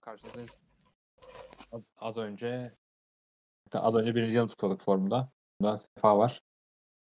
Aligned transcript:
karşınızdayız. 0.00 0.60
Az 1.96 2.16
önce 2.16 2.72
az 3.72 3.94
önce 3.94 4.14
birinci 4.14 4.36
yanı 4.36 4.48
tutuyorduk 4.48 4.84
forumda. 4.84 5.28
Bundan 5.60 5.76
Sefa 5.76 6.18
var. 6.18 6.40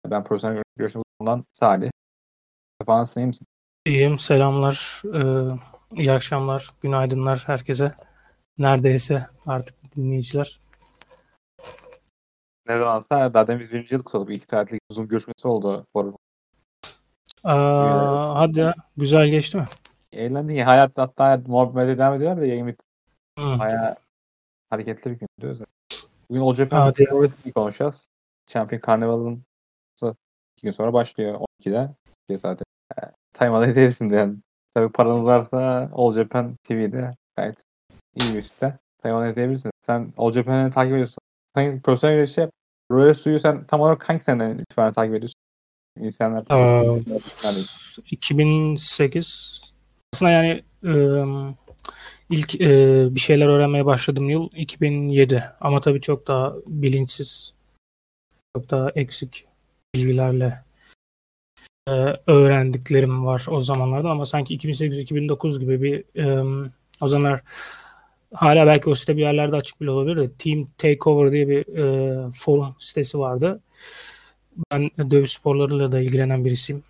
Ben 0.07 0.25
profesyonel 0.25 0.63
görüşüm 0.77 1.03
grubundan 1.03 1.45
Salih. 1.53 1.91
Sefa 2.81 2.99
nasılsın 2.99 3.21
iyi 3.21 3.27
misin? 3.27 3.47
İyiyim. 3.87 4.19
Selamlar. 4.19 5.03
Ee, 5.15 5.59
iyi 5.93 6.13
akşamlar. 6.13 6.71
Günaydınlar 6.81 7.43
herkese. 7.47 7.93
Neredeyse 8.59 9.27
artık 9.47 9.97
dinleyiciler. 9.97 10.61
Ne 12.69 12.79
zamansa 12.79 13.35
daha 13.35 13.47
demin 13.47 13.61
biz 13.61 13.73
birinci 13.73 13.95
yıl 13.95 14.03
kutladık. 14.03 14.31
İki 14.31 14.47
saatlik 14.51 14.81
uzun 14.91 15.09
görüşmesi 15.09 15.49
oldu 15.49 15.87
forum. 15.93 16.17
Aa, 17.45 18.35
hadi 18.35 18.61
ya. 18.61 18.75
Güzel 18.97 19.29
geçti 19.29 19.57
mi? 19.57 19.65
Eğlendin 20.15 20.55
ya. 20.55 20.67
Hayat 20.67 20.93
hatta 20.97 21.43
muhabbete 21.47 21.99
devam 21.99 22.15
ediyor 22.15 22.37
da 22.37 22.47
yayın 22.47 22.67
bitti. 22.67 22.85
Bayağı 23.39 23.97
hareketli 24.71 25.11
bir 25.11 25.19
gün 25.19 25.29
diyoruz. 25.41 25.61
ya. 25.61 25.67
Bugün 26.31 26.41
All 26.41 26.55
Japan 26.55 26.93
Wrestling'i 26.93 27.53
konuşacağız. 27.53 28.07
Champion 28.47 28.81
Carnival'ın 28.87 29.45
iki 30.57 30.63
gün 30.63 30.71
sonra 30.71 30.93
başlıyor 30.93 31.41
12'de. 31.63 31.91
2 32.29 32.41
saate. 32.41 32.65
E, 32.99 33.01
Time'da 33.33 33.67
izleyebilirsiniz 33.67 34.13
yani. 34.13 34.37
Tabii 34.75 34.93
paranız 34.93 35.27
varsa 35.27 35.91
All 35.95 36.13
Japan 36.13 36.57
TV'de 36.65 37.15
gayet 37.37 37.65
iyi 38.15 38.35
bir 38.35 38.39
üstte. 38.41 38.79
Time'da 39.03 39.29
izleyebilirsiniz. 39.29 39.73
Sen 39.87 40.13
All 40.17 40.33
Japan'ı 40.33 40.71
takip 40.71 40.93
ediyorsun. 40.93 41.19
Sen 41.57 41.81
profesyonel 41.81 42.17
güreşi 42.17 42.41
yap. 42.41 42.51
Royal 42.91 43.15
Su'yu 43.15 43.41
sen 43.41 43.65
tam 43.67 43.81
olarak 43.81 44.09
hangi 44.09 44.25
seneden 44.25 44.59
itibaren 44.59 44.93
takip 44.93 45.15
ediyorsun? 45.15 45.41
İnsanlar 46.01 46.45
Yani 47.45 47.59
2008 48.11 49.61
aslında 50.15 50.33
yani 50.33 50.63
ım, 50.85 51.57
ilk 52.31 52.61
e, 52.61 52.69
bir 53.15 53.21
şeyler 53.21 53.49
öğrenmeye 53.49 53.87
başladığım 53.87 54.31
yıl 54.31 54.49
2007 54.57 55.45
ama 55.61 55.81
tabii 55.81 56.01
çok 56.01 56.27
daha 56.27 56.55
bilinçsiz 56.67 57.55
çok 58.57 58.71
daha 58.71 58.91
eksik 58.91 59.45
bilgilerle 59.95 60.55
e, 61.89 61.93
öğrendiklerim 62.27 63.27
var 63.27 63.47
o 63.51 63.61
zamanlarda 63.61 64.11
ama 64.11 64.27
sanki 64.27 64.59
2008-2009 64.59 65.61
gibi 65.61 65.83
bir 65.83 66.25
ım, 66.25 66.73
o 67.01 67.09
zamanlar 67.09 67.41
hala 68.35 68.67
belki 68.67 68.91
o 68.91 68.95
site 68.95 69.17
bir 69.17 69.23
yerlerde 69.23 69.57
açık 69.57 69.81
bile 69.81 69.91
olabilir 69.91 70.17
de 70.17 70.33
Team 70.33 70.69
Takeover 70.79 71.33
diye 71.33 71.49
bir 71.49 71.77
e, 71.77 72.31
forum 72.31 72.75
sitesi 72.79 73.19
vardı. 73.19 73.61
Ben 74.73 74.91
dövüş 75.11 75.33
sporlarıyla 75.33 75.93
da 75.93 76.01
ilgilenen 76.01 76.45
birisiyim. 76.45 76.85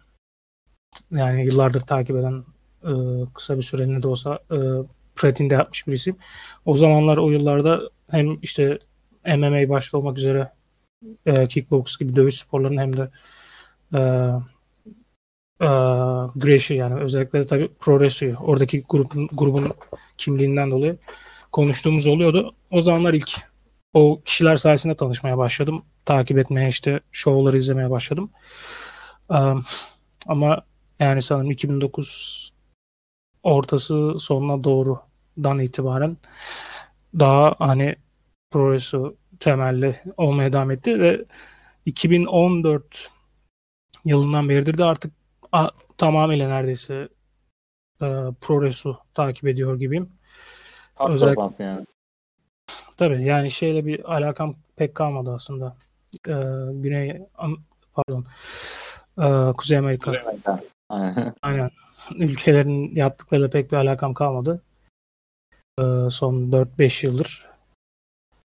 Yani 1.10 1.46
yıllardır 1.46 1.80
takip 1.80 2.16
eden 2.16 2.44
e, 2.84 2.92
kısa 3.34 3.56
bir 3.56 3.62
süreliğine 3.62 4.02
de 4.02 4.08
olsa 4.08 4.38
e, 4.50 4.56
pratiğinde 5.16 5.54
yapmış 5.54 5.86
birisiyim. 5.86 6.18
O 6.64 6.76
zamanlar 6.76 7.16
o 7.16 7.30
yıllarda 7.30 7.80
hem 8.10 8.38
işte 8.42 8.78
MMA 9.26 9.68
başta 9.68 9.98
olmak 9.98 10.18
üzere 10.18 10.48
e, 11.26 11.46
kickbox 11.46 11.96
gibi 11.96 12.16
dövüş 12.16 12.34
sporlarının 12.34 12.80
hem 12.80 12.96
de 12.96 13.10
e, 13.94 14.00
e, 15.60 15.68
güreşi 16.36 16.74
yani 16.74 17.00
özellikle 17.00 17.46
tabii 17.46 17.68
pro 17.78 17.98
wrestling'i 17.98 18.36
oradaki 18.38 18.82
grubun, 18.88 19.28
grubun 19.32 19.64
kimliğinden 20.18 20.70
dolayı 20.70 20.98
konuştuğumuz 21.52 22.06
oluyordu. 22.06 22.54
O 22.70 22.80
zamanlar 22.80 23.14
ilk 23.14 23.30
o 23.94 24.20
kişiler 24.24 24.56
sayesinde 24.56 24.96
tanışmaya 24.96 25.38
başladım. 25.38 25.84
Takip 26.04 26.38
etmeye 26.38 26.68
işte 26.68 27.00
şovları 27.12 27.58
izlemeye 27.58 27.90
başladım. 27.90 28.30
Um, 29.28 29.64
ama 30.26 30.62
yani 31.00 31.22
sanırım 31.22 31.50
2009 31.50 32.53
ortası 33.44 34.14
sonuna 34.18 34.64
doğrudan 34.64 35.58
itibaren 35.58 36.16
daha 37.18 37.54
hani 37.58 37.96
progresu 38.50 39.16
temelli 39.40 40.00
olmaya 40.16 40.52
devam 40.52 40.70
etti 40.70 41.00
ve 41.00 41.24
2014 41.86 43.10
yılından 44.04 44.48
beridir 44.48 44.78
de 44.78 44.84
artık 44.84 45.12
a, 45.52 45.68
tamamıyla 45.98 46.48
neredeyse 46.48 47.08
e, 48.02 48.06
progresu 48.40 48.98
takip 49.14 49.46
ediyor 49.46 49.78
gibiyim. 49.78 50.08
Özellikle... 51.08 51.42
Özellikle- 51.42 51.64
yani. 51.64 51.86
Tabii 52.96 53.24
yani 53.24 53.50
şeyle 53.50 53.86
bir 53.86 54.12
alakam 54.14 54.54
pek 54.76 54.94
kalmadı 54.94 55.32
aslında. 55.34 55.76
Ee, 56.28 56.32
Güney 56.72 57.22
pardon 57.94 58.26
Ee, 59.18 59.52
Kuzey 59.52 59.78
Amerika 59.78 60.10
Kuzey 60.12 60.22
Amerika. 60.26 60.60
Aynen. 60.88 61.34
aynen 61.42 61.70
ülkelerin 62.16 62.94
yaptıklarıyla 62.94 63.50
pek 63.50 63.72
bir 63.72 63.76
alakam 63.76 64.14
kalmadı. 64.14 64.62
Ee, 65.78 65.82
son 66.10 66.52
4-5 66.52 67.06
yıldır. 67.06 67.46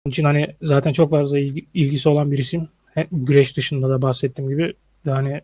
Onun 0.05 0.11
için 0.11 0.25
hani 0.25 0.57
zaten 0.63 0.93
çok 0.93 1.11
fazla 1.11 1.39
ilgi- 1.39 1.67
ilgisi 1.75 2.09
olan 2.09 2.33
birisiyim. 2.33 2.69
Hem 2.95 3.07
güreş 3.13 3.57
dışında 3.57 3.89
da 3.89 4.03
bahsettiğim 4.03 4.51
gibi 4.51 4.75
yani 5.05 5.41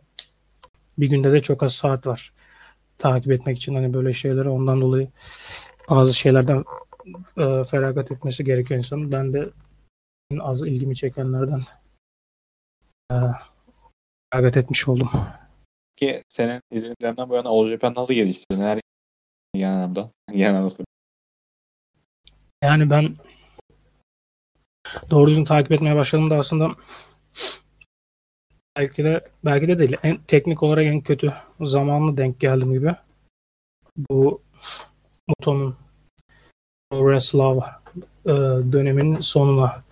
bir 0.99 1.11
günde 1.11 1.33
de 1.33 1.43
çok 1.43 1.63
az 1.63 1.75
saat 1.75 2.07
var. 2.07 2.33
Takip 2.99 3.33
etmek 3.33 3.57
için 3.57 3.75
hani 3.75 3.95
böyle 3.95 4.13
şeyleri 4.13 4.49
ondan 4.49 4.81
dolayı 4.81 5.09
bazı 5.91 6.15
şeylerden 6.15 6.65
e, 7.37 7.65
feragat 7.65 8.13
etmesi 8.13 8.45
gerekiyor 8.45 8.79
insanın. 8.79 9.13
Ben 9.13 9.33
de 9.33 9.49
az 10.41 10.63
ilgimi 10.63 10.97
çekenlerden 10.97 11.61
e, 13.13 13.17
feragat 14.33 14.57
etmiş 14.57 14.89
oldum. 14.89 15.11
Ki 15.99 16.25
senin 16.29 16.61
izlediklerinden 16.71 17.29
bu 17.29 17.35
yana 17.35 17.49
All 17.49 17.69
Japan 17.69 17.95
nasıl 17.97 18.15
gelişti? 18.15 18.61
Neler 18.61 18.81
genel 19.55 19.75
anlamda? 19.75 20.11
Genel 20.33 20.57
anlamda. 20.57 20.85
Yani 22.63 22.91
ben 22.91 23.17
doğru 25.11 25.31
düzgün 25.31 25.45
takip 25.45 25.73
etmeye 25.73 25.97
başladığımda 25.97 26.39
aslında 26.39 26.71
belki 28.77 29.05
de 29.05 29.29
belki 29.45 29.69
de 29.69 29.79
değil. 29.79 29.97
En 30.03 30.17
teknik 30.17 30.63
olarak 30.63 30.85
en 30.85 31.01
kötü 31.01 31.33
zamanlı 31.61 32.17
denk 32.17 32.41
geldim 32.41 32.73
gibi. 32.73 32.95
Bu 33.97 34.43
Muto'nun 35.29 35.77
Wrestlav 36.93 37.59
e, 38.27 38.33
döneminin 38.73 39.21
sonuna 39.21 39.83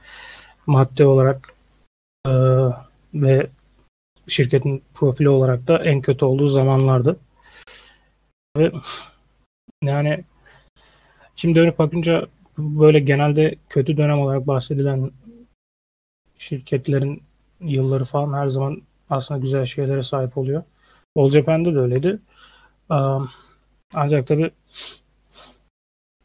madde 0.67 1.07
olarak 1.07 1.55
e, 2.27 2.33
ve 3.15 3.47
şirketin 4.29 4.83
profili 4.95 5.29
olarak 5.29 5.69
da 5.69 5.85
en 5.85 6.01
kötü 6.01 6.25
olduğu 6.25 6.49
zamanlardı. 6.49 7.17
Ve 8.57 8.73
yani 9.83 10.25
şimdi 11.37 11.55
dönüp 11.59 11.79
bakınca 11.79 12.27
böyle 12.59 13.01
genelde 13.01 13.55
kötü 13.69 13.97
dönem 13.97 14.19
olarak 14.19 14.47
bahsedilen 14.47 15.11
şirketlerin 16.39 17.23
yılları 17.61 18.05
falan 18.05 18.33
her 18.33 18.49
zaman 18.49 18.83
aslında 19.11 19.41
güzel 19.41 19.67
şeylere 19.67 20.03
sahip 20.03 20.39
oluyor. 20.39 20.63
Japan'da 21.17 21.75
da 21.75 21.81
öyleydi. 21.81 22.19
Ancak 23.95 24.27
tabii 24.27 24.51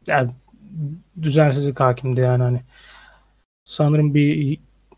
yani 0.07 0.31
düzensizlik 1.21 1.79
hakimdi 1.79 2.21
yani 2.21 2.43
hani 2.43 2.61
sanırım 3.65 4.13
bir 4.13 4.57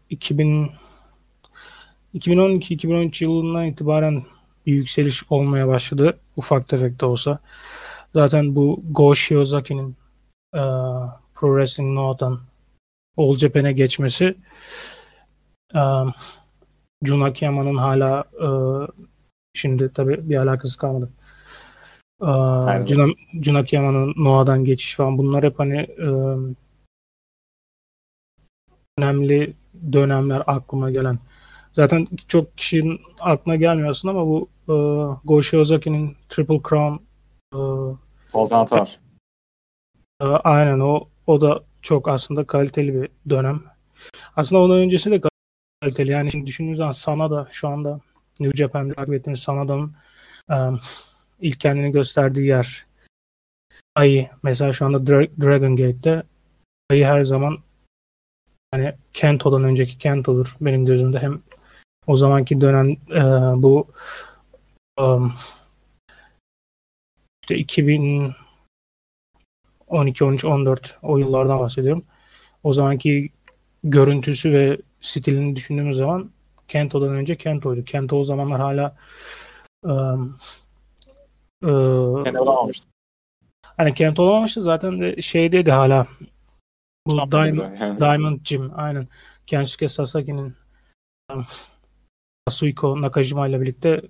2000 0.09 0.72
2012-2013 2.16 3.24
yılından 3.24 3.66
itibaren 3.66 4.24
bir 4.66 4.74
yükseliş 4.74 5.24
olmaya 5.31 5.68
başladı. 5.68 6.19
Ufak 6.38 6.68
tefek 6.68 7.01
de 7.01 7.06
olsa. 7.06 7.40
Zaten 8.13 8.56
bu 8.56 8.84
Go 8.90 9.16
Shiozaki'nin 9.16 9.96
e, 10.53 10.62
Pro 11.35 11.47
Wrestling 11.47 11.96
Noah'dan 11.96 12.40
All 13.18 13.35
Japan'e 13.35 13.72
geçmesi 13.72 14.35
e, 15.75 15.81
Jun 17.03 17.22
Akiyama'nın 17.22 17.75
hala 17.75 18.23
e, 18.34 18.47
şimdi 19.53 19.94
tabii 19.94 20.29
bir 20.29 20.35
alakası 20.35 20.79
kalmadı. 20.79 21.09
E, 22.22 22.25
Aynen. 22.25 22.85
Jun, 22.85 23.16
Jun 23.41 23.56
Akiyama'nın 23.56 24.14
Noah'dan 24.17 24.66
geçiş 24.66 24.96
falan 24.96 25.17
bunlar 25.17 25.43
hep 25.43 25.59
hani 25.59 25.78
e, 25.78 26.08
önemli 28.97 29.53
dönemler 29.93 30.43
aklıma 30.47 30.91
gelen. 30.91 31.20
Zaten 31.73 32.08
çok 32.28 32.58
kişinin 32.58 33.02
aklına 33.20 33.55
gelmiyor 33.55 33.90
aslında 33.90 34.20
ama 34.20 34.28
bu 34.28 34.49
e, 34.67 34.75
Go 35.23 35.43
Shiozaki'nin 35.43 36.16
Triple 36.29 36.61
Crown 36.70 37.03
e, 37.53 37.58
var. 38.72 38.99
e, 40.22 40.25
aynen 40.25 40.79
o 40.79 41.08
o 41.28 41.41
da 41.41 41.64
çok 41.81 42.08
aslında 42.08 42.47
kaliteli 42.47 43.02
bir 43.02 43.09
dönem. 43.29 43.64
Aslında 44.35 44.61
onun 44.61 44.78
öncesi 44.78 45.11
de 45.11 45.22
kaliteli. 45.81 46.11
Yani 46.11 46.31
şimdi 46.31 46.46
düşündüğünüz 46.46 46.78
zaman 46.78 46.91
Sanada 46.91 47.47
şu 47.52 47.67
anda 47.67 47.99
New 48.40 48.58
Japan'da 48.58 48.93
takip 48.93 49.14
ettiğimiz 49.14 49.40
Sanada'nın 49.40 49.93
e, 50.52 50.55
ilk 51.41 51.59
kendini 51.59 51.91
gösterdiği 51.91 52.47
yer 52.47 52.85
Ayı. 53.96 54.29
Mesela 54.43 54.73
şu 54.73 54.85
anda 54.85 54.97
Dra- 54.97 55.41
Dragon 55.41 55.76
Gate'de 55.76 56.23
Ayı 56.90 57.05
her 57.05 57.23
zaman 57.23 57.58
yani 58.73 58.93
Kento'dan 59.14 59.64
önceki 59.64 59.97
Kento'dur 59.97 60.55
benim 60.61 60.85
gözümde. 60.85 61.19
Hem 61.19 61.41
o 62.08 62.16
zamanki 62.16 62.61
dönem 62.61 62.91
e, 62.91 63.22
bu 63.61 63.88
um, 65.00 65.34
işte 67.44 67.58
2010 67.58 68.34
12, 69.88 70.23
13, 70.23 70.46
14 70.46 70.97
o 71.02 71.17
yıllardan 71.17 71.59
bahsediyorum. 71.59 72.05
O 72.64 72.73
zamanki 72.73 73.29
görüntüsü 73.84 74.53
ve 74.53 74.78
stilini 75.02 75.55
düşündüğümüz 75.55 75.97
zaman 75.97 76.32
Kento'dan 76.67 77.16
önce 77.16 77.35
Kento'ydu. 77.35 77.85
Kento 77.85 78.17
o 78.17 78.23
zamanlar 78.23 78.59
hala 78.61 78.96
ıı, 79.85 80.29
ıı, 81.64 82.23
Kendi 82.23 82.40
olamamıştı. 82.40 82.88
hani 83.78 83.94
Kento 83.94 84.23
olamamıştı 84.23 84.61
zaten 84.61 85.02
de 85.02 85.22
şeydeydi 85.22 85.72
hala 85.72 86.08
bu 87.08 87.32
Diamond. 87.32 88.00
Diamond 88.00 88.40
Gym 88.44 88.72
aynen. 88.76 89.08
Kensuke 89.47 89.90
Sasaki'nin 89.90 90.55
um, 91.34 91.46
Asuiko 92.47 93.01
Nakajima 93.01 93.47
ile 93.47 93.61
birlikte 93.61 94.01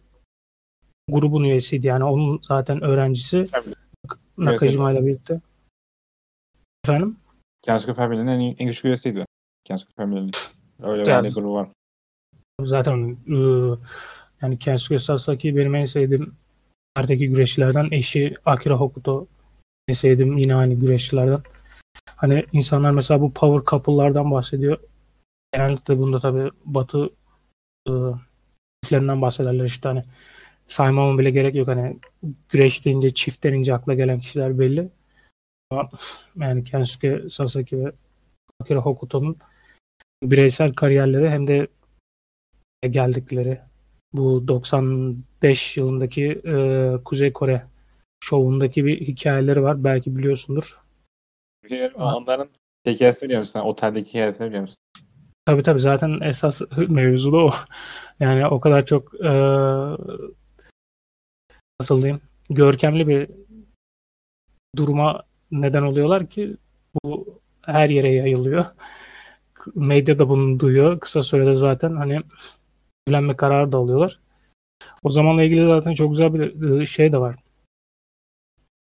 grubun 1.09 1.43
üyesiydi. 1.43 1.87
Yani 1.87 2.03
onun 2.03 2.41
zaten 2.47 2.81
öğrencisi 2.81 3.47
Tabii. 3.51 3.73
Nakajima 4.37 4.91
ile 4.91 5.05
birlikte. 5.05 5.41
Efendim? 6.85 7.17
Kensuke 7.61 7.93
Family'nin 7.93 8.27
en, 8.27 8.55
en 8.59 8.67
güçlü 8.67 8.89
üyesiydi. 8.89 9.25
Kensuke 9.65 9.93
Family'nin. 9.93 10.31
Öyle 10.83 11.23
bir 11.23 11.35
grubu 11.35 11.53
var. 11.53 11.69
Zaten 12.61 13.17
ıı, 13.29 13.79
yani 14.41 14.59
Kensuke 14.59 14.99
Sasaki 14.99 15.55
benim 15.55 15.75
en 15.75 15.85
sevdiğim 15.85 16.35
Erteki 16.95 17.29
güreşçilerden 17.29 17.87
eşi 17.91 18.35
Akira 18.45 18.75
Hokuto 18.75 19.27
en 19.87 19.93
sevdiğim 19.93 20.37
yine 20.37 20.55
aynı 20.55 20.73
güreşçilerden. 20.73 21.41
Hani 22.15 22.45
insanlar 22.51 22.91
mesela 22.91 23.21
bu 23.21 23.33
power 23.33 23.65
couple'lardan 23.65 24.31
bahsediyor. 24.31 24.77
Genellikle 25.53 25.97
bunda 25.97 26.19
tabii 26.19 26.51
batı 26.65 27.09
çiftlerinden 28.83 29.21
bahsederler 29.21 29.65
işte 29.65 29.89
hani 29.89 30.03
saymama 30.67 31.19
bile 31.19 31.31
gerek 31.31 31.55
yok 31.55 31.67
hani 31.67 31.99
güreş 32.49 32.85
deyince 32.85 33.13
çift 33.13 33.43
denince 33.43 33.73
akla 33.73 33.93
gelen 33.93 34.19
kişiler 34.19 34.59
belli. 34.59 34.89
Ama 35.69 35.89
yani 36.35 36.63
Kensuke 36.63 37.29
Sasaki 37.29 37.85
ve 37.85 37.91
Akira 38.61 38.79
Hokuto'nun 38.79 39.37
bireysel 40.23 40.73
kariyerleri 40.73 41.29
hem 41.29 41.47
de 41.47 41.67
geldikleri 42.89 43.59
bu 44.13 44.47
95 44.47 45.77
yılındaki 45.77 46.25
e, 46.45 46.93
Kuzey 47.05 47.33
Kore 47.33 47.63
şovundaki 48.23 48.85
bir 48.85 49.01
hikayeleri 49.01 49.63
var. 49.63 49.83
Belki 49.83 50.15
biliyorsundur. 50.15 50.79
Ha. 51.95 52.15
Onların 52.17 52.49
hikayesini 52.85 53.23
biliyor 53.23 53.39
musun? 53.39 53.59
Oteldeki 53.59 54.09
hikayesini 54.09 54.47
biliyor 54.47 54.61
musun? 54.61 54.77
Tabii 55.45 55.63
tabii 55.63 55.79
zaten 55.79 56.19
esas 56.21 56.61
mevzu 56.87 57.31
da 57.33 57.37
o. 57.37 57.51
Yani 58.19 58.47
o 58.47 58.59
kadar 58.59 58.85
çok 58.85 59.15
e, 59.25 59.31
nasıl 61.79 62.01
diyeyim 62.01 62.21
görkemli 62.49 63.07
bir 63.07 63.29
duruma 64.77 65.23
neden 65.51 65.83
oluyorlar 65.83 66.29
ki 66.29 66.57
bu 66.95 67.39
her 67.61 67.89
yere 67.89 68.09
yayılıyor. 68.09 68.65
Medya 69.75 70.19
da 70.19 70.29
bunu 70.29 70.59
duyuyor. 70.59 70.99
Kısa 70.99 71.21
sürede 71.21 71.55
zaten 71.55 71.95
hani 71.95 72.21
evlenme 73.07 73.35
kararı 73.35 73.71
da 73.71 73.77
alıyorlar. 73.77 74.19
O 75.03 75.09
zamanla 75.09 75.43
ilgili 75.43 75.67
zaten 75.67 75.93
çok 75.93 76.09
güzel 76.11 76.33
bir 76.33 76.81
e, 76.81 76.85
şey 76.85 77.11
de 77.11 77.17
var. 77.17 77.35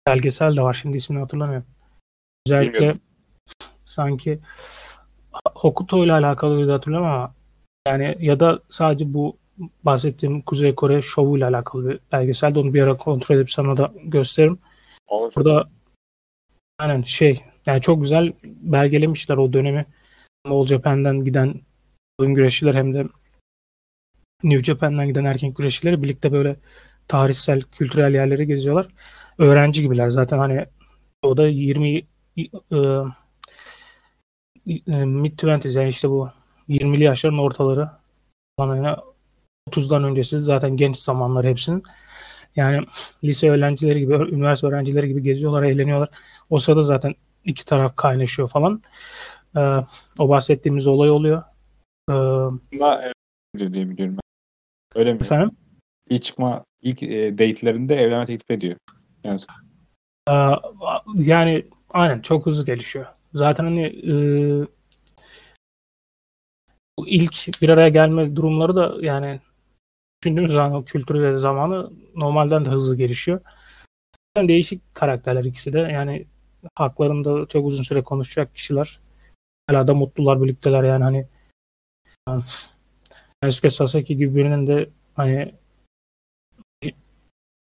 Belgesel 0.07 0.57
de 0.57 0.63
var. 0.63 0.73
Şimdi 0.73 0.97
ismini 0.97 1.21
hatırlamıyorum. 1.21 1.67
Özellikle 2.47 2.73
Bilmiyorum. 2.75 3.01
sanki 3.85 4.41
Hokuto 5.55 6.05
ile 6.05 6.13
alakalıydı 6.13 6.73
hatırlamıyorum 6.73 7.17
ama 7.17 7.35
yani 7.87 8.17
ya 8.21 8.41
da 8.41 8.61
sadece 8.69 9.15
bu 9.15 9.37
bahsettiğim 9.85 10.43
Kuzey 10.43 10.75
Kore 10.75 11.03
şovu 11.03 11.39
ile 11.39 11.47
alakalı 11.47 11.89
bir 11.89 12.01
belgesel 12.13 12.55
de 12.55 12.59
onu 12.59 12.75
bir 12.75 12.83
ara 12.83 12.97
kontrol 12.97 13.37
edip 13.37 13.51
sana 13.51 13.77
da 13.77 13.93
gösteririm. 14.05 14.59
Olur. 15.09 15.33
Burada 15.37 15.69
aynen 16.79 17.03
şey 17.03 17.41
yani 17.67 17.81
çok 17.81 18.03
güzel 18.03 18.33
belgelemişler 18.45 19.37
o 19.37 19.53
dönemi. 19.53 19.87
Hem 20.45 20.53
All 20.53 20.67
Japan'dan 20.67 21.25
giden 21.25 21.55
kadın 22.19 22.35
güreşçiler 22.35 22.75
hem 22.75 22.95
de 22.95 23.07
New 24.43 24.65
Japan'dan 24.65 25.09
giden 25.09 25.25
erkek 25.25 25.57
güreşçileri 25.57 26.03
birlikte 26.03 26.33
böyle 26.33 26.57
tarihsel, 27.09 27.61
kültürel 27.61 28.15
yerleri 28.15 28.47
geziyorlar. 28.47 28.87
Öğrenci 29.39 29.83
gibiler 29.83 30.09
zaten 30.09 30.39
hani 30.39 30.67
o 31.23 31.37
da 31.37 31.49
20 31.49 31.99
e, 31.99 32.43
e, 32.43 32.47
mid 34.67 35.39
20s 35.39 35.79
yani 35.79 35.89
işte 35.89 36.11
bu 36.11 36.29
20'li 36.69 37.05
yaşların 37.05 37.39
ortaları 37.39 37.91
falan 38.57 38.77
yani 38.77 38.97
30'dan 39.71 40.05
öncesi 40.05 40.41
zaten 40.41 40.77
genç 40.77 40.97
zamanlar 40.97 41.47
hepsinin. 41.47 41.83
Yani 42.57 42.87
lise 43.25 43.51
öğrencileri 43.51 44.01
gibi, 44.01 44.15
üniversite 44.15 44.67
öğrencileri 44.67 45.09
gibi 45.09 45.23
geziyorlar, 45.23 45.63
eğleniyorlar. 45.63 46.09
O 46.51 46.59
sırada 46.59 46.83
zaten 46.83 47.15
iki 47.45 47.65
taraf 47.65 47.97
kaynaşıyor 47.97 48.49
falan. 48.49 48.83
Ee, 49.57 49.61
o 50.19 50.29
bahsettiğimiz 50.29 50.87
olay 50.87 51.11
oluyor. 51.11 51.43
Ee, 52.11 52.15
biliyorum 53.95 54.17
ben. 54.17 55.01
Öyle 55.01 55.13
mi? 55.13 55.21
efendim? 55.21 55.57
İlk 56.09 56.23
çıkma, 56.23 56.65
ilk 56.83 57.03
e, 57.03 57.33
date'lerinde 57.33 57.97
evlenme 57.97 58.27
teklif 58.27 58.51
ediyor. 58.51 58.77
Yani 59.25 59.41
Ee, 60.29 60.33
yani 61.17 61.67
aynen 61.91 62.21
çok 62.21 62.47
hızlı 62.47 62.65
gelişiyor. 62.67 63.07
Zaten 63.35 63.65
hani 63.65 63.87
e, 63.87 64.13
bu 66.99 67.09
ilk 67.09 67.63
bir 67.63 67.69
araya 67.69 67.89
gelme 67.89 68.37
durumları 68.37 68.77
da 68.77 68.97
yani 69.01 69.41
düşündüğümüz 70.23 70.53
zaman 70.53 70.73
o 70.73 70.85
kültürü 70.85 71.23
ve 71.23 71.39
zamanı 71.39 71.91
normalden 72.15 72.65
de 72.65 72.71
hızlı 72.71 72.97
gelişiyor. 72.97 73.41
Yani 74.37 74.49
değişik 74.49 74.95
karakterler 74.95 75.45
ikisi 75.45 75.73
de. 75.73 75.79
Yani 75.79 76.27
haklarında 76.75 77.47
çok 77.47 77.67
uzun 77.67 77.83
süre 77.83 78.03
konuşacak 78.03 78.55
kişiler. 78.55 79.01
Hala 79.67 79.89
da 79.89 79.95
mutlular, 79.95 80.43
birlikteler 80.43 80.83
yani 80.85 81.05
hani 81.05 81.27
yani 82.29 82.43
Kensuke 83.43 83.71
Sasaki 83.71 84.17
gibi 84.17 84.37
birinin 84.37 84.67
de 84.67 84.91
hani 85.15 85.55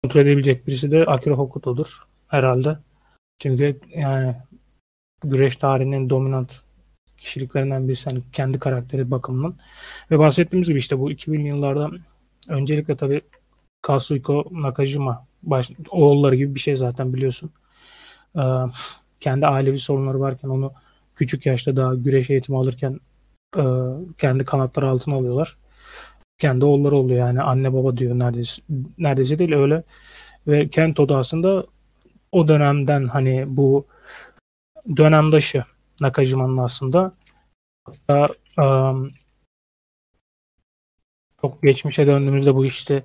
kontrol 0.03 0.21
edebilecek 0.21 0.67
birisi 0.67 0.91
de 0.91 1.05
Akira 1.05 1.35
Hokuto'dur 1.35 2.07
herhalde. 2.27 2.77
Çünkü 3.39 3.79
yani 3.89 4.35
güreş 5.23 5.55
tarihinin 5.55 6.09
dominant 6.09 6.61
kişiliklerinden 7.17 7.87
birisi 7.87 8.09
hani 8.09 8.21
kendi 8.33 8.59
karakteri 8.59 9.11
bakımından. 9.11 9.55
Ve 10.11 10.19
bahsettiğimiz 10.19 10.67
gibi 10.67 10.79
işte 10.79 10.99
bu 10.99 11.11
2000'li 11.11 11.47
yıllarda 11.47 11.89
öncelikle 12.47 12.95
tabii 12.95 13.21
Kazuhiko 13.81 14.45
Nakajima 14.51 15.27
baş, 15.43 15.71
oğulları 15.89 16.35
gibi 16.35 16.55
bir 16.55 16.59
şey 16.59 16.75
zaten 16.75 17.13
biliyorsun. 17.13 17.51
Ee, 18.37 18.41
kendi 19.19 19.47
ailevi 19.47 19.79
sorunları 19.79 20.19
varken 20.19 20.49
onu 20.49 20.73
küçük 21.15 21.45
yaşta 21.45 21.77
daha 21.77 21.95
güreş 21.95 22.29
eğitimi 22.29 22.57
alırken 22.57 22.99
e, 23.57 23.63
kendi 24.17 24.45
kanatları 24.45 24.89
altına 24.89 25.15
alıyorlar. 25.15 25.57
Kendi 26.39 26.65
oğulları 26.65 26.95
oluyor 26.95 27.19
yani 27.19 27.41
anne 27.41 27.73
baba 27.73 27.97
diyor 27.97 28.19
neredeyse 28.19 28.61
neredeyse 28.97 29.39
değil 29.39 29.53
öyle. 29.53 29.83
Ve 30.47 30.69
Kento 30.69 31.09
da 31.09 31.17
aslında 31.17 31.65
o 32.31 32.47
dönemden 32.47 33.07
hani 33.07 33.45
bu 33.47 33.85
dönemdaşı 34.97 35.63
Nakajima'nın 36.01 36.57
aslında 36.57 37.11
hatta 37.85 38.27
um, 38.57 39.11
çok 41.41 41.61
geçmişe 41.61 42.07
döndüğümüzde 42.07 42.55
bu 42.55 42.65
işte 42.65 43.03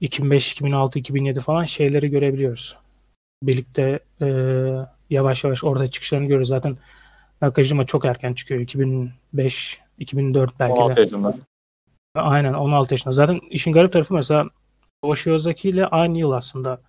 2005, 0.00 0.52
2006, 0.52 0.98
2007 0.98 1.40
falan 1.40 1.64
şeyleri 1.64 2.10
görebiliyoruz. 2.10 2.76
Birlikte 3.42 4.00
e, 4.20 4.26
yavaş 5.10 5.44
yavaş 5.44 5.64
orada 5.64 5.90
çıkışlarını 5.90 6.26
görüyoruz. 6.26 6.48
Zaten 6.48 6.78
Nakajima 7.42 7.86
çok 7.86 8.04
erken 8.04 8.32
çıkıyor. 8.32 8.60
2005, 8.60 9.80
2004 9.98 10.58
belki 10.60 10.72
16 10.72 10.96
de. 10.96 11.00
yaşında. 11.00 11.34
Aynen 12.14 12.54
16 12.54 12.94
yaşında. 12.94 13.12
Zaten 13.12 13.40
işin 13.50 13.72
garip 13.72 13.92
tarafı 13.92 14.14
mesela 14.14 14.46
Toshi 15.02 15.32
Ozaki 15.32 15.68
ile 15.68 15.86
aynı 15.86 16.18
yıl 16.18 16.30
aslında 16.30 16.80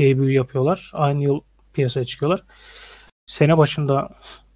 debut 0.00 0.30
yapıyorlar. 0.30 0.90
Aynı 0.94 1.22
yıl 1.22 1.40
piyasaya 1.72 2.04
çıkıyorlar. 2.04 2.42
Sene 3.26 3.58
başında 3.58 4.10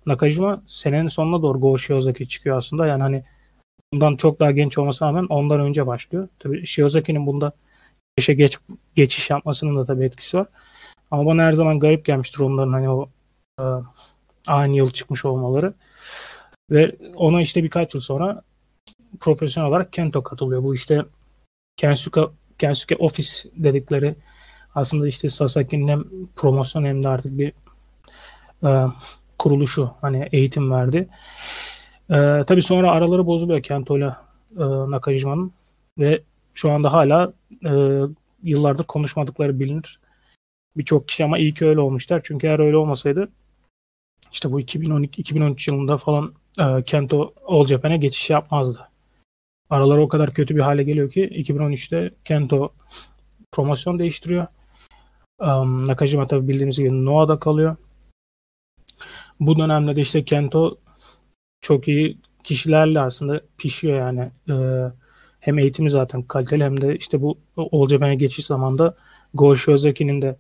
Nakajima 0.07 0.63
senenin 0.67 1.09
sonuna 1.09 1.43
doğru 1.43 1.61
Go 1.61 1.79
Shiozaki 1.79 2.29
çıkıyor 2.29 2.57
aslında. 2.57 2.87
Yani 2.87 3.03
hani 3.03 3.25
bundan 3.93 4.17
çok 4.17 4.41
daha 4.41 4.51
genç 4.51 4.79
olmasına 4.79 5.09
rağmen 5.09 5.27
ondan 5.29 5.61
önce 5.61 5.87
başlıyor. 5.87 6.29
Tabii 6.39 6.67
Shiozaki'nin 6.67 7.27
bunda 7.27 7.53
yaşa 8.19 8.33
geç, 8.33 8.59
geçiş 8.95 9.31
yapmasının 9.31 9.77
da 9.77 9.85
tabii 9.85 10.05
etkisi 10.05 10.39
var. 10.39 10.47
Ama 11.11 11.27
bana 11.27 11.43
her 11.43 11.53
zaman 11.53 11.81
garip 11.81 12.05
gelmiştir 12.05 12.41
onların 12.41 12.73
hani 12.73 12.91
o 12.91 13.09
e, 13.61 13.65
aynı 14.47 14.77
yıl 14.77 14.91
çıkmış 14.91 15.25
olmaları. 15.25 15.75
Ve 16.71 16.97
ona 17.15 17.43
işte 17.43 17.65
birkaç 17.65 17.95
yıl 17.95 18.01
sonra 18.01 18.43
profesyonel 19.21 19.71
olarak 19.71 19.93
Kento 19.93 20.23
katılıyor. 20.23 20.63
Bu 20.63 20.75
işte 20.75 21.05
Kensuke, 21.77 22.21
Kensuke 22.59 22.97
Office 22.97 23.31
dedikleri 23.57 24.15
aslında 24.75 25.09
işte 25.09 25.29
Sasaki'nin 25.31 25.89
hem 25.89 26.05
promosyon 26.37 26.85
hem 26.85 27.05
de 27.05 27.09
artık 27.09 27.39
bir 27.39 27.53
e, 28.65 28.87
kuruluşu 29.39 29.91
hani 30.01 30.29
eğitim 30.33 30.71
verdi. 30.71 31.09
E, 32.11 32.45
tabii 32.47 32.63
sonra 32.63 32.91
araları 32.91 33.27
bozuluyor 33.27 33.63
Kento 33.63 33.99
ile 33.99 34.15
e, 34.57 34.65
Nakajima'nın 34.91 35.53
ve 35.99 36.23
şu 36.55 36.71
anda 36.71 36.93
hala 36.93 37.33
e, 37.65 37.73
yıllardır 38.43 38.85
konuşmadıkları 38.85 39.61
bilinir. 39.61 40.01
Birçok 40.77 41.09
kişi 41.09 41.25
ama 41.25 41.39
iyi 41.39 41.55
ki 41.55 41.67
öyle 41.67 41.81
olmuşlar. 41.81 42.21
Çünkü 42.25 42.47
eğer 42.47 42.59
öyle 42.59 42.77
olmasaydı 42.77 43.29
işte 44.33 44.53
bu 44.53 44.61
2012-2013 44.61 45.71
yılında 45.71 45.99
falan 45.99 46.35
e, 46.61 46.83
Kento 46.83 47.35
All 47.47 47.67
Japan'e 47.67 47.97
geçiş 47.97 48.31
yapmazdı. 48.31 48.89
Araları 49.71 50.03
o 50.03 50.09
kadar 50.09 50.35
kötü 50.35 50.57
bir 50.57 50.61
hale 50.61 50.83
geliyor 50.83 51.11
ki 51.11 51.25
2013'te 51.25 52.15
Kento 52.25 52.73
promosyon 53.53 53.99
değiştiriyor. 53.99 54.47
Um, 55.39 55.89
Nakajima 55.89 56.27
tabi 56.27 56.49
bildiğiniz 56.49 56.79
gibi 56.79 57.05
Noah'da 57.05 57.39
kalıyor. 57.39 57.77
Bu 59.41 59.59
dönemde 59.59 59.97
de 59.97 60.01
işte 60.01 60.25
Kento 60.25 60.77
çok 61.61 61.89
iyi 61.89 62.19
kişilerle 62.45 63.01
aslında 63.01 63.41
pişiyor 63.59 63.99
yani. 63.99 64.31
Ee, 64.51 64.93
hem 65.41 65.59
eğitimi 65.59 65.91
zaten 65.91 66.23
kaliteli 66.23 66.65
hem 66.65 66.81
de 66.81 66.97
işte 66.97 67.23
bu 67.23 67.39
Japan'e 67.89 68.15
geçiş 68.15 68.47
zamanda 68.47 68.95
Go 69.35 69.57
Shiozaki'nin 69.57 70.23
de 70.23 70.37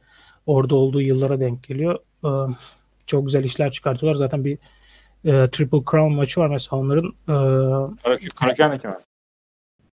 orada 0.47 0.75
olduğu 0.75 1.03
yıllara 1.03 1.41
denk 1.41 1.63
geliyor. 1.63 1.99
Ee, 2.25 2.55
çok 3.07 3.27
güzel 3.27 3.45
işler 3.45 3.71
çıkartıyorlar. 3.71 4.19
Zaten 4.19 4.45
bir 4.45 4.59
e, 5.25 5.51
Triple 5.51 5.83
Crown 5.91 6.13
maçı 6.15 6.41
var 6.41 6.49
mesela 6.49 6.83
onların. 6.83 7.15
E, 7.29 8.27
Karaken'deki 8.37 8.89
mi? 8.89 8.95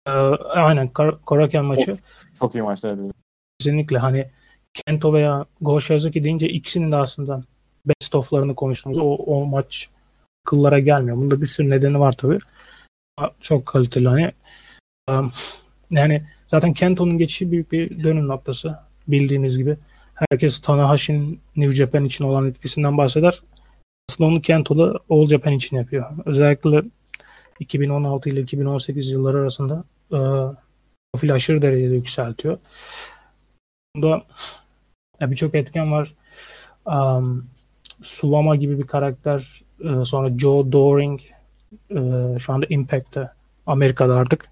E, 0.08 0.12
aynen 0.12 0.88
Kar- 0.88 1.22
Koraken 1.22 1.66
maçı. 1.66 1.86
Çok, 1.86 2.00
çok 2.40 2.56
iyi 2.56 2.62
maçlar. 2.62 3.00
Kesinlikle 3.60 3.98
hani 3.98 4.30
Kento 4.74 5.14
veya 5.14 5.46
Go 5.62 5.82
Shiozaki 5.82 6.24
deyince 6.24 6.50
ikisinin 6.50 6.92
de 6.92 6.96
aslında 6.96 7.44
best 7.86 8.16
of'larını 8.16 8.56
konuştuğumuz 8.56 8.98
o, 8.98 9.16
o 9.16 9.46
maç 9.46 9.90
kıllara 10.46 10.80
gelmiyor. 10.80 11.18
Bunda 11.18 11.42
bir 11.42 11.48
sürü 11.48 11.70
nedeni 11.70 12.00
var 12.00 12.12
tabii. 12.12 12.40
Çok 13.40 13.66
kaliteli 13.66 14.08
hani. 14.08 14.32
Yani 15.92 16.24
zaten 16.48 16.74
Kento'nun 16.74 17.18
geçişi 17.18 17.52
büyük 17.52 17.72
bir 17.72 18.04
dönüm 18.04 18.28
noktası. 18.28 18.80
Bildiğiniz 19.08 19.58
gibi. 19.58 19.78
Herkes 20.14 20.60
Tanahashi'nin 20.60 21.40
New 21.56 21.76
Japan 21.76 22.06
için 22.06 22.24
olan 22.24 22.48
etkisinden 22.48 22.98
bahseder. 22.98 23.40
Aslında 24.10 24.30
onu 24.30 24.42
Kento'da 24.42 25.00
All 25.10 25.28
Japan 25.28 25.54
için 25.54 25.78
yapıyor. 25.78 26.06
Özellikle 26.26 26.82
2016 27.60 28.30
ile 28.30 28.42
2018 28.42 29.12
yılları 29.12 29.38
arasında 29.38 29.84
e, 30.12 30.20
profil 31.14 31.34
aşırı 31.34 31.62
derecede 31.62 31.96
yükseltiyor. 31.96 32.58
Bunda 33.96 34.24
birçok 35.22 35.56
etken 35.56 35.92
var. 35.92 36.14
Um, 36.86 37.50
Sulama 38.02 38.56
gibi 38.56 38.80
bir 38.80 38.88
karakter, 38.88 39.62
e, 39.80 40.06
sonra 40.06 40.38
Joe 40.38 40.72
Doring, 40.72 41.22
e, 41.90 42.00
şu 42.40 42.54
anda 42.54 42.66
Impact'te, 42.70 43.30
Amerika'da 43.66 44.16
artık. 44.16 44.50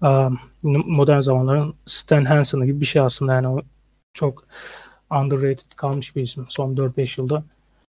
Um, 0.00 0.38
modern 0.64 1.20
zamanların 1.20 1.74
Stan 1.86 2.24
Hansen 2.24 2.60
gibi 2.60 2.80
bir 2.80 2.86
şey 2.86 3.02
aslında 3.02 3.34
yani 3.34 3.62
çok 4.14 4.44
underrated 5.10 5.72
kalmış 5.76 6.16
bir 6.16 6.22
isim 6.22 6.46
son 6.48 6.76
4-5 6.76 7.20
yılda. 7.20 7.44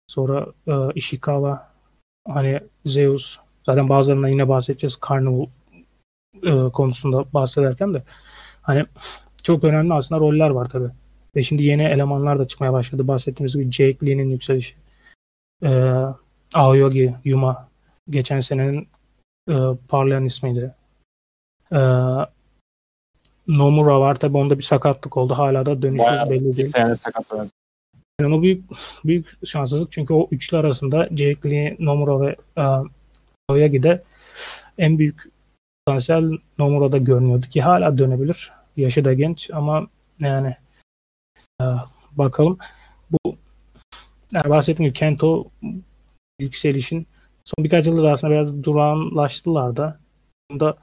Sonra 0.06 0.46
e, 0.66 0.72
Ishikawa, 0.94 1.72
hani 2.28 2.60
Zeus, 2.86 3.38
zaten 3.66 3.88
bazılarından 3.88 4.28
yine 4.28 4.48
bahsedeceğiz 4.48 4.98
Carnival 5.08 5.46
e, 6.42 6.70
konusunda 6.72 7.24
bahsederken 7.34 7.94
de 7.94 8.02
hani 8.62 8.86
çok 9.42 9.64
önemli 9.64 9.94
aslında 9.94 10.20
roller 10.20 10.50
var 10.50 10.68
tabi. 10.68 10.84
Ve 11.36 11.42
şimdi 11.42 11.62
yeni 11.62 11.82
elemanlar 11.82 12.38
da 12.38 12.48
çıkmaya 12.48 12.72
başladı. 12.72 13.08
Bahsettiğimiz 13.08 13.56
gibi 13.56 13.72
Jake 13.72 14.06
Lee'nin 14.06 14.30
yükselişi. 14.30 14.74
E, 15.62 15.70
Aoyogi, 16.54 17.14
Yuma 17.24 17.68
geçen 18.10 18.40
senenin 18.40 18.88
e, 19.48 19.54
parlayan 19.88 20.24
ismiydi. 20.24 20.74
E, 21.72 21.80
Nomura 23.48 24.00
var 24.00 24.14
tabi 24.14 24.36
onda 24.36 24.58
bir 24.58 24.62
sakatlık 24.62 25.16
oldu. 25.16 25.34
Hala 25.34 25.66
da 25.66 25.82
dönüşü 25.82 26.04
Bayağı 26.04 26.30
belli 26.30 26.56
değil. 26.56 26.72
Yani 28.20 28.34
o 28.34 28.42
büyük 28.42 28.64
büyük 29.04 29.46
şanssızlık 29.46 29.92
çünkü 29.92 30.14
o 30.14 30.28
üçlü 30.30 30.56
arasında 30.56 31.08
Jake 31.10 31.50
Lee, 31.50 31.76
Nomura 31.78 32.20
ve 32.20 32.36
e, 32.56 32.64
Aoyagi'de 33.48 34.02
en 34.78 34.98
büyük 34.98 35.22
potansiyel 35.86 36.38
Nomura'da 36.58 36.98
görünüyordu 36.98 37.46
ki 37.46 37.62
hala 37.62 37.98
dönebilir. 37.98 38.52
Yaşı 38.76 39.04
da 39.04 39.12
genç 39.12 39.50
ama 39.52 39.86
yani 40.20 40.56
bakalım. 42.12 42.58
Bu 43.10 43.36
yani 44.32 44.50
bahsettiğim 44.50 44.88
gibi 44.88 44.98
Kento 44.98 45.50
yükselişin 46.40 47.06
son 47.44 47.64
birkaç 47.64 47.86
yıldır 47.86 48.04
aslında 48.04 48.32
biraz 48.32 48.62
durağanlaştılar 48.62 49.76
da. 49.76 50.00
Bunda 50.50 50.76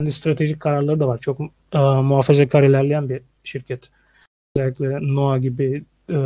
kendi 0.00 0.12
stratejik 0.12 0.60
kararları 0.60 1.00
da 1.00 1.08
var. 1.08 1.18
Çok 1.18 1.40
e, 1.72 1.78
muhafazakar 1.78 2.62
ilerleyen 2.62 3.08
bir 3.08 3.22
şirket. 3.44 3.90
Özellikle 4.56 5.14
Noah 5.14 5.42
gibi 5.42 5.84
e, 6.08 6.16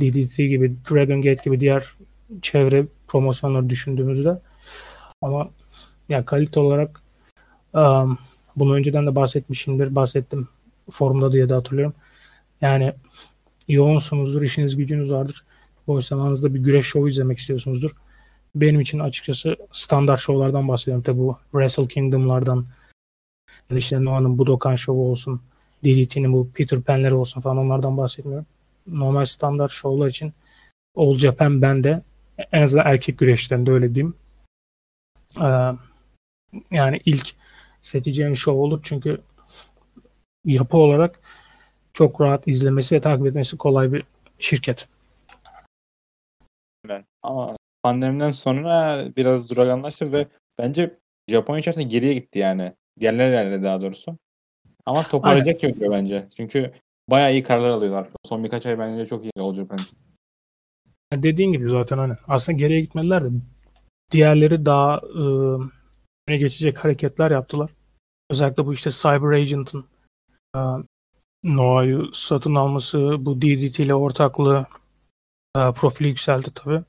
DDT 0.00 0.36
gibi, 0.36 0.76
Dragon 0.90 1.22
Gate 1.22 1.42
gibi 1.44 1.60
diğer 1.60 1.84
çevre 2.42 2.86
promosyonları 3.08 3.70
düşündüğümüzde 3.70 4.38
ama 5.22 5.50
ya 6.08 6.24
kalite 6.24 6.60
olarak 6.60 7.02
um, 7.74 8.18
bunu 8.56 8.74
önceden 8.74 9.06
de 9.06 9.16
bahsetmişimdir. 9.16 9.94
Bahsettim 9.94 10.48
forumda 10.90 11.32
diye 11.32 11.48
de 11.48 11.54
hatırlıyorum. 11.54 11.94
Yani 12.60 12.92
yoğunsunuzdur, 13.68 14.42
işiniz 14.42 14.76
gücünüz 14.76 15.12
vardır. 15.12 15.44
Boş 15.86 16.04
zamanınızda 16.04 16.54
bir 16.54 16.58
güreş 16.60 16.86
şovu 16.86 17.08
izlemek 17.08 17.38
istiyorsunuzdur. 17.38 17.90
Benim 18.54 18.80
için 18.80 18.98
açıkçası 18.98 19.56
standart 19.72 20.20
şovlardan 20.20 20.68
bahsediyorum. 20.68 21.02
Tabi 21.02 21.18
bu 21.18 21.38
Wrestle 21.50 21.88
Kingdom'lardan 21.88 22.66
ya 23.70 23.76
işte 23.76 24.04
Noah'nın 24.04 24.38
Budokan 24.38 24.74
şovu 24.74 25.10
olsun, 25.10 25.40
DDT'nin 25.84 26.32
bu 26.32 26.50
Peter 26.54 26.80
Pan'leri 26.80 27.14
olsun 27.14 27.40
falan 27.40 27.56
onlardan 27.56 27.96
bahsetmiyorum. 27.96 28.46
Normal 28.86 29.24
standart 29.24 29.70
şovlar 29.70 30.08
için 30.08 30.32
All 30.96 31.18
Japan 31.18 31.62
bende 31.62 32.02
en 32.52 32.62
azından 32.62 32.86
erkek 32.86 33.18
güreşlerinde 33.18 33.72
öyle 33.72 33.94
diyeyim. 33.94 34.14
Ee, 35.40 35.72
yani 36.70 37.00
ilk 37.04 37.34
seçeceğim 37.82 38.36
şov 38.36 38.54
olur 38.56 38.80
çünkü 38.82 39.20
yapı 40.44 40.76
olarak 40.76 41.20
çok 41.94 42.20
rahat 42.20 42.48
izlemesi 42.48 42.94
ve 42.94 43.00
takip 43.00 43.26
etmesi 43.26 43.58
kolay 43.58 43.92
bir 43.92 44.02
şirket. 44.38 44.88
Ben. 46.88 47.04
Ama 47.22 47.56
pandemiden 47.82 48.30
sonra 48.30 49.04
biraz 49.16 49.50
duraganlaştı 49.50 50.12
ve 50.12 50.26
bence 50.58 50.98
Japonya 51.28 51.60
içerisinde 51.60 51.84
geriye 51.84 52.14
gitti 52.14 52.38
yani. 52.38 52.72
Yerler 53.00 53.62
daha 53.62 53.80
doğrusu. 53.80 54.16
Ama 54.86 55.02
toparlayacak 55.02 55.60
gibi 55.60 55.90
bence. 55.90 56.28
Çünkü 56.36 56.72
bayağı 57.10 57.32
iyi 57.32 57.42
kararlar 57.42 57.70
alıyorlar. 57.70 58.08
Son 58.24 58.44
birkaç 58.44 58.66
ay 58.66 58.78
bence 58.78 59.06
çok 59.06 59.24
iyi 59.24 59.32
olacak 59.38 59.66
bence. 59.70 59.84
Dediğin 61.12 61.52
gibi 61.52 61.68
zaten 61.68 61.98
hani 61.98 62.14
aslında 62.28 62.58
geriye 62.58 62.80
gitmediler 62.80 63.24
de 63.24 63.28
diğerleri 64.10 64.66
daha 64.66 64.96
e, 64.96 65.22
öne 66.28 66.36
geçecek 66.36 66.84
hareketler 66.84 67.30
yaptılar. 67.30 67.70
Özellikle 68.30 68.66
bu 68.66 68.72
işte 68.72 68.90
Cyber 68.90 69.32
Agent'ın 69.32 69.84
e, 70.56 70.60
Noah'yı 71.44 72.02
satın 72.12 72.54
alması, 72.54 73.16
bu 73.18 73.42
DDT 73.42 73.80
ile 73.80 73.94
ortaklığı 73.94 74.66
e, 75.56 75.72
profili 75.72 76.08
yükseldi 76.08 76.48
tabii. 76.54 76.82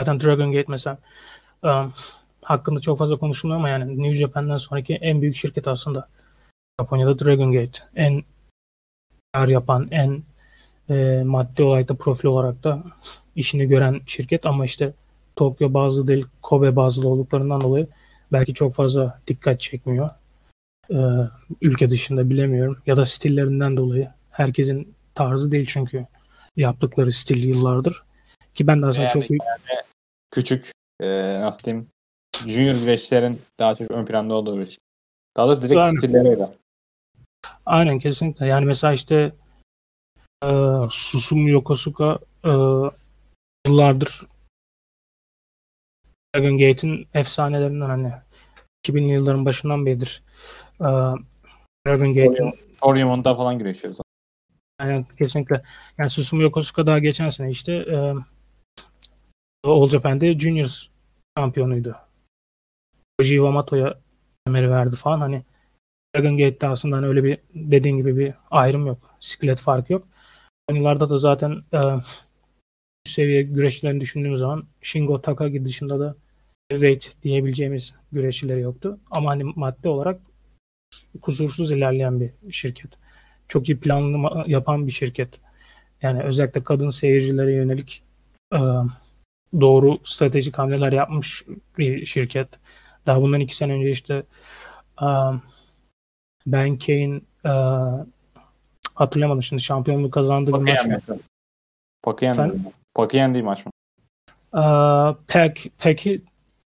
Zaten 0.00 0.20
Dragon 0.20 0.52
Gate 0.52 0.66
mesela 0.68 0.98
e, 1.64 1.70
hakkında 2.42 2.80
çok 2.80 2.98
fazla 2.98 3.16
konuşulmuyor 3.18 3.58
ama 3.60 3.68
yani 3.68 4.02
New 4.02 4.14
Japan'dan 4.14 4.56
sonraki 4.56 4.94
en 4.94 5.22
büyük 5.22 5.36
şirket 5.36 5.68
aslında. 5.68 6.08
Japonya'da 6.80 7.18
Dragon 7.18 7.52
Gate. 7.52 7.78
En 7.96 8.22
kar 9.32 9.48
yapan, 9.48 9.88
en 9.90 10.22
e, 10.90 11.22
maddi 11.24 11.62
olarak 11.62 11.88
da 11.88 11.94
profil 11.94 12.28
olarak 12.28 12.64
da 12.64 12.84
işini 13.36 13.68
gören 13.68 14.00
şirket 14.06 14.46
ama 14.46 14.64
işte 14.64 14.92
Tokyo 15.36 15.74
bazlı 15.74 16.08
değil 16.08 16.26
Kobe 16.42 16.76
bazlı 16.76 17.08
olduklarından 17.08 17.60
dolayı 17.60 17.88
belki 18.32 18.54
çok 18.54 18.74
fazla 18.74 19.20
dikkat 19.26 19.60
çekmiyor. 19.60 20.10
Ee, 20.90 20.96
ülke 21.60 21.90
dışında 21.90 22.30
bilemiyorum. 22.30 22.78
Ya 22.86 22.96
da 22.96 23.06
stillerinden 23.06 23.76
dolayı. 23.76 24.08
Herkesin 24.30 24.94
tarzı 25.14 25.52
değil 25.52 25.66
çünkü 25.68 26.06
yaptıkları 26.56 27.12
stil 27.12 27.48
yıllardır. 27.48 28.02
Ki 28.54 28.66
ben 28.66 28.82
de 28.82 28.86
aslında 28.86 29.02
yani 29.02 29.12
çok 29.12 29.30
büyük... 29.30 29.42
Yani 29.46 29.80
küçük 30.30 30.72
e, 31.00 31.40
nasıl 31.40 31.62
diyeyim 31.64 31.88
junior 32.46 32.74
güreşlerin 32.74 33.40
daha 33.58 33.74
çok 33.74 33.90
ön 33.90 34.06
planda 34.06 34.34
olduğu 34.34 34.58
bir 34.58 34.66
şey. 34.66 34.78
Daha 35.36 35.46
doğrusu 35.46 35.62
direkt 35.62 35.80
Aynen. 35.80 35.98
stilleriyle. 35.98 36.48
Aynen 37.66 37.98
kesinlikle. 37.98 38.46
Yani 38.46 38.64
mesela 38.64 38.92
işte 38.92 39.32
e, 40.44 40.48
Susumu 40.90 41.48
Yokosuka 41.48 42.18
e, 42.44 42.50
yıllardır 43.66 44.26
Dragon 46.36 46.58
Gate'in 46.58 47.08
efsanelerinden 47.14 47.86
hani 47.86 48.12
2000'li 48.86 49.12
yılların 49.12 49.44
başından 49.44 49.86
beridir 49.86 50.22
e, 50.80 50.88
Dragon 51.86 52.14
Gate'in 52.14 52.54
Toriumon'da 52.82 53.34
falan 53.34 53.58
güreşiyoruz. 53.58 53.98
Yani 54.80 55.06
kesinlikle. 55.18 55.62
Yani 55.98 56.10
Susumu 56.10 56.42
Yokosuka 56.42 56.86
daha 56.86 56.98
geçen 56.98 57.28
sene 57.28 57.50
işte 57.50 57.72
e, 57.72 58.14
All 59.64 59.88
Japan'de 59.88 60.38
Juniors 60.38 60.86
şampiyonuydu. 61.38 61.96
Koji 63.18 63.34
Iwamato'ya 63.34 63.98
emeri 64.46 64.70
verdi 64.70 64.96
falan. 64.96 65.20
Hani 65.20 65.42
Dragon 66.16 66.38
Gate'de 66.38 66.68
aslında 66.68 66.96
hani 66.96 67.06
öyle 67.06 67.24
bir 67.24 67.38
dediğin 67.54 67.96
gibi 67.96 68.16
bir 68.16 68.34
ayrım 68.50 68.86
yok. 68.86 68.98
Siklet 69.20 69.58
farkı 69.58 69.92
yok. 69.92 70.08
Yıllarda 70.72 71.10
da 71.10 71.18
zaten 71.18 71.62
e, 71.74 71.78
seviye 73.04 73.42
güreşçilerini 73.42 74.00
düşündüğüm 74.00 74.36
zaman 74.36 74.64
Shingo 74.82 75.22
Takagi 75.22 75.64
dışında 75.64 76.00
da 76.00 76.16
heavyweight 76.70 77.22
diyebileceğimiz 77.22 77.94
güreşçileri 78.12 78.60
yoktu. 78.60 79.00
Ama 79.10 79.30
hani 79.30 79.44
madde 79.44 79.88
olarak 79.88 80.20
kusursuz 81.20 81.70
ilerleyen 81.70 82.20
bir 82.20 82.52
şirket. 82.52 82.90
Çok 83.48 83.68
iyi 83.68 83.80
planlama 83.80 84.44
yapan 84.46 84.86
bir 84.86 84.92
şirket. 84.92 85.40
Yani 86.02 86.22
özellikle 86.22 86.64
kadın 86.64 86.90
seyircilere 86.90 87.54
yönelik 87.54 88.02
e, 88.54 88.60
doğru 89.60 89.98
stratejik 90.04 90.58
hamleler 90.58 90.92
yapmış 90.92 91.44
bir 91.78 92.06
şirket. 92.06 92.48
Daha 93.06 93.22
bundan 93.22 93.40
iki 93.40 93.56
sene 93.56 93.72
önce 93.72 93.90
işte 93.90 94.22
e, 95.02 95.06
Ben 96.46 96.78
Kane 96.78 97.20
e, 97.44 97.52
hatırlamadım 98.94 99.42
şimdi 99.42 99.62
şampiyonluğu 99.62 100.10
kazandığı 100.10 100.52
bir 100.52 100.58
maç. 100.58 100.78
Pacquiao 102.02 102.34
Pacquiao 102.94 103.34
değil 103.34 103.44
maç 103.44 103.66
mı? 103.66 103.72
E, 104.54 104.62
Pek, 105.26 105.72
Pek'i 105.78 106.22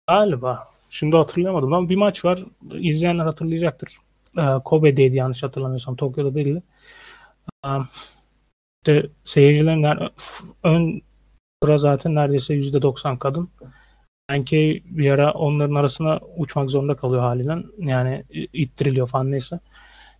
galiba. 0.09 0.68
Şimdi 0.90 1.16
hatırlayamadım 1.16 1.73
ama 1.73 1.88
bir 1.88 1.97
maç 1.97 2.25
var. 2.25 2.44
İzleyenler 2.73 3.25
hatırlayacaktır. 3.25 3.99
E, 4.38 4.42
Kobe'deydi 4.64 5.16
yanlış 5.16 5.42
hatırlamıyorsam. 5.42 5.96
Tokyo'da 5.96 6.34
değildi. 6.34 6.62
E, 7.64 7.68
işte 8.82 9.10
seyircilerin 9.24 9.82
yani 9.82 10.08
ön 10.62 11.02
sıra 11.64 11.78
zaten 11.78 12.14
neredeyse 12.14 12.54
%90 12.54 13.18
kadın. 13.18 13.50
Sanki 14.30 14.82
bir 14.86 15.10
ara 15.10 15.32
onların 15.32 15.74
arasına 15.74 16.20
uçmak 16.36 16.70
zorunda 16.70 16.96
kalıyor 16.96 17.22
haliyle. 17.22 17.56
Yani 17.78 18.24
ittiriliyor 18.52 19.06
falan 19.08 19.30
neyse. 19.30 19.60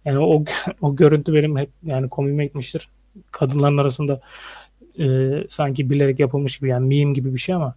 Yani 0.05 0.19
o 0.19 0.45
o 0.81 0.97
görüntü 0.97 1.35
benim 1.35 1.59
hep 1.59 1.71
yani 1.85 2.09
komime 2.09 2.47
gitmiştir. 2.47 2.89
Kadınların 3.33 3.79
arasında 3.79 4.21
e, 4.99 5.05
sanki 5.49 5.91
bilerek 5.91 6.21
yapılmış 6.21 6.59
gibi 6.59 6.69
yani 6.71 6.89
meme 6.89 7.13
gibi 7.13 7.35
bir 7.35 7.39
şey 7.39 7.55
ama 7.55 7.75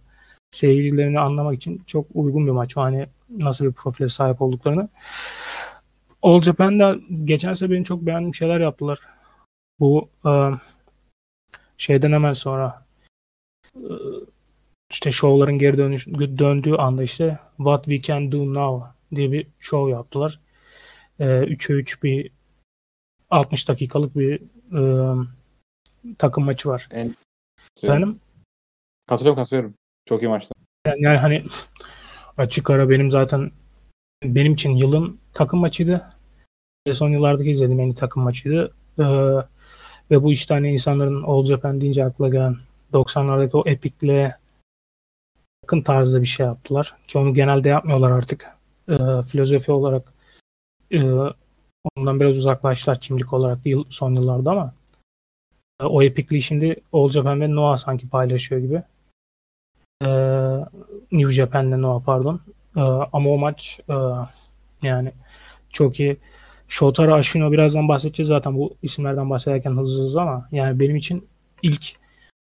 seyircilerini 0.50 1.20
anlamak 1.20 1.54
için 1.56 1.82
çok 1.86 2.06
uygun 2.14 2.46
bir 2.46 2.52
maç. 2.52 2.76
Hani 2.76 3.06
nasıl 3.30 3.66
bir 3.66 3.72
profile 3.72 4.08
sahip 4.08 4.42
olduklarını. 4.42 4.88
All 6.26 6.40
Japan'da 6.40 6.96
geçen 7.24 7.54
sene 7.54 7.70
benim 7.70 7.84
çok 7.84 8.06
beğendiğim 8.06 8.34
şeyler 8.34 8.60
yaptılar. 8.60 9.00
Bu 9.80 10.08
e, 10.26 10.30
şeyden 11.78 12.12
hemen 12.12 12.32
sonra 12.32 12.86
e, 13.76 13.92
işte 14.90 15.10
şovların 15.10 15.58
geri 15.58 15.78
dönüş, 15.78 16.06
döndüğü 16.38 16.74
anda 16.74 17.02
işte 17.02 17.38
What 17.56 17.84
We 17.84 18.02
Can 18.02 18.32
Do 18.32 18.54
Now 18.54 18.86
diye 19.14 19.32
bir 19.32 19.46
şov 19.60 19.88
yaptılar. 19.88 20.40
E, 21.18 21.24
3'e 21.24 21.74
3 21.74 22.02
bir 22.02 22.30
60 23.30 23.68
dakikalık 23.68 24.16
bir 24.16 24.40
e, 24.78 24.82
takım 26.18 26.44
maçı 26.44 26.68
var. 26.68 26.88
En, 26.90 27.16
Benim 27.82 28.20
katılıyorum 29.08 29.42
katılıyorum. 29.42 29.74
Çok 30.06 30.22
iyi 30.22 30.28
maçtı. 30.28 30.54
Yani, 30.86 31.02
yani 31.02 31.18
hani 31.18 31.44
açık 32.36 32.70
ara 32.70 32.90
benim 32.90 33.10
zaten 33.10 33.50
benim 34.24 34.52
için 34.52 34.70
yılın 34.70 35.18
takım 35.34 35.60
maçıydı. 35.60 36.15
Son 36.92 37.08
yıllardaki 37.08 37.50
izlediğim 37.50 37.80
en 37.80 37.88
iyi 37.88 37.94
takım 37.94 38.22
maçıydı. 38.22 38.72
Ee, 38.98 39.02
ve 40.10 40.22
bu 40.22 40.32
işte 40.32 40.54
hani 40.54 40.72
insanların 40.72 41.22
All 41.22 41.44
Japan 41.44 41.80
deyince 41.80 42.04
akla 42.04 42.28
gelen 42.28 42.56
90'lardaki 42.92 43.56
o 43.56 43.62
epikliğe 43.66 44.36
yakın 45.62 45.82
tarzda 45.82 46.20
bir 46.22 46.26
şey 46.26 46.46
yaptılar. 46.46 46.94
Ki 47.08 47.18
onu 47.18 47.34
genelde 47.34 47.68
yapmıyorlar 47.68 48.10
artık. 48.10 48.46
Ee, 48.88 49.22
filozofi 49.28 49.72
olarak 49.72 50.12
e, 50.92 51.02
ondan 51.96 52.20
biraz 52.20 52.38
uzaklaştılar 52.38 53.00
kimlik 53.00 53.32
olarak 53.32 53.58
yıl, 53.64 53.84
son 53.88 54.14
yıllarda 54.14 54.50
ama 54.50 54.74
e, 55.80 55.84
o 55.84 56.02
epikliği 56.02 56.42
şimdi 56.42 56.76
All 56.92 57.10
Japan 57.10 57.40
ve 57.40 57.54
Noah 57.54 57.76
sanki 57.76 58.08
paylaşıyor 58.08 58.60
gibi. 58.60 58.82
E, 60.02 60.08
New 61.12 61.32
Japan'le 61.32 61.82
Noah 61.82 62.04
pardon. 62.04 62.40
E, 62.76 62.80
ama 63.12 63.30
o 63.30 63.38
maç 63.38 63.80
e, 63.88 63.94
yani 64.82 65.12
çok 65.70 66.00
iyi. 66.00 66.16
Shotaro 66.68 67.14
Ashino 67.14 67.52
birazdan 67.52 67.88
bahsedeceğiz 67.88 68.28
zaten 68.28 68.54
bu 68.54 68.74
isimlerden 68.82 69.30
bahsederken 69.30 69.70
hızlı 69.70 70.04
hızlı 70.04 70.20
ama 70.20 70.48
yani 70.52 70.80
benim 70.80 70.96
için 70.96 71.28
ilk 71.62 71.86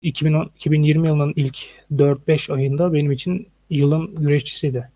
2010, 0.02 0.50
2020 0.56 1.06
yılının 1.08 1.32
ilk 1.36 1.58
4-5 1.92 2.52
ayında 2.52 2.92
benim 2.92 3.12
için 3.12 3.48
yılın 3.70 4.14
güreşçisiydi. 4.16 4.90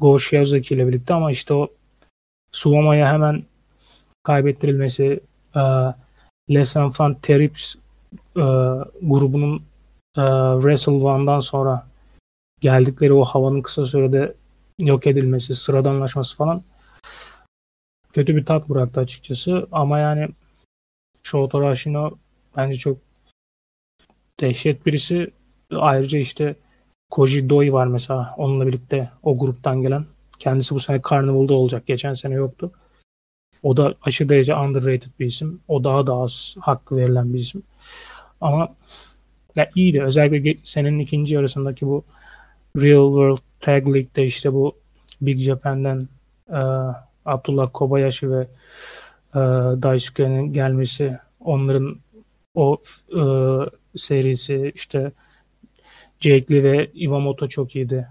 Go 0.00 0.18
Shiozaki 0.18 0.74
ile 0.74 0.88
birlikte 0.88 1.14
ama 1.14 1.30
işte 1.30 1.54
o 1.54 1.68
Suwama'ya 2.52 3.12
hemen 3.12 3.42
kaybettirilmesi 4.22 5.20
e, 5.56 5.60
Les 6.50 6.76
Enfants 6.76 7.18
Terribles 7.22 7.74
e, 8.36 8.44
grubunun 9.02 9.56
e, 10.16 10.22
Wrestle 10.62 10.92
One'dan 10.92 11.40
sonra 11.40 11.86
geldikleri 12.60 13.12
o 13.12 13.24
havanın 13.24 13.62
kısa 13.62 13.86
sürede 13.86 14.34
yok 14.80 15.06
edilmesi, 15.06 15.54
sıradanlaşması 15.54 16.36
falan 16.36 16.62
kötü 18.12 18.36
bir 18.36 18.44
tat 18.44 18.68
bıraktı 18.68 19.00
açıkçası. 19.00 19.66
Ama 19.72 19.98
yani 19.98 20.28
Shotaro 21.22 21.68
Ashino 21.68 22.10
bence 22.56 22.76
çok 22.76 22.98
dehşet 24.40 24.86
birisi. 24.86 25.30
Ayrıca 25.70 26.18
işte 26.18 26.56
Koji 27.10 27.50
Doi 27.50 27.72
var 27.72 27.86
mesela. 27.86 28.34
Onunla 28.36 28.66
birlikte 28.66 29.10
o 29.22 29.38
gruptan 29.38 29.82
gelen. 29.82 30.06
Kendisi 30.38 30.74
bu 30.74 30.80
sene 30.80 31.00
Carnival'da 31.10 31.54
olacak. 31.54 31.86
Geçen 31.86 32.14
sene 32.14 32.34
yoktu. 32.34 32.72
O 33.62 33.76
da 33.76 33.94
aşırı 34.02 34.28
derece 34.28 34.56
underrated 34.56 35.10
bir 35.20 35.26
isim. 35.26 35.60
O 35.68 35.84
daha 35.84 36.06
da 36.06 36.14
az 36.14 36.56
hakkı 36.60 36.96
verilen 36.96 37.34
bir 37.34 37.38
isim. 37.38 37.62
Ama 38.40 38.74
ya 39.56 39.70
iyiydi. 39.74 40.02
Özellikle 40.02 40.60
senenin 40.62 40.98
ikinci 40.98 41.34
yarısındaki 41.34 41.86
bu 41.86 42.04
Real 42.76 43.08
World 43.08 43.38
Tag 43.60 43.86
League'de 43.86 44.24
işte 44.24 44.52
bu 44.52 44.76
Big 45.20 45.40
Japan'den 45.40 46.08
Abdullah 47.24 47.70
Kobayashi 47.72 48.30
ve 48.30 48.40
e, 49.34 49.38
Daisuke'nin 49.82 50.52
gelmesi 50.52 51.18
onların 51.40 51.96
o 52.54 52.82
e, 53.10 53.22
serisi 53.94 54.72
işte 54.74 55.12
Jake 56.20 56.54
Lee 56.54 56.62
ve 56.62 56.90
Iwamoto 56.94 57.48
çok 57.48 57.76
iyiydi. 57.76 58.08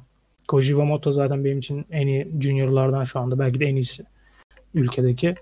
Koji 0.47 0.71
Iwamoto 0.71 1.11
zaten 1.11 1.45
benim 1.45 1.59
için 1.59 1.85
en 1.91 2.07
iyi 2.07 2.31
juniorlardan 2.39 3.03
şu 3.03 3.19
anda. 3.19 3.39
Belki 3.39 3.59
de 3.59 3.65
en 3.65 3.75
iyisi 3.75 4.03
ülkedeki. 4.73 5.35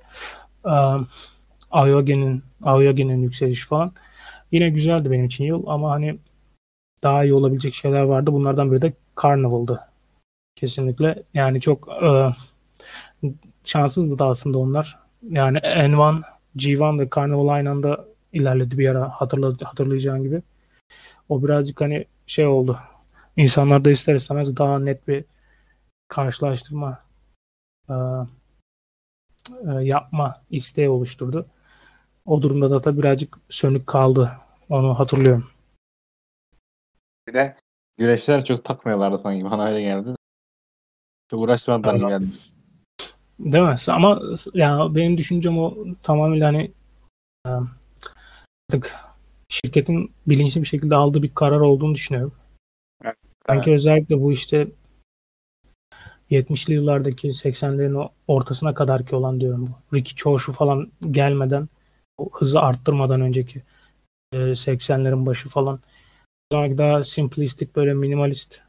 Um, 0.64 1.08
Aoyage'nin 1.72 2.44
Aoyage'nin 2.64 3.22
yükselişi 3.22 3.68
falan. 3.68 3.92
Yine 4.52 4.70
güzeldi 4.70 5.12
benim 5.12 5.26
için 5.26 5.44
yıl 5.44 5.64
ama 5.68 5.92
hani 5.92 6.20
daha 7.04 7.24
iyi 7.24 7.34
olabilecek 7.34 7.74
şeyler 7.74 8.02
vardı. 8.02 8.34
Bunlardan 8.34 8.72
biri 8.72 8.82
de 8.82 8.94
Carnival'dı. 9.24 9.80
Kesinlikle. 10.56 11.24
Yani 11.34 11.62
çok 11.62 11.90
e, 12.04 12.10
şanssızdı 13.70 14.20
da 14.20 14.28
aslında 14.28 14.58
onlar. 14.58 15.00
Yani 15.30 15.58
N1, 15.58 16.24
G1 16.56 17.00
ve 17.00 17.10
Carnival 17.16 17.48
aynı 17.48 17.70
anda 17.70 18.06
ilerledi 18.34 18.78
bir 18.78 18.92
ara 18.92 19.10
hatırladı, 19.10 19.66
hatırlayacağın 19.66 20.24
gibi. 20.24 20.42
O 21.30 21.44
birazcık 21.44 21.82
hani 21.82 22.06
şey 22.28 22.48
oldu. 22.48 22.78
İnsanlar 23.36 23.86
da 23.86 23.90
ister 23.90 24.16
istemez 24.16 24.58
daha 24.58 24.80
net 24.80 25.08
bir 25.08 25.26
karşılaştırma 26.08 27.00
e, 27.90 27.94
e, 29.68 29.72
yapma 29.82 30.42
isteği 30.50 30.90
oluşturdu. 30.90 31.46
O 32.26 32.42
durumda 32.42 32.70
da 32.70 32.82
tabii 32.82 32.98
birazcık 32.98 33.38
sönük 33.50 33.88
kaldı. 33.88 34.32
Onu 34.70 35.00
hatırlıyorum. 35.00 35.48
Bir 37.28 37.34
de 37.34 37.58
güreşler 37.98 38.46
çok 38.46 38.66
takmıyorlardı 38.66 39.18
sanki. 39.18 39.46
Bana 39.46 39.68
öyle 39.68 39.82
geldi. 39.82 40.16
Çok 41.32 41.40
uğraşmadılar 41.40 42.10
geldi. 42.10 42.26
Değil 43.40 43.64
mi? 43.64 43.76
Ama 43.88 44.22
yani 44.54 44.96
benim 44.96 45.18
düşüncem 45.18 45.60
o 45.60 45.78
tamamıyla 46.04 46.48
hani 46.48 46.72
e, 47.48 47.50
artık 48.70 48.96
şirketin 49.50 50.12
bilinçli 50.28 50.62
bir 50.62 50.68
şekilde 50.68 50.96
aldığı 50.96 51.24
bir 51.24 51.36
karar 51.36 51.60
olduğunu 51.60 51.96
düşünüyorum. 51.96 52.34
Evet, 53.04 53.16
Sanki 53.48 53.74
özellikle 53.74 54.22
bu 54.22 54.32
işte 54.32 54.68
70'li 56.32 56.74
yıllardaki 56.74 57.28
80'lerin 57.28 58.10
ortasına 58.28 58.74
kadar 58.74 59.06
ki 59.06 59.16
olan 59.16 59.42
diyorum 59.42 59.68
bu. 59.68 59.98
Ricky 59.98 60.16
Choshu 60.16 60.54
falan 60.54 60.92
gelmeden 61.12 61.70
o 62.18 62.30
hızı 62.34 62.60
arttırmadan 62.60 63.22
önceki 63.22 63.62
80'lerin 64.34 65.26
başı 65.26 65.50
falan. 65.50 65.80
O 66.54 66.58
daha 66.58 67.04
simplistik 67.04 67.76
böyle 67.76 67.94
minimalist 67.94 68.60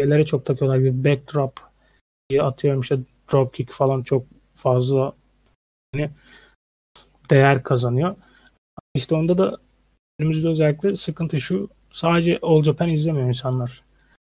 şeylere 0.00 0.24
çok 0.24 0.46
takıyorlar. 0.46 0.80
Bir 0.80 1.04
backdrop 1.04 1.60
diye 2.30 2.42
atıyorum 2.42 2.80
işte 2.80 2.98
dropkick 3.32 3.72
falan 3.72 4.02
çok 4.02 4.26
fazla 4.54 5.12
yani 5.94 6.10
değer 7.30 7.62
kazanıyor. 7.62 8.16
İşte 8.94 9.14
onda 9.14 9.38
da 9.38 9.58
Günümüzde 10.18 10.48
özellikle 10.48 10.96
sıkıntı 10.96 11.40
şu. 11.40 11.68
Sadece 11.92 12.38
All 12.42 12.62
Japan 12.62 12.90
izlemiyor 12.90 13.28
insanlar. 13.28 13.82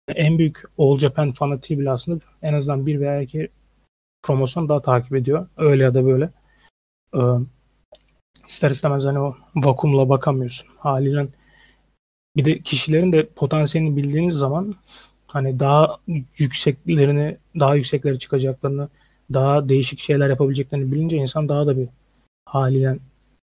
En 0.08 0.38
büyük 0.38 0.62
All 0.78 0.98
Japan 0.98 1.32
fanatiği 1.32 1.80
bile 1.80 1.90
aslında 1.90 2.20
en 2.42 2.54
azından 2.54 2.86
bir 2.86 3.00
veya 3.00 3.22
iki 3.22 3.48
promosyon 4.22 4.68
daha 4.68 4.82
takip 4.82 5.14
ediyor. 5.14 5.46
Öyle 5.56 5.82
ya 5.82 5.94
da 5.94 6.04
böyle. 6.04 6.30
Ee, 7.14 7.20
ister 8.48 8.70
istemez 8.70 9.04
hani 9.04 9.18
o 9.18 9.34
vakumla 9.54 10.08
bakamıyorsun. 10.08 10.68
Haliyle 10.78 11.28
bir 12.36 12.44
de 12.44 12.58
kişilerin 12.58 13.12
de 13.12 13.26
potansiyelini 13.26 13.96
bildiğiniz 13.96 14.36
zaman 14.36 14.74
hani 15.32 15.60
daha 15.60 15.96
yükseklerini 16.38 17.36
daha 17.58 17.74
yükseklere 17.74 18.18
çıkacaklarını 18.18 18.88
daha 19.32 19.68
değişik 19.68 20.00
şeyler 20.00 20.28
yapabileceklerini 20.28 20.92
bilince 20.92 21.16
insan 21.16 21.48
daha 21.48 21.66
da 21.66 21.76
bir 21.76 21.88
haliyle 22.44 22.98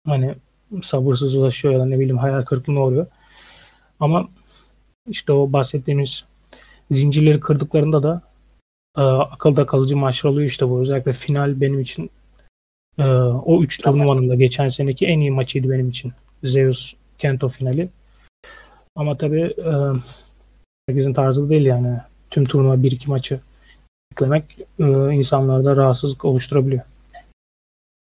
hani 0.07 0.35
sabırsızlaşıyor 0.83 1.75
ya 1.75 1.81
da 1.81 1.87
ne 1.87 1.99
bileyim 1.99 2.19
hayal 2.19 2.43
kırıklığına 2.43 2.81
oluyor. 2.81 3.07
Ama 4.01 4.29
işte 5.09 5.33
o 5.33 5.53
bahsettiğimiz 5.53 6.25
zincirleri 6.91 7.41
kırdıklarında 7.41 8.03
da 8.03 8.23
e, 8.97 9.03
akılda 9.03 9.67
kalıcı 9.67 9.97
maçlar 9.97 10.31
oluyor 10.31 10.47
işte 10.47 10.69
bu. 10.69 10.81
Özellikle 10.81 11.13
final 11.13 11.61
benim 11.61 11.81
için 11.81 12.11
e, 12.99 13.05
o 13.23 13.63
üç 13.63 13.81
turnuvanın 13.81 14.29
da 14.29 14.35
geçen 14.35 14.69
seneki 14.69 15.07
en 15.07 15.21
iyi 15.21 15.31
maçıydı 15.31 15.71
benim 15.71 15.89
için. 15.89 16.13
Zeus 16.45 16.95
Kento 17.19 17.49
finali. 17.49 17.89
Ama 18.97 19.17
tabii 19.17 19.41
e, 19.41 19.73
herkesin 20.89 21.15
tarzı 21.15 21.51
değil 21.51 21.67
yani. 21.67 21.99
Tüm 22.31 22.45
turnuva 22.45 22.83
bir 22.83 22.93
iki 22.93 23.11
maçı 23.11 23.41
eklemek 24.13 24.59
e, 24.79 25.13
insanlarda 25.13 25.77
rahatsızlık 25.77 26.25
oluşturabiliyor. 26.25 26.85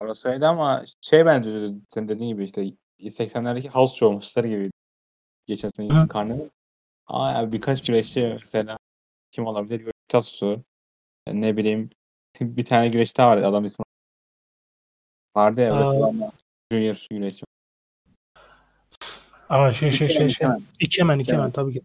Orası 0.01 0.29
öyle 0.29 0.47
ama 0.47 0.85
şey 1.01 1.27
bence 1.27 1.71
senin 1.95 2.09
dediğin 2.09 2.29
gibi 2.29 2.45
işte 2.45 2.73
80'lerdeki 3.01 3.69
house 3.69 3.97
show 3.97 4.15
maçları 4.15 4.49
gibi. 4.49 4.71
Geçen 5.47 5.71
sene 5.77 6.09
karneval. 6.09 6.49
Aa 7.07 7.53
birkaç 7.53 7.87
güreşçi 7.87 8.37
mesela 8.41 8.77
kim 9.31 9.47
olabilir? 9.47 9.93
Tasu. 10.09 10.63
Ne 11.27 11.57
bileyim 11.57 11.91
bir 12.41 12.65
tane 12.65 12.89
güreşçi 12.89 13.17
daha 13.17 13.29
vardı 13.29 13.47
adam 13.47 13.65
ismi. 13.65 13.85
Vardı 15.37 15.61
ya 15.61 15.71
Wrestlemania 15.73 16.31
Junior 16.73 17.07
güreşçi. 17.11 17.45
Aa 19.49 19.73
şey 19.73 19.93
şey 19.93 20.09
şey 20.09 20.29
şey. 20.29 20.49
İkemen 20.81 21.19
İkemen 21.19 21.51
tabii 21.51 21.73
ki. 21.73 21.83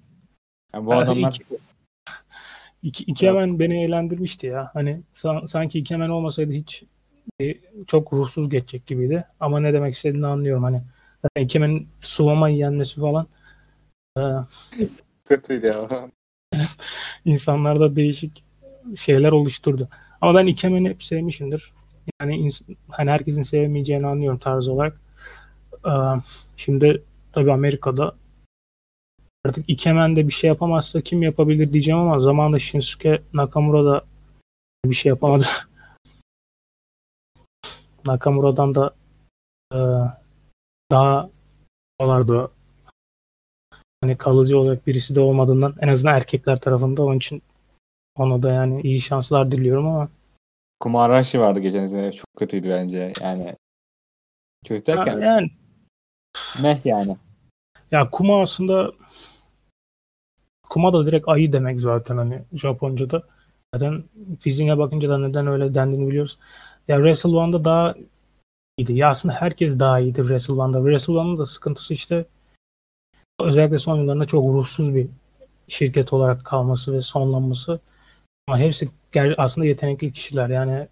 Yani 0.78 0.86
bu 0.86 0.94
adamlar 0.94 1.30
iki, 2.84 3.04
iki, 3.04 3.12
İkemen 3.12 3.60
beni 3.60 3.84
eğlendirmişti 3.84 4.48
ya. 4.48 4.72
Hani 4.74 5.02
sanki 5.48 5.80
İkemen 5.80 6.10
olmasaydı 6.10 6.52
hiç 6.52 6.84
e, 7.42 7.56
çok 7.88 8.14
ruhsuz 8.14 8.50
geçecek 8.50 8.88
gibiydi. 8.88 9.26
Ama 9.40 9.60
ne 9.60 9.74
demek 9.74 9.96
istediğini 9.96 10.28
anlıyorum. 10.28 10.64
Hani 10.64 10.82
zaten 11.22 11.44
İkemen'in 11.46 11.88
Suvama 12.02 12.50
yenmesi 12.50 13.02
falan 13.02 13.28
e, 14.18 14.22
kötüydü 15.26 15.68
ya. 15.68 16.10
insanlarda 17.26 17.96
değişik 17.96 18.44
şeyler 19.00 19.32
oluşturdu. 19.32 19.90
Ama 20.22 20.36
ben 20.36 20.48
Ikemen'i 20.48 20.90
hep 20.90 21.04
sevmişimdir. 21.04 21.72
Yani 22.22 22.50
hani 22.90 23.12
herkesin 23.12 23.42
sevmeyeceğini 23.42 24.08
anlıyorum 24.08 24.40
tarz 24.40 24.68
olarak. 24.68 25.02
Ee, 25.86 25.92
şimdi 26.58 27.04
tabii 27.32 27.52
Amerika'da 27.52 28.16
artık 29.48 29.70
Ikemen 29.70 30.16
de 30.16 30.28
bir 30.28 30.34
şey 30.34 30.48
yapamazsa 30.48 31.02
kim 31.02 31.24
yapabilir 31.24 31.74
diyeceğim 31.74 32.00
ama 32.00 32.20
zamanında 32.20 32.60
Shinsuke 32.60 33.22
Nakamura 33.34 33.86
da 33.86 34.02
bir 34.86 34.96
şey 34.96 35.10
yapamadı. 35.10 35.46
Nakamura'dan 38.06 38.76
da 38.76 38.94
e, 39.74 39.80
daha 40.92 41.30
olardı 42.00 42.52
hani 44.02 44.18
kalıcı 44.18 44.60
olarak 44.60 44.88
birisi 44.88 45.16
de 45.16 45.20
olmadığından 45.20 45.76
en 45.82 45.88
azından 45.88 46.16
erkekler 46.16 46.60
tarafında 46.60 47.04
onun 47.04 47.18
için 47.18 47.42
ona 48.16 48.44
da 48.44 48.52
yani 48.52 48.82
iyi 48.82 49.02
şanslar 49.02 49.52
diliyorum 49.52 49.88
ama 49.88 50.10
Kumarashi 50.80 51.40
vardı 51.40 51.60
geçen 51.60 51.88
sene. 51.88 52.12
Çok 52.14 52.26
kötüydü 52.38 52.70
bence. 52.70 53.14
Yani 53.22 53.56
kötü 54.66 54.86
derken 54.86 55.20
yani 55.20 55.50
meh 56.62 56.86
yani. 56.86 57.18
Ya 57.92 58.10
Kuma 58.10 58.42
aslında 58.42 58.92
Kuma 60.70 60.94
da 60.94 61.06
direkt 61.06 61.30
ayı 61.30 61.54
demek 61.54 61.80
zaten 61.82 62.18
hani 62.18 62.42
Japonca'da. 62.54 63.24
Zaten 63.76 64.04
fiziğine 64.40 64.78
bakınca 64.78 65.10
da 65.10 65.18
neden 65.18 65.48
öyle 65.48 65.74
dendiğini 65.74 66.08
biliyoruz. 66.08 66.38
Ya 66.88 66.98
Wrestle 66.98 67.30
One'da 67.30 67.66
daha 67.66 67.96
iyiydi. 68.78 68.94
Ya 68.94 69.10
aslında 69.10 69.36
herkes 69.36 69.80
daha 69.80 70.00
iyiydi 70.00 70.18
Wrestle 70.18 70.54
One'da. 70.54 70.78
Wrestle 70.78 71.14
One'ın 71.14 71.38
da 71.38 71.46
sıkıntısı 71.46 71.94
işte 71.94 72.26
özellikle 73.40 73.80
son 73.80 73.98
yıllarında 73.98 74.26
çok 74.26 74.54
ruhsuz 74.54 74.96
bir 74.96 75.08
şirket 75.68 76.14
olarak 76.14 76.46
kalması 76.46 76.94
ve 76.94 77.02
sonlanması. 77.02 77.80
Ama 78.48 78.60
hepsi 78.60 78.90
aslında 79.38 79.68
yetenekli 79.68 80.14
kişiler. 80.14 80.50
Yani 80.50 80.88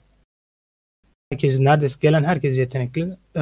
herkes 1.31 1.59
neredeyse 1.59 1.97
gelen 2.01 2.23
herkes 2.23 2.57
yetenekli. 2.57 3.17
Ee, 3.35 3.41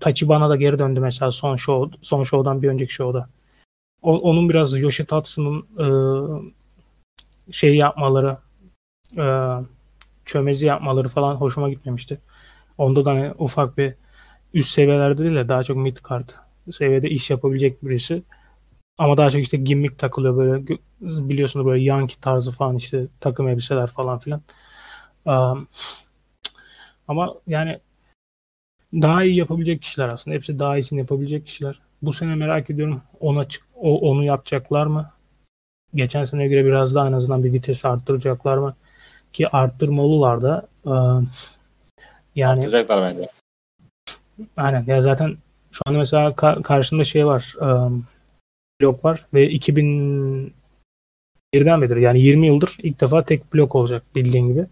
Tachibana 0.00 0.50
da 0.50 0.56
geri 0.56 0.78
döndü 0.78 1.00
mesela 1.00 1.30
son 1.30 1.56
show 1.56 1.98
son 2.02 2.24
show'dan 2.24 2.62
bir 2.62 2.68
önceki 2.68 2.92
show'da. 2.92 3.28
O, 4.06 4.18
onun 4.18 4.48
biraz 4.48 4.80
Yoshitatsu'nun 4.80 5.66
e, 5.78 5.86
şey 7.52 7.76
yapmaları 7.76 8.38
e, 9.18 9.26
çömezi 10.24 10.66
yapmaları 10.66 11.08
falan 11.08 11.34
hoşuma 11.34 11.70
gitmemişti. 11.70 12.18
Onda 12.78 13.04
da 13.04 13.10
hani 13.10 13.32
ufak 13.38 13.78
bir 13.78 13.94
üst 14.54 14.72
seviyelerde 14.72 15.24
değil 15.24 15.36
de 15.36 15.48
daha 15.48 15.64
çok 15.64 15.76
mid 15.76 15.96
card 16.08 16.28
seviyede 16.72 17.10
iş 17.10 17.30
yapabilecek 17.30 17.84
birisi. 17.84 18.22
Ama 18.98 19.16
daha 19.16 19.30
çok 19.30 19.40
işte 19.42 19.56
gimmick 19.56 19.98
takılıyor 19.98 20.36
böyle 20.36 20.78
biliyorsunuz 21.00 21.66
böyle 21.66 21.84
Yankee 21.84 22.20
tarzı 22.20 22.50
falan 22.52 22.76
işte 22.76 23.06
takım 23.20 23.48
elbiseler 23.48 23.86
falan 23.86 24.18
filan. 24.18 24.42
Um, 25.26 25.68
ama 27.08 27.34
yani 27.46 27.80
daha 28.92 29.24
iyi 29.24 29.36
yapabilecek 29.36 29.82
kişiler 29.82 30.08
aslında. 30.08 30.36
Hepsi 30.36 30.58
daha 30.58 30.78
iyisini 30.78 30.98
yapabilecek 30.98 31.46
kişiler. 31.46 31.85
Bu 32.06 32.12
sene 32.12 32.34
merak 32.34 32.70
ediyorum 32.70 33.02
ona 33.20 33.46
o, 33.74 34.10
onu 34.10 34.24
yapacaklar 34.24 34.86
mı? 34.86 35.10
Geçen 35.94 36.24
sene 36.24 36.48
göre 36.48 36.64
biraz 36.64 36.94
daha 36.94 37.08
en 37.08 37.12
azından 37.12 37.44
bir 37.44 37.52
vites 37.52 37.84
arttıracaklar 37.84 38.56
mı? 38.56 38.74
Ki 39.32 39.48
arttırmalılar 39.48 40.42
da. 40.42 40.68
Um, 40.84 41.28
yani 42.34 42.58
Arttıracaklar 42.60 43.02
bence. 43.02 43.28
Aynen. 44.56 44.84
Ya 44.86 45.02
zaten 45.02 45.36
şu 45.70 45.80
an 45.86 45.94
mesela 45.94 46.30
ka- 46.30 46.62
karşımda 46.62 47.04
şey 47.04 47.26
var. 47.26 47.54
Um, 47.60 48.06
blok 48.80 49.04
var 49.04 49.26
ve 49.34 49.50
2000 49.50 50.52
birden 51.54 51.82
beridir 51.82 51.96
yani 51.96 52.20
20 52.20 52.46
yıldır 52.46 52.76
ilk 52.82 53.00
defa 53.00 53.24
tek 53.24 53.54
blok 53.54 53.74
olacak 53.74 54.02
bildiğin 54.14 54.48
gibi. 54.48 54.66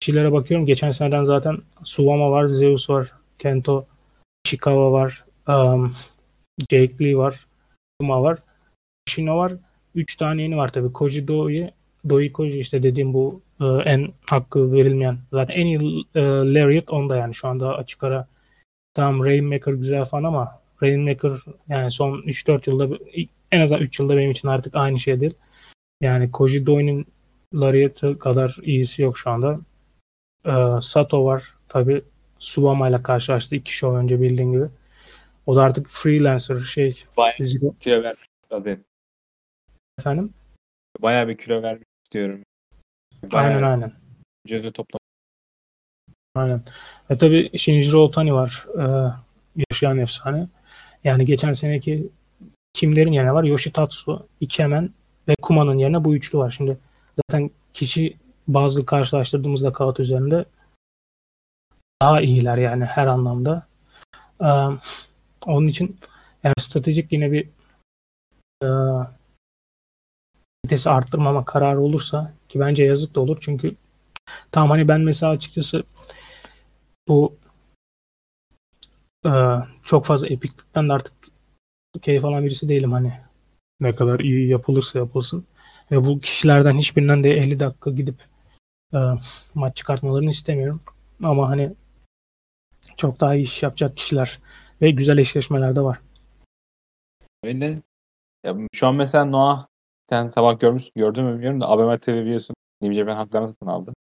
kişilere 0.00 0.32
bakıyorum. 0.32 0.66
Geçen 0.66 0.90
seneden 0.90 1.24
zaten 1.24 1.58
Suwama 1.84 2.30
var, 2.30 2.46
Zeus 2.46 2.90
var, 2.90 3.12
Kento, 3.38 3.86
Ishikawa 4.48 4.92
var, 4.92 5.24
um, 5.46 5.92
Jake 6.70 6.96
Lee 7.00 7.16
var, 7.16 7.46
Kuma 8.00 8.22
var, 8.22 8.38
Shino 9.08 9.36
var. 9.36 9.52
Üç 9.94 10.16
tane 10.16 10.42
yeni 10.42 10.56
var 10.56 10.72
tabii. 10.72 10.92
Koji 10.92 11.28
Doi, 11.28 11.70
Doi 12.08 12.32
Koji 12.32 12.58
işte 12.58 12.82
dediğim 12.82 13.12
bu 13.12 13.42
e, 13.60 13.64
en 13.64 14.12
hakkı 14.30 14.72
verilmeyen. 14.72 15.18
Zaten 15.32 15.54
en 15.54 15.66
iyi 15.66 16.06
e, 16.14 16.20
Lariat 16.54 16.90
onda 16.90 17.16
yani 17.16 17.34
şu 17.34 17.48
anda 17.48 17.76
açık 17.76 18.04
ara. 18.04 18.28
Tamam 18.94 19.24
Rainmaker 19.24 19.72
güzel 19.72 20.04
falan 20.04 20.24
ama 20.24 20.60
Rainmaker 20.82 21.32
yani 21.68 21.90
son 21.90 22.18
3-4 22.18 22.70
yılda 22.70 22.98
en 23.50 23.60
azından 23.60 23.82
3 23.82 24.00
yılda 24.00 24.16
benim 24.16 24.30
için 24.30 24.48
artık 24.48 24.74
aynı 24.74 25.00
şey 25.00 25.20
değil. 25.20 25.34
Yani 26.00 26.30
Koji 26.30 26.66
Doi'nin 26.66 27.06
Lariat'ı 27.54 28.18
kadar 28.18 28.56
iyisi 28.62 29.02
yok 29.02 29.18
şu 29.18 29.30
anda. 29.30 29.58
Ee, 30.46 30.80
Sato 30.82 31.24
var. 31.24 31.54
Tabi 31.68 32.02
Subama 32.38 32.88
ile 32.88 32.96
karşılaştı 32.96 33.56
iki 33.56 33.76
show 33.76 33.98
önce 33.98 34.20
bildiğin 34.20 34.52
gibi. 34.52 34.66
O 35.46 35.56
da 35.56 35.62
artık 35.62 35.86
freelancer 35.88 36.58
şey. 36.58 37.04
Bayağı 37.16 37.36
zero. 37.40 37.74
kilo 37.80 38.02
vermiş 38.02 38.26
tabii. 38.50 38.78
Efendim? 39.98 40.34
Bayağı 41.00 41.28
bir 41.28 41.38
kilo 41.38 41.62
vermiş 41.62 41.86
diyorum. 42.12 42.40
Bayağı 43.22 43.48
aynen 43.48 43.62
aynen. 43.62 43.92
Vücudu 44.46 44.72
toplam. 44.72 44.98
Aynen. 46.34 46.62
E 47.10 47.18
tabi 47.18 47.58
Shinjiro 47.58 47.98
Otani 47.98 48.34
var. 48.34 48.66
Ee, 48.78 49.12
yaşayan 49.70 49.98
efsane. 49.98 50.48
Yani 51.04 51.26
geçen 51.26 51.52
seneki 51.52 52.08
kimlerin 52.74 53.12
yerine 53.12 53.34
var? 53.34 53.44
Yoshitatsu, 53.44 54.26
Ikemen 54.40 54.90
ve 55.28 55.34
Kuma'nın 55.42 55.78
yerine 55.78 56.04
bu 56.04 56.16
üçlü 56.16 56.38
var. 56.38 56.50
Şimdi 56.50 56.78
zaten 57.20 57.50
kişi 57.74 58.16
bazı 58.48 58.86
karşılaştırdığımızda 58.86 59.72
kağıt 59.72 60.00
üzerinde 60.00 60.44
daha 62.02 62.20
iyiler 62.20 62.58
yani 62.58 62.84
her 62.84 63.06
anlamda. 63.06 63.66
Ee, 64.40 64.46
onun 65.46 65.68
için 65.68 65.96
eğer 66.44 66.54
stratejik 66.58 67.12
yine 67.12 67.32
bir 67.32 67.48
e, 68.62 68.68
arttırmama 70.86 71.44
kararı 71.44 71.80
olursa 71.80 72.32
ki 72.48 72.60
bence 72.60 72.84
yazık 72.84 73.14
da 73.14 73.20
olur 73.20 73.38
çünkü 73.40 73.74
tam 74.52 74.70
hani 74.70 74.88
ben 74.88 75.00
mesela 75.00 75.32
açıkçası 75.32 75.82
bu 77.08 77.36
e, 79.26 79.30
çok 79.84 80.04
fazla 80.04 80.26
epiklikten 80.26 80.88
de 80.88 80.92
artık 80.92 81.14
keyif 82.02 82.24
alan 82.24 82.44
birisi 82.44 82.68
değilim 82.68 82.92
hani. 82.92 83.12
Ne 83.80 83.94
kadar 83.94 84.20
iyi 84.20 84.48
yapılırsa 84.48 84.98
yapılsın. 84.98 85.44
Ve 85.90 86.04
bu 86.04 86.20
kişilerden 86.20 86.78
hiçbirinden 86.78 87.24
de 87.24 87.30
50 87.30 87.60
dakika 87.60 87.90
gidip 87.90 88.16
e, 88.94 88.98
maç 89.54 89.76
çıkartmalarını 89.76 90.30
istemiyorum. 90.30 90.80
Ama 91.22 91.48
hani 91.48 91.74
çok 92.98 93.20
daha 93.20 93.34
iyi 93.34 93.44
iş 93.44 93.62
yapacak 93.62 93.96
kişiler 93.96 94.38
Ve 94.82 94.90
güzel 94.90 95.18
eşleşmeler 95.18 95.76
de 95.76 95.80
var. 95.80 95.98
Öyle. 97.44 97.82
Ya 98.44 98.56
şu 98.72 98.86
an 98.86 98.94
mesela 98.94 99.24
Noah 99.24 99.66
sen 100.10 100.28
sabah 100.28 100.60
görmüş 100.60 100.84
gördün 100.96 101.24
mü 101.24 101.34
bilmiyorum 101.34 101.60
da 101.60 101.68
ABM 101.68 101.98
TV 101.98 102.08
biliyorsun. 102.08 102.56
New 102.82 103.00
Japan 103.00 103.16
haklarını 103.16 103.52
satın 103.52 103.66
aldı. 103.66 103.94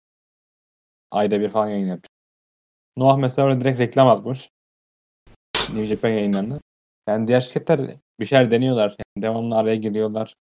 Ayda 1.12 1.42
bir 1.42 1.50
falan 1.50 1.70
yayın 1.70 1.88
yapıyor. 1.88 2.10
Noah 2.98 3.18
mesela 3.18 3.48
orada 3.48 3.62
direkt 3.62 3.80
reklam 3.80 4.08
atmış. 4.08 4.50
New 5.58 5.86
Japan 5.86 6.10
yayınlarında. 6.10 6.60
Yani 7.08 7.28
diğer 7.28 7.42
şirketler 7.42 7.98
bir 8.20 8.26
şeyler 8.26 8.52
deniyorlar. 8.52 8.90
Yani 8.90 9.24
devamlı 9.24 9.56
araya 9.56 9.76
giriyorlar. 9.76 10.36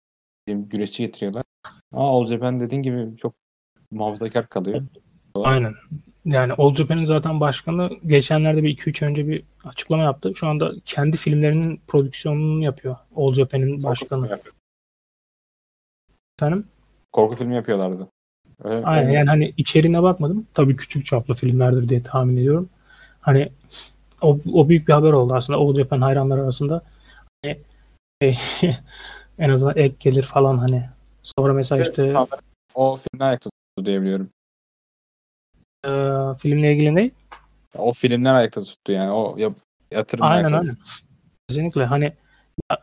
Güreşçi 0.46 1.02
getiriyorlar. 1.02 1.44
Ama 1.92 2.08
All 2.10 2.26
Japan 2.26 2.60
dediğin 2.60 2.82
gibi 2.82 3.16
çok 3.16 3.34
muhafazakar 3.90 4.48
kalıyor. 4.48 4.82
Aynen. 5.34 5.72
Yani 6.24 6.52
All 6.52 6.74
Japan'ın 6.74 7.04
zaten 7.04 7.40
başkanı 7.40 7.90
geçenlerde 8.06 8.62
bir 8.62 8.76
2-3 8.76 9.06
önce 9.06 9.28
bir 9.28 9.42
açıklama 9.64 10.02
yaptı. 10.02 10.32
Şu 10.34 10.46
anda 10.46 10.72
kendi 10.84 11.16
filmlerinin 11.16 11.80
prodüksiyonunu 11.86 12.64
yapıyor. 12.64 12.96
All 13.16 13.34
Japan'ın 13.34 13.82
başkanı. 13.82 14.40
Efendim? 16.38 16.66
Korku 17.12 17.36
filmi 17.36 17.54
yapıyorlardı. 17.54 18.08
Öyle, 18.64 18.86
Aynen 18.86 19.06
öyle. 19.06 19.18
yani 19.18 19.28
hani 19.28 19.54
içeriğine 19.56 20.02
bakmadım. 20.02 20.46
Tabii 20.54 20.76
küçük 20.76 21.06
çaplı 21.06 21.34
filmlerdir 21.34 21.88
diye 21.88 22.02
tahmin 22.02 22.36
ediyorum. 22.36 22.68
Hani 23.20 23.48
o, 24.22 24.38
o 24.52 24.68
büyük 24.68 24.88
bir 24.88 24.92
haber 24.92 25.12
oldu 25.12 25.34
aslında 25.34 25.58
All 25.58 25.74
Japan 25.74 26.00
hayranları 26.00 26.42
arasında. 26.42 26.82
Hani, 27.44 27.58
e, 28.22 28.34
en 29.38 29.50
azından 29.50 29.76
ek 29.76 29.94
gelir 30.00 30.22
falan 30.22 30.58
hani. 30.58 30.84
Sonra 31.22 31.52
mesela 31.52 31.82
işte, 31.82 32.06
işte 32.06 32.18
o 32.74 32.96
filmler 32.96 33.38
tuttu 33.38 33.86
diyebiliyorum. 33.86 34.28
E, 35.84 35.90
filmle 36.38 36.72
ilgili 36.72 36.94
ne? 36.94 37.10
O 37.78 37.92
filmler 37.92 38.34
ayakta 38.34 38.64
tuttu 38.64 38.92
yani. 38.92 39.10
O 39.10 39.34
yap, 39.38 39.52
yatırım 39.90 40.24
Aynen 40.24 40.52
aynen. 40.52 40.76
Kesinlikle 41.48 41.84
hani 41.84 42.12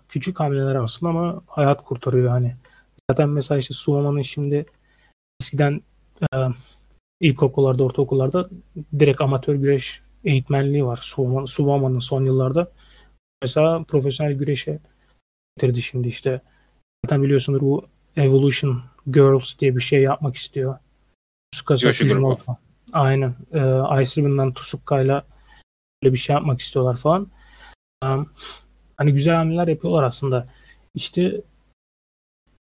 küçük 0.09 0.39
hamleler 0.39 0.75
aslında 0.75 1.09
ama 1.09 1.41
hayat 1.47 1.83
kurtarıyor 1.83 2.29
hani. 2.29 2.55
Zaten 3.11 3.29
mesela 3.29 3.59
işte 3.59 3.73
Suoma'nın 3.73 4.21
şimdi 4.21 4.65
eskiden 5.41 5.81
e, 6.21 6.37
ilkokullarda, 7.19 7.83
ortaokullarda 7.83 8.49
direkt 8.99 9.21
amatör 9.21 9.55
güreş 9.55 10.01
eğitmenliği 10.23 10.85
var. 10.85 10.99
Suoma'nın 11.45 11.99
son 11.99 12.25
yıllarda. 12.25 12.69
Mesela 13.41 13.83
profesyonel 13.83 14.33
güreşe 14.33 14.79
getirdi 15.57 15.81
şimdi 15.81 16.07
işte. 16.07 16.41
Zaten 17.05 17.23
biliyorsunuz 17.23 17.61
bu 17.61 17.85
Evolution 18.17 18.81
Girls 19.07 19.59
diye 19.59 19.75
bir 19.75 19.81
şey 19.81 20.01
yapmak 20.01 20.35
istiyor. 20.35 20.77
Tsukasa 21.51 21.91
Fujimoto. 21.91 22.57
Aynen. 22.93 23.35
E, 23.53 23.59
Ice 24.01 24.21
Ribbon'dan 24.21 24.53
Tsuka'yla 24.53 25.25
böyle 26.03 26.13
bir 26.13 26.19
şey 26.19 26.33
yapmak 26.33 26.61
istiyorlar 26.61 26.97
falan. 26.97 27.31
Um, 28.03 28.31
hani 28.97 29.13
güzel 29.13 29.35
hamleler 29.35 29.67
yapıyorlar 29.67 30.03
aslında. 30.03 30.47
İşte 30.95 31.21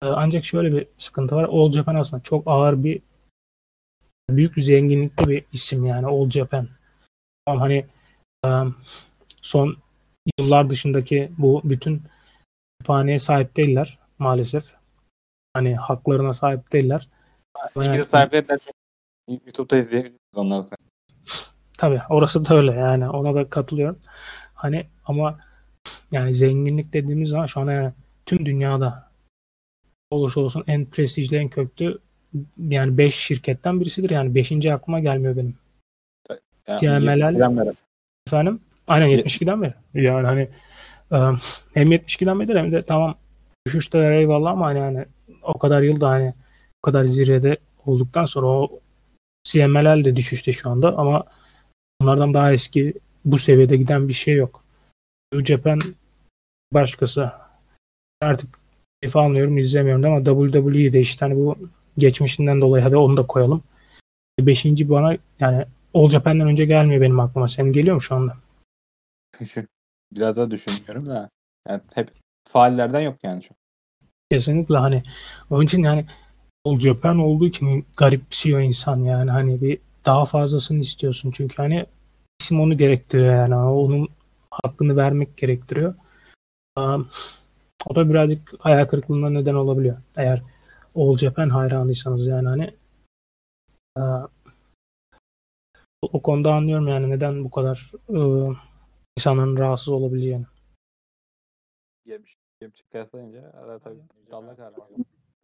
e, 0.03 0.07
ancak 0.07 0.45
şöyle 0.45 0.73
bir 0.73 0.87
sıkıntı 0.99 1.37
var. 1.37 1.45
All 1.45 1.73
Japan 1.73 1.95
aslında 1.95 2.23
çok 2.23 2.43
ağır 2.47 2.85
bir 2.85 3.03
büyük 4.31 4.55
zenginlikli 4.55 5.29
bir 5.29 5.45
isim 5.53 5.85
yani 5.85 6.07
All 6.07 6.31
Japan. 6.31 6.69
Tamam 7.47 7.61
hani 7.61 7.87
um, 8.45 8.77
son 9.43 9.77
yıllar 10.39 10.71
dışındaki 10.71 11.33
bu 11.39 11.61
bütün 11.65 12.03
kütüphaneye 12.79 13.19
sahip 13.19 13.57
değiller 13.57 13.99
maalesef. 14.19 14.75
Hani 15.55 15.77
haklarına 15.77 16.35
sahip 16.35 16.73
değiller. 16.73 17.09
Yani, 17.77 18.07
sahip 18.07 18.33
değiller. 18.33 18.59
YouTube'da 19.29 19.77
izleyebiliriz 19.77 20.19
onları. 20.37 20.67
Tabii 21.79 22.01
orası 22.11 22.45
da 22.45 22.55
öyle 22.55 22.73
yani 22.73 23.09
ona 23.09 23.35
da 23.35 23.51
katılıyorum. 23.51 23.99
Hani 24.55 24.87
ama 25.05 25.39
yani 26.13 26.35
zenginlik 26.35 26.93
dediğimiz 26.93 27.31
zaman 27.31 27.47
şu 27.47 27.61
an 27.61 27.71
yani 27.71 27.93
tüm 28.27 28.47
dünyada 28.47 29.11
olursa 30.11 30.41
olsun 30.41 30.65
en 30.67 30.85
prestijli 30.85 31.37
en 31.37 31.49
köklü 31.49 31.99
yani 32.59 32.99
5 32.99 33.15
şirketten 33.15 33.81
birisidir 33.81 34.11
yani 34.11 34.35
5. 34.35 34.67
aklıma 34.67 35.01
gelmiyor 35.01 35.37
benim. 35.37 35.55
Yani 36.67 36.81
CMLL 36.81 37.65
efendim 38.27 38.61
aynen 38.89 39.09
72'den 39.09 39.63
beri. 39.63 39.75
Yani 39.95 40.27
hani 40.27 40.49
hem 41.75 41.93
72'den 41.93 42.41
beri 42.41 42.59
hem 42.59 42.73
de 42.73 42.83
tamam 42.83 43.15
düşüşte 43.67 43.99
eyvallah 43.99 44.51
ama 44.51 44.67
hani, 44.67 44.81
hani 44.81 45.05
o 45.43 45.59
kadar 45.59 45.83
yılda 45.83 46.09
hani 46.09 46.35
o 46.79 46.83
kadar 46.83 47.05
zirvede 47.05 47.57
olduktan 47.87 48.25
sonra 48.25 48.47
o 48.47 48.81
CMLL 49.47 50.05
de 50.05 50.17
düşüşte 50.17 50.53
şu 50.53 50.71
anda 50.71 50.99
ama 50.99 51.25
onlardan 52.01 52.35
daha 52.35 52.53
eski 52.53 52.95
bu 53.25 53.39
seviyede 53.39 53.77
giden 53.77 54.09
bir 54.09 54.13
şey 54.13 54.35
yok. 54.35 54.65
New 55.33 55.55
Japan 55.55 55.81
başkası. 56.73 57.33
Artık 58.21 58.59
keyif 59.03 59.17
almıyorum, 59.17 59.59
izlemiyorum 59.59 60.05
ama 60.05 60.25
WWE'de 60.25 61.01
işte 61.01 61.27
hani 61.27 61.37
bu 61.37 61.57
geçmişinden 61.99 62.61
dolayı 62.61 62.85
hadi 62.85 62.97
onu 62.97 63.17
da 63.17 63.27
koyalım. 63.27 63.63
Beşinci 64.41 64.91
bana 64.91 65.17
yani 65.41 65.65
All 65.95 66.11
Japan'dan 66.11 66.49
önce 66.49 66.65
gelmiyor 66.65 67.01
benim 67.01 67.21
aklıma. 67.21 67.49
Senin 67.49 67.73
geliyor 67.73 67.95
mu 67.95 68.01
şu 68.01 68.15
anda? 68.15 68.37
Biraz 70.13 70.37
daha 70.37 70.51
düşünmüyorum 70.51 71.07
da. 71.07 71.31
Yani 71.69 71.81
hep 71.95 72.11
faallerden 72.49 73.01
yok 73.01 73.17
yani 73.23 73.45
şu. 73.45 73.55
Kesinlikle 74.31 74.77
hani 74.77 75.03
onun 75.51 75.65
için 75.65 75.83
yani 75.83 76.07
All 76.67 76.79
Japan 76.79 77.19
olduğu 77.19 77.47
için 77.47 77.87
garipsiyor 77.97 78.61
insan 78.61 79.01
yani 79.01 79.31
hani 79.31 79.61
bir 79.61 79.79
daha 80.05 80.25
fazlasını 80.25 80.81
istiyorsun 80.81 81.31
çünkü 81.31 81.57
hani 81.57 81.87
isim 82.41 82.61
onu 82.61 82.79
gerektiriyor 82.79 83.35
yani 83.35 83.55
onun 83.55 84.09
hakkını 84.51 84.97
vermek 84.97 85.37
gerektiriyor. 85.37 85.95
O 87.87 87.95
da 87.95 88.11
birazcık 88.11 88.55
hayal 88.59 88.85
kırıklığına 88.85 89.31
neden 89.31 89.55
olabiliyor. 89.55 89.97
Eğer 90.17 90.43
All 90.95 91.17
Japan 91.17 91.49
hayranıysanız 91.49 92.27
yani 92.27 92.49
hani 92.49 92.75
o 96.03 96.23
konuda 96.23 96.55
anlıyorum 96.55 96.89
yani 96.89 97.11
neden 97.11 97.45
bu 97.45 97.51
kadar 97.51 97.91
insanların 99.19 99.57
rahatsız 99.57 99.89
olabileceğini. 99.89 100.47
Yemiş, 102.07 102.37
yemiş 102.61 102.83
kıyaslayınca 102.91 103.53
arada 103.63 103.79
tabii 103.79 104.01
dalga 104.31 104.57
kararı 104.57 104.75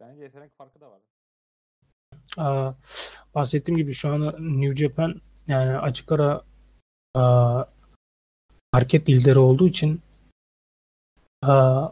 Bence 0.09 0.23
yetenek 0.23 0.57
farkı 0.57 0.81
da 0.81 0.91
var. 0.91 1.01
Aa, 2.37 2.73
bahsettiğim 3.35 3.77
gibi 3.77 3.93
şu 3.93 4.09
an 4.09 4.21
New 4.61 4.75
Japan 4.75 5.21
yani 5.47 5.77
açık 5.77 6.11
ara 6.11 6.43
market 8.73 9.09
lideri 9.09 9.39
olduğu 9.39 9.67
için 9.67 10.01
aa, 11.41 11.89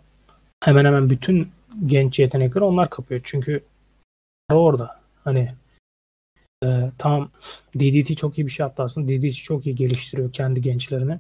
hemen 0.64 0.86
hemen 0.86 1.10
bütün 1.10 1.52
genç 1.86 2.20
yetenekleri 2.20 2.64
onlar 2.64 2.90
kapıyor. 2.90 3.22
Çünkü 3.24 3.64
orada 4.52 5.00
hani 5.24 5.56
e, 6.64 6.92
tam 6.98 7.32
DDT 7.76 8.18
çok 8.18 8.38
iyi 8.38 8.46
bir 8.46 8.52
şey 8.52 8.64
yaptı 8.64 8.84
aslında. 8.84 9.08
DDT 9.08 9.36
çok 9.36 9.66
iyi 9.66 9.76
geliştiriyor 9.76 10.34
kendi 10.34 10.62
gençlerini. 10.62 11.20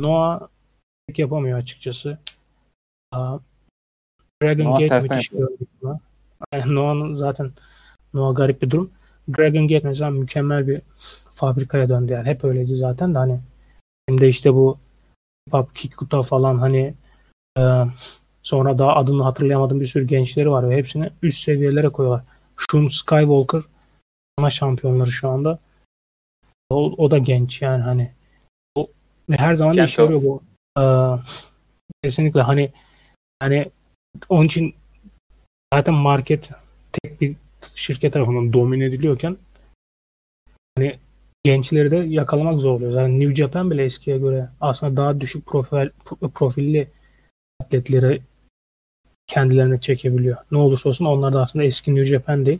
Noah 0.00 0.48
pek 1.06 1.18
yapamıyor 1.18 1.58
açıkçası. 1.58 2.18
Aa, 3.12 3.38
Dragon 4.44 4.64
Noah 4.64 4.80
Gate 4.80 5.00
müthiş 5.00 5.32
bir 5.32 5.38
Noah'nın 6.66 7.14
zaten 7.14 7.50
Noah 8.14 8.36
garip 8.36 8.62
bir 8.62 8.70
durum. 8.70 8.90
Dragon 9.38 9.68
Gate 9.68 9.88
mesela 9.88 10.10
mükemmel 10.10 10.66
bir 10.66 10.80
fabrikaya 11.30 11.88
döndü 11.88 12.12
yani. 12.12 12.28
Hep 12.28 12.44
öyleydi 12.44 12.76
zaten 12.76 13.14
de 13.14 13.18
hani 13.18 13.40
şimdi 14.08 14.26
işte 14.26 14.54
bu 14.54 14.78
Pop 15.50 15.74
Kikuta 15.74 16.22
falan 16.22 16.58
hani 16.58 16.94
e, 17.58 17.62
sonra 18.42 18.78
daha 18.78 18.96
adını 18.96 19.22
hatırlayamadığım 19.22 19.80
bir 19.80 19.86
sürü 19.86 20.06
gençleri 20.06 20.50
var 20.50 20.70
ve 20.70 20.76
hepsini 20.76 21.10
üst 21.22 21.40
seviyelere 21.40 21.88
koyuyorlar. 21.88 22.24
Shun 22.56 22.88
Skywalker 22.88 23.62
ana 24.38 24.50
şampiyonları 24.50 25.10
şu 25.10 25.30
anda. 25.30 25.58
O, 26.70 26.94
o 26.98 27.10
da 27.10 27.18
genç 27.18 27.62
yani 27.62 27.82
hani. 27.82 28.10
O, 28.74 28.88
her 29.30 29.54
zaman 29.54 29.76
da 29.76 29.84
işe 29.84 30.02
yarıyor 30.02 30.22
bu. 30.22 30.42
Ee, 30.78 30.82
kesinlikle 32.02 32.40
hani 32.40 32.72
hani 33.40 33.70
onun 34.28 34.46
için 34.46 34.74
zaten 35.74 35.94
market 35.94 36.50
tek 36.92 37.20
bir 37.20 37.36
şirket 37.74 38.12
tarafından 38.12 38.52
domine 38.52 38.84
ediliyorken 38.84 39.36
hani 40.76 40.98
gençleri 41.44 41.90
de 41.90 41.96
yakalamak 41.96 42.60
zor 42.60 42.70
oluyor. 42.72 43.02
Yani 43.02 43.20
New 43.20 43.34
Japan 43.34 43.70
bile 43.70 43.84
eskiye 43.84 44.18
göre 44.18 44.48
aslında 44.60 44.96
daha 44.96 45.20
düşük 45.20 45.46
profil 45.46 45.88
profilli 46.34 46.88
atletleri 47.62 48.22
kendilerine 49.26 49.80
çekebiliyor. 49.80 50.36
Ne 50.50 50.58
olursa 50.58 50.88
olsun 50.88 51.04
onlar 51.04 51.32
da 51.32 51.42
aslında 51.42 51.64
eski 51.64 51.94
New 51.94 52.08
Japan 52.08 52.46
değil. 52.46 52.58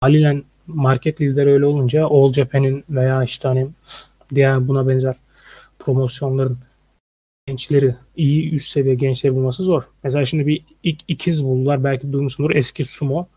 Haliyle 0.00 0.42
market 0.66 1.20
lideri 1.20 1.52
öyle 1.52 1.66
olunca 1.66 2.06
All 2.06 2.32
Japan'in 2.32 2.84
veya 2.90 3.24
işte 3.24 3.48
hani 3.48 3.68
diğer 4.34 4.68
buna 4.68 4.88
benzer 4.88 5.14
promosyonların 5.78 6.58
gençleri 7.46 7.94
iyi 8.16 8.54
üst 8.54 8.70
seviye 8.70 8.94
gençleri 8.94 9.34
bulması 9.34 9.62
zor. 9.62 9.88
Mesela 10.04 10.26
şimdi 10.26 10.46
bir 10.46 10.64
ik, 10.82 11.04
ikiz 11.08 11.44
buldular 11.44 11.84
belki 11.84 12.12
duymuşsundur 12.12 12.54
eski 12.54 12.84
sumo. 12.84 13.28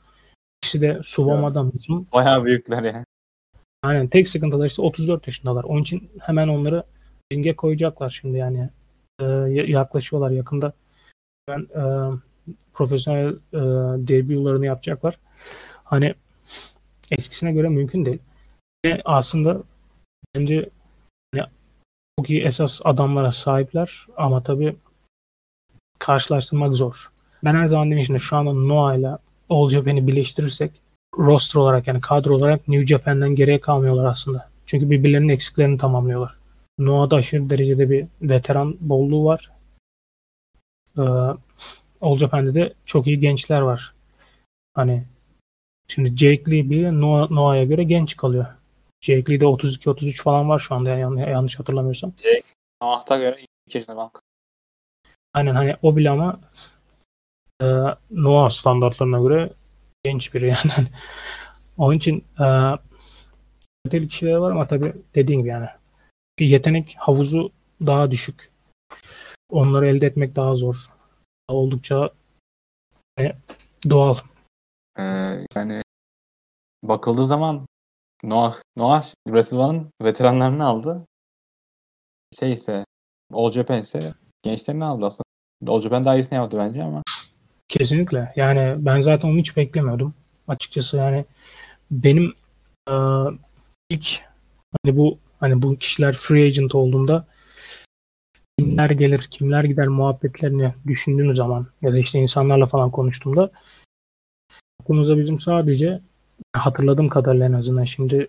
İkisi 0.63 0.81
de 0.81 0.99
Suvama'da 1.03 1.63
Musun. 1.63 2.07
Bayağı 2.13 2.45
büyükler 2.45 2.83
yani. 2.83 3.05
Aynen 3.83 4.07
tek 4.07 4.27
sıkıntılar 4.27 4.65
işte 4.65 4.81
34 4.81 5.27
yaşındalar. 5.27 5.63
Onun 5.63 5.81
için 5.81 6.09
hemen 6.21 6.47
onları 6.47 6.83
ringe 7.33 7.55
koyacaklar 7.55 8.09
şimdi 8.09 8.37
yani. 8.37 8.69
E, 9.21 9.25
yaklaşıyorlar 9.71 10.31
yakında. 10.31 10.73
Ben 11.47 11.59
e, 11.59 11.83
profesyonel 12.73 13.29
e, 13.29 13.59
debutlarını 14.07 14.65
yapacaklar. 14.65 15.19
Hani 15.83 16.13
eskisine 17.11 17.53
göre 17.53 17.69
mümkün 17.69 18.05
değil. 18.05 18.19
Ve 18.85 19.01
aslında 19.05 19.63
bence 20.35 20.69
çok 22.19 22.29
iyi 22.29 22.43
esas 22.43 22.81
adamlara 22.83 23.31
sahipler 23.31 24.05
ama 24.17 24.43
tabii 24.43 24.75
karşılaştırmak 25.99 26.73
zor. 26.73 27.11
Ben 27.43 27.55
her 27.55 27.67
zaman 27.67 27.91
demiştim 27.91 28.19
şu 28.19 28.37
anda 28.37 28.53
Noah 28.53 28.95
ile 28.95 29.17
All 29.49 29.69
Japan'i 29.69 30.07
birleştirirsek 30.07 30.71
roster 31.17 31.59
olarak 31.59 31.87
yani 31.87 32.01
kadro 32.01 32.35
olarak 32.35 32.67
New 32.67 32.87
Japan'den 32.87 33.35
geriye 33.35 33.61
kalmıyorlar 33.61 34.05
aslında. 34.05 34.49
Çünkü 34.65 34.89
birbirlerinin 34.89 35.29
eksiklerini 35.29 35.77
tamamlıyorlar. 35.77 36.35
Noah'da 36.79 37.15
aşırı 37.15 37.49
derecede 37.49 37.89
bir 37.89 38.05
veteran 38.21 38.77
bolluğu 38.79 39.25
var. 39.25 39.51
Ee, 40.97 41.01
All 42.01 42.17
Japan'de 42.17 42.53
de 42.53 42.73
çok 42.85 43.07
iyi 43.07 43.19
gençler 43.19 43.61
var. 43.61 43.93
Hani 44.73 45.03
şimdi 45.87 46.09
Jake 46.17 46.51
Lee 46.51 46.69
bir 46.69 46.91
Noah, 46.91 47.31
Noah'ya 47.31 47.63
göre 47.63 47.83
genç 47.83 48.17
kalıyor. 48.17 48.45
Jake 49.03 49.31
Lee'de 49.31 49.45
32-33 49.45 50.23
falan 50.23 50.49
var 50.49 50.59
şu 50.59 50.75
anda 50.75 50.89
yani 50.89 51.21
yanlış 51.21 51.59
hatırlamıyorsam. 51.59 52.13
Jake 52.17 52.43
Noah'ta 52.81 53.17
göre 53.17 53.35
22 53.67 53.77
yaşında 53.77 53.97
bank. 53.97 54.21
Aynen 55.33 55.55
hani 55.55 55.75
o 55.81 55.95
bile 55.95 56.09
ama 56.09 56.39
e, 57.61 57.65
Noah 58.11 58.49
standartlarına 58.49 59.19
göre 59.19 59.49
genç 60.03 60.33
biri 60.33 60.47
yani. 60.65 60.87
Onun 61.77 61.97
için 61.97 62.25
e, 62.39 62.45
kaliteli 63.83 64.07
kişiler 64.07 64.35
var 64.35 64.51
ama 64.51 64.67
tabii 64.67 64.93
dediğim 65.15 65.41
gibi 65.41 65.49
yani 65.49 65.67
yetenek 66.39 66.95
havuzu 66.97 67.51
daha 67.85 68.11
düşük. 68.11 68.51
Onları 69.49 69.87
elde 69.87 70.07
etmek 70.07 70.35
daha 70.35 70.55
zor. 70.55 70.75
Oldukça 71.47 72.09
e, 73.19 73.35
doğal. 73.89 74.15
Ee, 74.99 75.45
yani 75.55 75.81
bakıldığı 76.83 77.27
zaman 77.27 77.65
Noah, 78.23 78.61
Noah 78.77 79.13
Wrestling'ın 79.27 79.89
veteranlarını 80.01 80.65
aldı. 80.65 81.07
Şey 82.39 82.53
ise 82.53 82.85
All 83.33 83.51
Japan 83.51 83.81
ise 83.81 83.99
gençlerini 84.43 84.85
aldı 84.85 85.05
aslında. 85.05 85.23
All 85.67 85.81
Japan 85.81 86.05
daha 86.05 86.15
iyisini 86.15 86.35
yaptı 86.35 86.57
bence 86.57 86.83
ama. 86.83 87.03
Kesinlikle. 87.67 88.33
Yani 88.35 88.85
ben 88.85 89.01
zaten 89.01 89.29
onu 89.29 89.37
hiç 89.37 89.57
beklemiyordum. 89.57 90.13
Açıkçası 90.47 90.97
yani 90.97 91.25
benim 91.91 92.33
e, 92.89 92.93
ilk 93.89 94.21
hani 94.83 94.97
bu 94.97 95.17
hani 95.39 95.61
bu 95.61 95.75
kişiler 95.75 96.13
free 96.13 96.45
agent 96.45 96.75
olduğunda 96.75 97.25
kimler 98.59 98.89
gelir, 98.89 99.19
kimler 99.19 99.63
gider 99.63 99.87
muhabbetlerini 99.87 100.73
düşündüğünüz 100.87 101.37
zaman 101.37 101.67
ya 101.81 101.93
da 101.93 101.97
işte 101.97 102.19
insanlarla 102.19 102.65
falan 102.65 102.91
konuştuğumda 102.91 103.51
aklımıza 104.81 105.17
bizim 105.17 105.39
sadece 105.39 105.99
hatırladığım 106.55 107.09
kadarıyla 107.09 107.45
en 107.45 107.53
azından 107.53 107.83
şimdi 107.83 108.27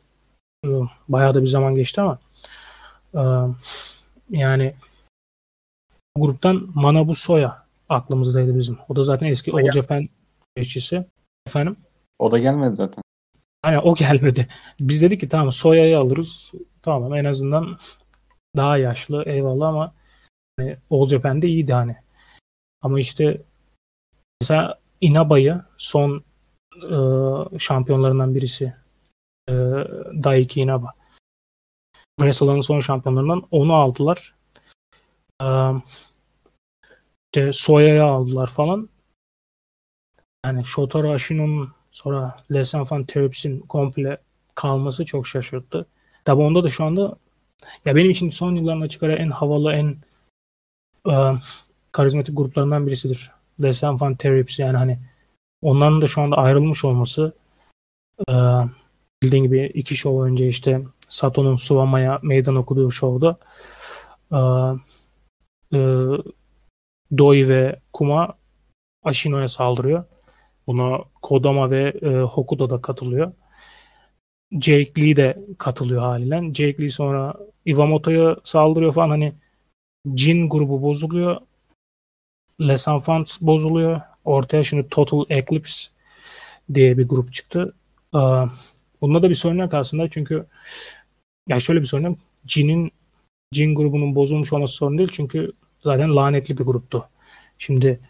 e, 0.64 0.68
bayağı 1.08 1.34
da 1.34 1.42
bir 1.42 1.48
zaman 1.48 1.74
geçti 1.74 2.00
ama 2.00 2.18
e, 3.14 3.22
yani 4.30 4.74
gruptan 6.16 6.68
Manabu 6.74 7.14
Soya 7.14 7.64
aklımızdaydı 7.88 8.58
bizim. 8.58 8.78
O 8.88 8.96
da 8.96 9.04
zaten 9.04 9.26
eski 9.26 9.52
All 9.52 9.72
Japan 9.72 10.08
güreşçisi. 10.56 11.04
Efendim? 11.46 11.76
O 12.18 12.30
da 12.30 12.38
gelmedi 12.38 12.76
zaten. 12.76 13.04
Hani 13.62 13.78
o 13.78 13.94
gelmedi. 13.94 14.48
Biz 14.80 15.02
dedik 15.02 15.20
ki 15.20 15.28
tamam 15.28 15.52
Soya'yı 15.52 15.98
alırız. 15.98 16.52
Tamam 16.82 17.14
en 17.14 17.24
azından 17.24 17.78
daha 18.56 18.78
yaşlı 18.78 19.22
eyvallah 19.26 19.68
ama 19.68 19.94
hani 20.58 20.76
All 20.90 21.08
Japan'de 21.08 21.48
iyiydi 21.48 21.72
hani. 21.72 21.96
Ama 22.82 23.00
işte 23.00 23.42
mesela 24.40 24.78
Inaba'yı 25.00 25.60
son 25.76 26.24
e, 26.82 27.58
şampiyonlarından 27.58 28.34
birisi 28.34 28.74
e, 29.48 29.52
Daiki 30.24 30.60
Inaba. 30.60 30.92
Wrestle'ın 32.18 32.60
son 32.60 32.80
şampiyonlarından 32.80 33.42
onu 33.50 33.74
aldılar. 33.74 34.34
E, 35.42 35.46
işte 37.34 37.52
Soya'yı 37.52 38.04
aldılar 38.04 38.46
falan. 38.46 38.88
Yani 40.44 40.64
Shotaro 40.64 41.12
Ashino'nun 41.12 41.72
sonra 41.90 42.36
Les 42.52 42.74
Enfants 42.74 43.06
Terrible'sin 43.06 43.60
komple 43.60 44.18
kalması 44.54 45.04
çok 45.04 45.26
şaşırttı. 45.26 45.86
Tabi 46.24 46.42
onda 46.42 46.64
da 46.64 46.70
şu 46.70 46.84
anda 46.84 47.16
ya 47.84 47.96
benim 47.96 48.10
için 48.10 48.30
son 48.30 48.54
yıllarında 48.54 48.88
çıkaran 48.88 49.16
en 49.16 49.30
havalı, 49.30 49.72
en 49.72 49.96
e, 51.10 51.14
karizmatik 51.92 52.36
gruplarından 52.36 52.86
birisidir. 52.86 53.30
Les 53.62 53.82
Enfants 53.82 54.18
Terribles 54.18 54.58
yani 54.58 54.76
hani 54.76 54.98
onların 55.64 56.02
da 56.02 56.06
şu 56.06 56.22
anda 56.22 56.36
ayrılmış 56.36 56.84
olması 56.84 57.32
e, 58.28 58.32
bildiğin 59.22 59.44
gibi 59.44 59.66
iki 59.74 59.96
show 59.96 60.30
önce 60.30 60.48
işte 60.48 60.82
Sato'nun 61.08 61.56
Suwama'ya 61.56 62.20
meydan 62.22 62.56
okuduğu 62.56 62.90
şovda 62.90 63.36
e, 64.32 64.38
e, 65.76 65.80
Doi 67.18 67.48
ve 67.48 67.80
Kuma 67.92 68.34
Ashino'ya 69.04 69.48
saldırıyor. 69.48 70.04
Buna 70.66 70.98
Kodama 71.22 71.70
ve 71.70 71.94
e, 72.02 72.08
Hokuto 72.08 72.70
da 72.70 72.80
katılıyor. 72.80 73.32
Jake 74.52 74.92
Lee 74.98 75.16
de 75.16 75.38
katılıyor 75.58 76.02
haliyle. 76.02 76.54
Jake 76.54 76.82
Lee 76.82 76.90
sonra 76.90 77.34
Iwamoto'ya 77.64 78.36
saldırıyor 78.44 78.92
falan 78.92 79.08
hani 79.08 79.32
Jin 80.16 80.48
grubu 80.48 80.82
bozuluyor. 80.82 81.40
Les 82.60 82.88
Enfants 82.88 83.40
bozuluyor. 83.40 84.00
Ortaya 84.24 84.64
şimdi 84.64 84.88
Total 84.88 85.24
Eclipse 85.30 85.90
diye 86.74 86.98
bir 86.98 87.08
grup 87.08 87.32
çıktı. 87.32 87.74
Bunda 89.00 89.22
da 89.22 89.30
bir 89.30 89.34
sorun 89.34 89.58
yok 89.58 89.74
aslında 89.74 90.08
çünkü 90.08 90.46
yani 91.48 91.60
şöyle 91.60 91.80
bir 91.80 91.86
sorun 91.86 92.02
yok. 92.04 92.18
Jin'in 92.46 92.92
Jin 93.52 93.74
grubunun 93.74 94.14
bozulmuş 94.14 94.52
olması 94.52 94.74
sorun 94.74 94.98
değil 94.98 95.08
çünkü 95.12 95.52
zaten 95.82 96.16
lanetli 96.16 96.58
bir 96.58 96.64
gruptu. 96.64 97.04
Şimdi 97.58 98.00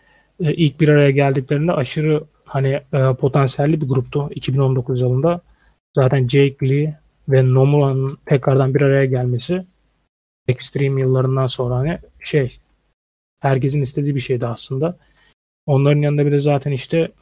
e, 0.41 0.55
ilk 0.55 0.81
bir 0.81 0.89
araya 0.89 1.11
geldiklerinde 1.11 1.73
aşırı 1.73 2.25
hani 2.45 2.81
e, 2.93 3.15
potansiyelli 3.21 3.81
bir 3.81 3.89
gruptu 3.89 4.31
2019 4.35 5.01
yılında. 5.01 5.41
Zaten 5.95 6.29
Jake 6.29 6.69
Lee 6.69 6.99
ve 7.29 7.55
Nomura'nın 7.55 8.19
tekrardan 8.27 8.75
bir 8.75 8.81
araya 8.81 9.05
gelmesi 9.05 9.65
Extreme 10.49 11.01
yıllarından 11.01 11.47
sonra 11.47 11.77
hani 11.77 11.99
şey 12.21 12.59
herkesin 13.41 13.83
istediği 13.83 14.15
bir 14.15 14.21
şeydi 14.21 14.47
aslında. 14.47 14.97
Onların 15.67 16.01
yanında 16.03 16.27
bir 16.27 16.33
de 16.33 16.41
zaten 16.41 16.73
işte 16.73 17.13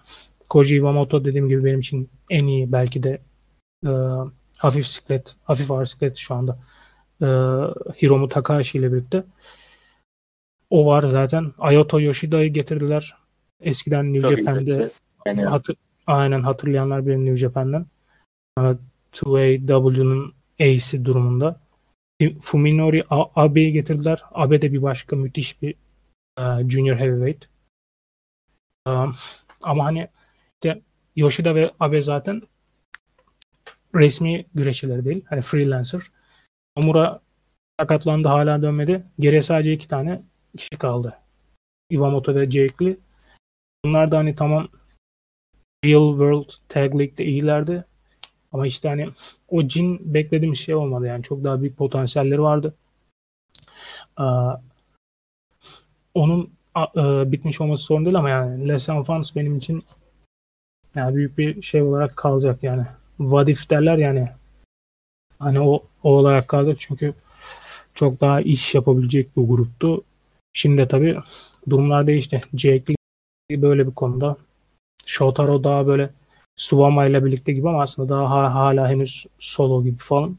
Koji 0.48 0.76
Iwamoto 0.76 1.24
dediğim 1.24 1.48
gibi 1.48 1.64
benim 1.64 1.80
için 1.80 2.10
en 2.30 2.46
iyi 2.46 2.72
belki 2.72 3.02
de 3.02 3.20
e, 3.86 3.90
hafif 4.58 4.86
siklet, 4.86 5.36
hafif 5.44 5.70
ağır 5.70 5.84
siklet 5.84 6.16
şu 6.16 6.34
anda 6.34 6.58
e, 7.20 7.26
Hiromu 8.02 8.28
Takahashi 8.28 8.78
ile 8.78 8.92
birlikte. 8.92 9.24
O 10.70 10.86
var 10.86 11.02
zaten. 11.02 11.52
Ayoto 11.58 12.00
Yoshida'yı 12.00 12.52
getirdiler. 12.52 13.14
Eskiden 13.60 14.12
New 14.12 14.28
Çok 14.28 14.38
Japan'de 14.38 14.90
yani. 15.26 15.44
hatır, 15.44 15.76
aynen 16.06 16.40
hatırlayanlar 16.40 17.06
bir 17.06 17.16
New 17.16 17.36
Japan'den. 17.36 17.86
2AW'nun 19.12 20.34
Ace'i 20.60 21.04
durumunda. 21.04 21.60
Fuminori 22.40 23.04
Abe'yi 23.10 23.72
getirdiler. 23.72 24.22
Abe 24.32 24.62
de 24.62 24.72
bir 24.72 24.82
başka 24.82 25.16
müthiş 25.16 25.62
bir 25.62 25.74
uh, 26.38 26.68
junior 26.68 26.96
heavyweight. 26.96 27.51
Ama 28.84 29.84
hani 29.84 30.08
işte 30.54 30.82
Yoshida 31.16 31.54
ve 31.54 31.70
Abe 31.80 32.02
zaten 32.02 32.42
resmi 33.94 34.46
güreşçiler 34.54 35.04
değil. 35.04 35.24
Hani 35.28 35.42
freelancer. 35.42 36.02
Omura 36.76 37.20
sakatlandı 37.80 38.28
hala 38.28 38.62
dönmedi. 38.62 39.04
Geriye 39.18 39.42
sadece 39.42 39.72
iki 39.72 39.88
tane 39.88 40.22
kişi 40.58 40.78
kaldı. 40.78 41.14
Iwamoto 41.90 42.34
ve 42.34 42.50
Jake 42.50 42.84
Lee. 42.84 42.96
Bunlar 43.84 44.10
da 44.10 44.18
hani 44.18 44.34
tamam 44.34 44.68
Real 45.84 46.10
World 46.10 46.50
Tag 46.68 46.94
League'de 46.94 47.24
iyilerdi. 47.24 47.84
Ama 48.52 48.66
işte 48.66 48.88
hani 48.88 49.08
o 49.48 49.68
cin 49.68 50.14
beklediğim 50.14 50.56
şey 50.56 50.74
olmadı 50.74 51.06
yani. 51.06 51.22
Çok 51.22 51.44
daha 51.44 51.60
büyük 51.60 51.76
potansiyelleri 51.76 52.42
vardı. 52.42 52.74
Ee, 54.20 54.24
onun 56.14 56.52
e, 56.76 57.32
bitmiş 57.32 57.60
olması 57.60 57.82
sorun 57.82 58.04
değil 58.04 58.16
ama 58.16 58.30
yani 58.30 58.68
Les 58.68 58.88
Enfants 58.88 59.36
benim 59.36 59.56
için 59.56 59.84
yani 60.94 61.16
büyük 61.16 61.38
bir 61.38 61.62
şey 61.62 61.82
olarak 61.82 62.16
kalacak 62.16 62.62
yani. 62.62 62.86
Vadif 63.20 63.70
derler 63.70 63.98
yani. 63.98 64.28
Hani 65.38 65.60
o, 65.60 65.82
o 66.02 66.10
olarak 66.10 66.48
kalacak 66.48 66.76
çünkü 66.80 67.14
çok 67.94 68.20
daha 68.20 68.40
iş 68.40 68.74
yapabilecek 68.74 69.36
bir 69.36 69.42
gruptu. 69.42 70.02
Şimdi 70.52 70.88
tabii 70.88 71.16
durumlar 71.70 72.06
değişti. 72.06 72.40
Jake 72.54 72.94
Lee 73.50 73.62
böyle 73.62 73.86
bir 73.86 73.94
konuda. 73.94 74.36
Shotaro 75.06 75.64
daha 75.64 75.86
böyle 75.86 76.10
Suwama 76.56 77.06
ile 77.06 77.24
birlikte 77.24 77.52
gibi 77.52 77.68
ama 77.68 77.82
aslında 77.82 78.08
daha 78.14 78.54
hala 78.54 78.88
henüz 78.88 79.26
solo 79.38 79.84
gibi 79.84 79.96
falan. 79.98 80.36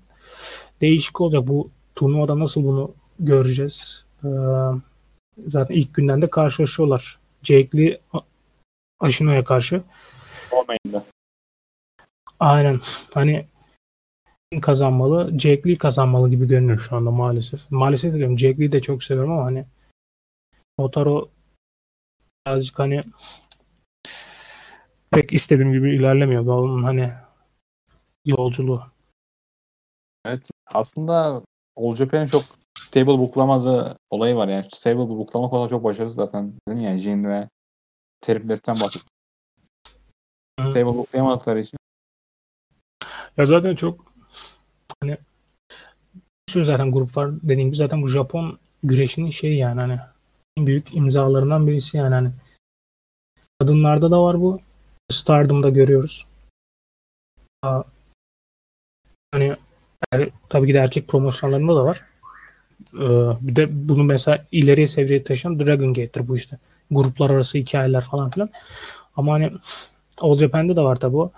Değişik 0.82 1.22
olacak. 1.22 1.48
Bu 1.48 1.70
turnuvada 1.96 2.40
nasıl 2.40 2.64
bunu 2.64 2.92
göreceğiz. 3.20 4.06
Ee, 4.24 4.28
zaten 5.48 5.76
ilk 5.76 5.94
günden 5.94 6.22
de 6.22 6.30
karşılaşıyorlar. 6.30 7.20
Jake 7.44 7.78
Lee 7.78 8.02
Ashino'ya 9.00 9.44
karşı. 9.44 9.84
Olmayın 10.52 11.04
Aynen. 12.40 12.80
Hani 13.14 13.46
kazanmalı. 14.62 15.40
Jake 15.40 15.70
Lee 15.70 15.78
kazanmalı 15.78 16.30
gibi 16.30 16.48
görünüyor 16.48 16.80
şu 16.80 16.96
anda 16.96 17.12
maalesef. 17.12 17.72
Maalesef 17.72 18.14
diyorum. 18.14 18.40
Jake 18.40 18.58
Lee'yi 18.58 18.72
de 18.72 18.82
çok 18.82 19.04
seviyorum 19.04 19.32
ama 19.32 19.46
hani 19.46 19.66
Otaro 20.78 21.30
birazcık 22.48 22.80
hani 22.80 23.02
pek 25.12 25.34
istediğim 25.34 25.74
gibi 25.74 25.96
ilerlemiyor. 25.96 26.46
Onun 26.46 26.84
hani 26.84 27.12
yolculuğu. 28.26 28.84
Evet. 30.26 30.42
Aslında 30.66 31.44
All 31.76 31.96
Japan'in 31.96 32.28
çok 32.28 32.44
stable 32.94 33.20
booklamazı 33.20 33.98
olayı 34.10 34.36
var. 34.36 34.48
Yani 34.48 34.68
stable 34.74 35.10
booklama 35.10 35.50
konuda 35.50 35.70
çok 35.70 35.84
başarısız 35.84 36.16
zaten. 36.16 36.54
Dedim 36.68 36.82
ya 36.82 36.98
Jin 36.98 37.24
ve 37.24 37.50
Triples'ten 38.22 38.76
bahsettim. 38.76 39.10
Stable 40.60 40.86
booklayamadıkları 40.86 41.60
için. 41.60 41.78
Ya 43.38 43.46
zaten 43.46 43.76
çok 43.76 44.14
hani 45.02 45.18
bir 46.16 46.52
sürü 46.54 46.66
zaten 46.66 46.92
grup 46.92 47.18
var. 47.18 47.32
Dediğim 47.42 47.68
gibi 47.68 47.76
zaten 47.76 48.02
bu 48.02 48.08
Japon 48.08 48.60
güreşinin 48.84 49.30
şeyi 49.30 49.58
yani 49.58 49.82
hani 49.82 50.00
en 50.58 50.68
büyük 50.68 50.96
imzalarından 50.96 51.68
birisi 51.68 51.98
yani 51.98 52.14
hani 52.14 52.32
kadınlarda 53.60 54.12
da 54.12 54.24
var 54.24 54.42
bu. 54.42 54.60
Stardom'da 55.12 55.70
görüyoruz. 55.70 56.28
Hani 59.32 59.56
yani, 60.14 60.30
tabii 60.50 60.68
ki 60.68 60.74
de 60.74 60.78
erkek 60.78 61.08
promosyonlarında 61.08 61.76
da 61.76 61.86
var. 61.86 62.13
Ee, 62.94 63.00
bir 63.42 63.56
de 63.56 63.90
bunu 63.90 64.04
mesela 64.04 64.46
ileriye 64.52 64.88
seviyeye 64.88 65.24
taşıyan 65.24 65.60
Dragon 65.60 65.94
Gate'tir 65.94 66.28
bu 66.28 66.36
işte. 66.36 66.58
Gruplar 66.92 67.30
arası 67.30 67.58
hikayeler 67.58 68.02
falan 68.02 68.30
filan. 68.30 68.50
Ama 69.16 69.34
hani 69.34 69.52
All 70.22 70.38
Japan'de 70.38 70.76
de 70.76 70.82
var 70.82 70.96
tabii 70.96 71.18
o. 71.18 71.32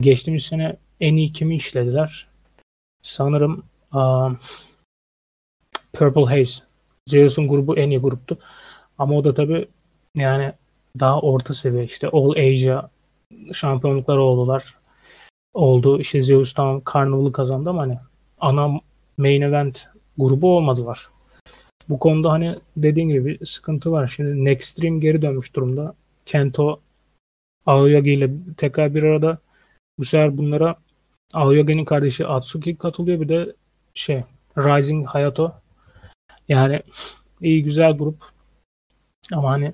Geçtiğimiz 0.00 0.42
sene 0.42 0.76
en 1.00 1.16
iyi 1.16 1.32
kimi 1.32 1.56
işlediler? 1.56 2.26
Sanırım 3.02 3.62
um, 3.94 4.38
Purple 5.92 6.24
Haze. 6.24 6.62
Zeus'un 7.06 7.48
grubu 7.48 7.76
en 7.76 7.90
iyi 7.90 7.98
gruptu. 7.98 8.38
Ama 8.98 9.14
o 9.14 9.24
da 9.24 9.34
tabii 9.34 9.68
yani 10.14 10.52
daha 11.00 11.20
orta 11.20 11.54
seviye 11.54 11.84
işte 11.84 12.08
All 12.08 12.30
Asia 12.30 12.88
şampiyonlukları 13.52 14.22
oldular. 14.22 14.74
Oldu. 15.54 16.00
İşte 16.00 16.22
Zeus 16.22 16.54
tamam 16.54 16.82
Carnival'ı 16.94 17.32
kazandı 17.32 17.70
ama 17.70 17.82
hani 17.82 17.98
ana 18.40 18.80
main 19.18 19.42
event 19.42 19.86
grubu 20.18 20.56
olmadılar. 20.56 21.08
Bu 21.88 21.98
konuda 21.98 22.32
hani 22.32 22.56
dediğin 22.76 23.08
gibi 23.08 23.24
bir 23.24 23.46
sıkıntı 23.46 23.92
var. 23.92 24.08
Şimdi 24.08 24.44
Next 24.44 24.82
Dream 24.82 25.00
geri 25.00 25.22
dönmüş 25.22 25.54
durumda. 25.54 25.94
Kento 26.26 26.80
Aoyagi 27.66 28.10
ile 28.12 28.30
tekrar 28.56 28.94
bir 28.94 29.02
arada. 29.02 29.38
Bu 29.98 30.04
sefer 30.04 30.38
bunlara 30.38 30.76
Aoyagi'nin 31.34 31.84
kardeşi 31.84 32.26
Atsuki 32.26 32.76
katılıyor. 32.76 33.20
Bir 33.20 33.28
de 33.28 33.54
şey 33.94 34.22
Rising 34.56 35.06
Hayato. 35.06 35.52
Yani 36.48 36.82
iyi 37.40 37.62
güzel 37.62 37.92
grup. 37.92 38.22
Ama 39.32 39.50
hani 39.50 39.72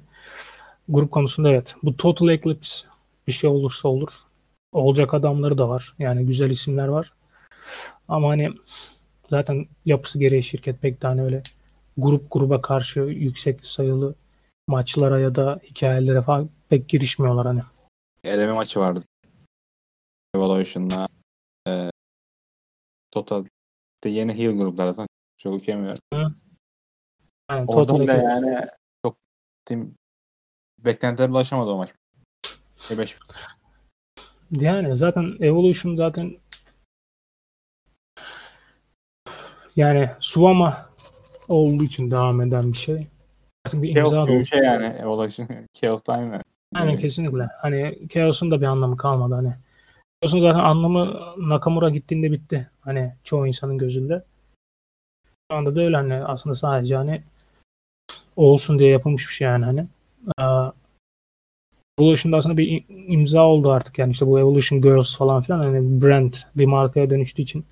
grup 0.89 1.11
konusunda 1.11 1.51
evet. 1.51 1.75
Bu 1.83 1.97
Total 1.97 2.29
Eclipse 2.29 2.87
bir 3.27 3.33
şey 3.33 3.51
olursa 3.51 3.89
olur. 3.89 4.11
Olacak 4.73 5.15
adamları 5.15 5.59
da 5.59 5.69
var. 5.69 5.95
Yani 5.99 6.27
güzel 6.27 6.51
isimler 6.51 6.89
var. 6.89 7.13
Ama 8.09 8.29
hani 8.29 8.53
zaten 9.31 9.67
yapısı 9.85 10.19
gereği 10.19 10.43
şirket 10.43 10.83
pek 10.83 11.01
tane 11.01 11.23
öyle 11.23 11.43
grup 11.97 12.27
gruba 12.31 12.61
karşı 12.61 13.01
yüksek 13.01 13.67
sayılı 13.67 14.15
maçlara 14.69 15.21
ya 15.21 15.35
da 15.35 15.61
hikayelere 15.65 16.23
falan 16.23 16.51
pek 16.69 16.89
girişmiyorlar 16.89 17.47
hani. 17.47 17.61
Eleme 18.25 18.53
maçı 18.53 18.81
vardı. 18.81 19.05
Evolution'la 20.35 21.07
e, 21.69 21.91
Total 23.11 23.45
de 24.05 24.09
yeni 24.09 24.35
heel 24.35 24.57
gruplar 24.57 24.85
arasında 24.85 25.07
çok 25.39 25.55
okuyamıyorum. 25.55 26.01
Yani 26.13 26.35
Orada 27.67 27.93
Total 27.93 28.01
bile 28.01 28.13
yani 28.13 28.67
çok 29.05 29.17
tim 29.65 29.95
beklentilerime 30.79 31.35
ulaşamadı 31.35 31.71
o 31.71 31.77
maç. 31.77 31.91
5 32.99 33.17
Yani 34.51 34.97
zaten 34.97 35.37
Evolution 35.41 35.97
zaten 35.97 36.37
yani 39.81 40.09
Suwama 40.21 40.87
olduğu 41.49 41.85
için 41.85 42.11
devam 42.11 42.41
eden 42.41 42.73
bir 42.73 42.79
şey. 42.79 43.07
Artık 43.67 43.83
bir 43.83 43.97
imza 43.97 44.11
Chaos 44.11 44.29
gibi 44.29 44.41
bir 44.41 44.45
şey 44.45 44.59
yani. 44.59 44.87
Evolution. 44.87 45.49
Chaos 45.81 46.03
Time 46.03 46.43
Aynen 46.75 46.99
kesinlikle. 46.99 47.49
Hani 47.61 47.99
Chaos'un 48.09 48.51
da 48.51 48.61
bir 48.61 48.67
anlamı 48.67 48.97
kalmadı 48.97 49.35
hani. 49.35 49.55
Chaos'un 50.23 50.41
zaten 50.41 50.59
anlamı 50.59 51.21
Nakamura 51.39 51.91
gittiğinde 51.91 52.33
bitti. 52.33 52.71
Hani 52.81 53.15
çoğu 53.25 53.47
insanın 53.47 53.79
gözünde. 53.79 54.25
Şu 55.51 55.57
anda 55.57 55.75
da 55.75 55.81
öyle 55.81 55.97
hani 55.97 56.15
aslında 56.15 56.55
sadece 56.55 56.97
hani 56.97 57.23
olsun 58.37 58.79
diye 58.79 58.91
yapılmış 58.91 59.29
bir 59.29 59.33
şey 59.33 59.47
yani 59.49 59.65
hani. 59.65 59.87
Aa, 60.39 60.71
Evolution'da 61.99 62.37
aslında 62.37 62.57
bir 62.57 62.69
im- 62.69 62.85
imza 62.89 63.47
oldu 63.47 63.71
artık 63.71 63.99
yani 63.99 64.11
işte 64.11 64.27
bu 64.27 64.39
Evolution 64.39 64.81
Girls 64.81 65.19
falan 65.19 65.43
filan 65.43 65.59
hani 65.59 66.03
brand 66.03 66.35
bir 66.57 66.67
markaya 66.67 67.11
dönüştüğü 67.11 67.43
için 67.43 67.65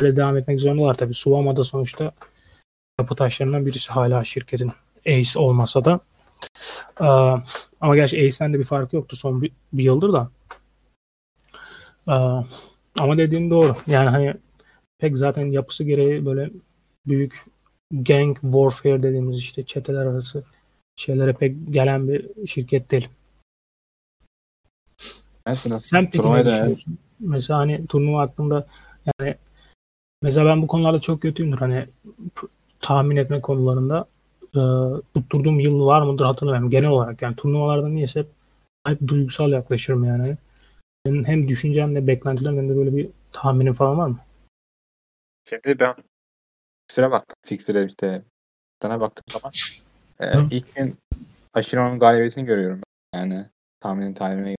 böyle 0.00 0.16
devam 0.16 0.36
etmek 0.36 0.60
zorundalar 0.60 0.94
tabii. 0.94 1.14
Suwama 1.14 1.56
da 1.56 1.64
sonuçta 1.64 2.12
yapı 3.00 3.14
taşlarından 3.14 3.66
birisi 3.66 3.92
hala 3.92 4.24
şirketin 4.24 4.72
Ace 5.06 5.38
olmasa 5.38 5.84
da. 5.84 6.00
Aa, 7.00 7.38
ama 7.80 7.96
gerçi 7.96 8.16
Ace'den 8.16 8.52
de 8.52 8.58
bir 8.58 8.64
farkı 8.64 8.96
yoktu 8.96 9.16
son 9.16 9.42
bir, 9.42 9.52
bir 9.72 9.84
yıldır 9.84 10.12
da. 10.12 10.30
Aa, 12.06 12.42
ama 12.98 13.16
dediğin 13.16 13.50
doğru. 13.50 13.76
Yani 13.86 14.08
hani 14.08 14.34
pek 14.98 15.18
zaten 15.18 15.46
yapısı 15.46 15.84
gereği 15.84 16.26
böyle 16.26 16.50
büyük 17.06 17.44
gang 17.92 18.40
warfare 18.40 19.02
dediğimiz 19.02 19.38
işte 19.38 19.64
çeteler 19.64 20.06
arası 20.06 20.44
şeylere 20.96 21.32
pek 21.32 21.56
gelen 21.70 22.08
bir 22.08 22.46
şirket 22.46 22.90
değil. 22.90 23.08
Biraz 25.46 25.84
Sen 25.84 26.10
peki 26.10 26.32
ne 26.32 26.46
düşünüyorsun? 26.46 26.98
Mesela 27.20 27.58
hani 27.58 27.86
turnuva 27.86 28.20
hakkında 28.20 28.66
yani 29.06 29.36
mesela 30.22 30.46
ben 30.46 30.62
bu 30.62 30.66
konularda 30.66 31.00
çok 31.00 31.22
kötüyümdür. 31.22 31.58
Hani 31.58 31.86
p- 32.34 32.46
tahmin 32.80 33.16
etme 33.16 33.40
konularında 33.40 34.06
e, 34.54 34.60
tutturduğum 35.14 35.60
yıl 35.60 35.86
var 35.86 36.02
mıdır 36.02 36.24
hatırlamıyorum. 36.24 36.70
Genel 36.70 36.88
olarak 36.88 37.22
yani 37.22 37.36
turnuvalarda 37.36 37.88
niyeyse 37.88 38.20
hep, 38.20 38.28
hep 38.86 39.08
duygusal 39.08 39.50
yaklaşırım 39.50 40.04
yani. 40.04 40.36
Senin 41.06 41.24
hem 41.24 41.48
düşüncen 41.48 41.94
de 41.94 42.06
beklentilerin 42.06 42.56
hem 42.56 42.68
de 42.68 42.76
böyle 42.76 42.96
bir 42.96 43.08
tahminin 43.32 43.72
falan 43.72 43.98
var 43.98 44.06
mı? 44.06 44.18
Şimdi 45.48 45.78
ben 45.78 45.94
Fixer'e 46.88 47.10
baktım. 47.10 47.36
Fixer'e 47.46 47.86
işte 47.86 48.22
sana 48.82 49.00
baktım 49.00 49.24
zaman 49.28 49.52
e, 50.20 50.38
Hı. 50.38 50.48
ilk 50.50 50.74
gün 50.74 50.96
Aşiron'un 51.54 51.98
galibiyetini 51.98 52.44
görüyorum. 52.44 52.80
Yani 53.14 53.46
tahminin 53.80 54.14
tahminine 54.14 54.56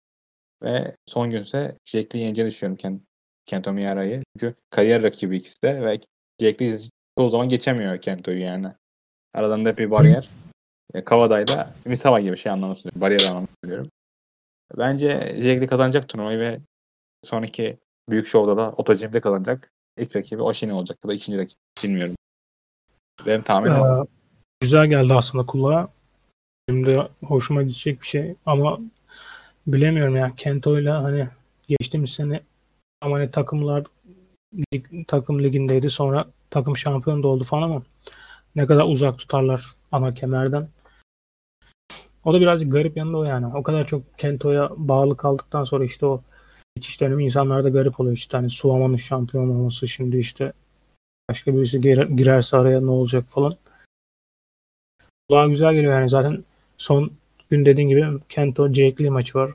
ve 0.63 0.97
son 1.07 1.31
günse 1.31 1.77
Jack 1.85 2.15
Lee 2.15 2.21
yeneceğini 2.21 2.51
düşünüyorum 2.51 2.77
Ken, 2.77 3.01
Kento 3.47 3.73
Miyara'yı. 3.73 4.23
Çünkü 4.33 4.55
kariyer 4.71 5.03
rakibi 5.03 5.37
ikisi 5.37 5.63
de 5.63 5.83
ve 5.83 6.01
Lee 6.43 6.79
çoğu 7.19 7.31
zaman 7.31 7.49
geçemiyor 7.49 8.01
Kento'yu 8.01 8.41
yani. 8.41 8.67
Aralarında 9.35 9.69
hep 9.69 9.79
bir 9.79 9.91
bariyer. 9.91 10.29
E, 10.95 11.05
Kavaday'da 11.05 11.75
Misawa 11.85 12.21
gibi 12.21 12.39
şey 12.39 12.53
anlamı 12.53 12.77
söylüyorum. 12.77 13.01
Bariyer 13.01 13.31
anlamı 13.31 13.49
söylüyorum. 13.65 13.91
Bence 14.79 15.09
Lee 15.43 15.67
kazanacak 15.67 16.09
turnuvayı 16.09 16.39
ve 16.39 16.61
sonraki 17.25 17.79
büyük 18.11 18.27
şovda 18.27 18.57
da 18.57 18.73
Otajim'de 18.77 19.21
kazanacak. 19.21 19.71
İlk 19.99 20.17
rakibi 20.17 20.43
Oshine 20.43 20.73
olacak 20.73 20.99
ya 21.05 21.09
da 21.09 21.15
ikinci 21.15 21.39
rakip. 21.39 21.59
Bilmiyorum. 21.85 22.15
Benim 23.27 23.43
tahminim. 23.43 23.77
Ee, 23.77 24.07
güzel 24.61 24.87
geldi 24.87 25.15
aslında 25.15 25.47
kulağa. 25.47 25.89
Benim 26.69 26.87
de 26.87 27.09
hoşuma 27.25 27.63
gidecek 27.63 28.01
bir 28.03 28.07
şey 28.07 28.35
ama 28.47 28.79
bilemiyorum 29.67 30.17
ya 30.17 30.33
Kento'yla 30.37 31.03
hani 31.03 31.29
geçtiğimiz 31.69 32.11
sene 32.11 32.41
ama 33.01 33.17
hani 33.17 33.31
takımlar 33.31 33.85
lig- 34.75 35.05
takım 35.07 35.43
ligindeydi 35.43 35.91
sonra 35.91 36.25
takım 36.51 36.77
şampiyon 36.77 37.23
da 37.23 37.29
oldu 37.29 37.45
falan 37.45 37.63
ama 37.63 37.83
ne 38.57 38.67
kadar 38.67 38.85
uzak 38.89 39.19
tutarlar 39.19 39.65
ana 39.93 40.13
kemerden. 40.13 40.69
O 42.25 42.35
da 42.35 42.41
birazcık 42.41 42.73
garip 42.73 42.97
yanında 42.97 43.17
o 43.19 43.25
yani. 43.25 43.47
O 43.47 43.63
kadar 43.63 43.87
çok 43.87 44.19
Kento'ya 44.19 44.71
bağlı 44.77 45.17
kaldıktan 45.17 45.65
sonra 45.65 45.85
işte 45.85 46.07
o 46.07 46.23
geçiş 46.77 47.01
dönemi 47.01 47.25
insanlarda 47.25 47.69
garip 47.69 48.01
oluyor. 48.01 48.17
İşte 48.17 48.37
hani 48.37 48.51
Suwama'nın 48.51 48.97
şampiyon 48.97 49.49
olması 49.49 49.89
şimdi 49.89 50.19
işte 50.19 50.53
başka 51.31 51.55
birisi 51.55 51.81
girer- 51.81 52.17
girerse 52.17 52.57
araya 52.57 52.81
ne 52.81 52.91
olacak 52.91 53.25
falan. 53.29 53.57
Kulağa 55.29 55.47
güzel 55.49 55.75
geliyor 55.75 55.93
yani 55.93 56.09
zaten 56.09 56.45
son 56.77 57.13
gün 57.51 57.65
dediğin 57.65 57.89
gibi 57.89 58.07
Kento 58.29 58.69
Jake 58.69 59.05
Lee 59.05 59.11
maçı 59.11 59.39
var. 59.39 59.51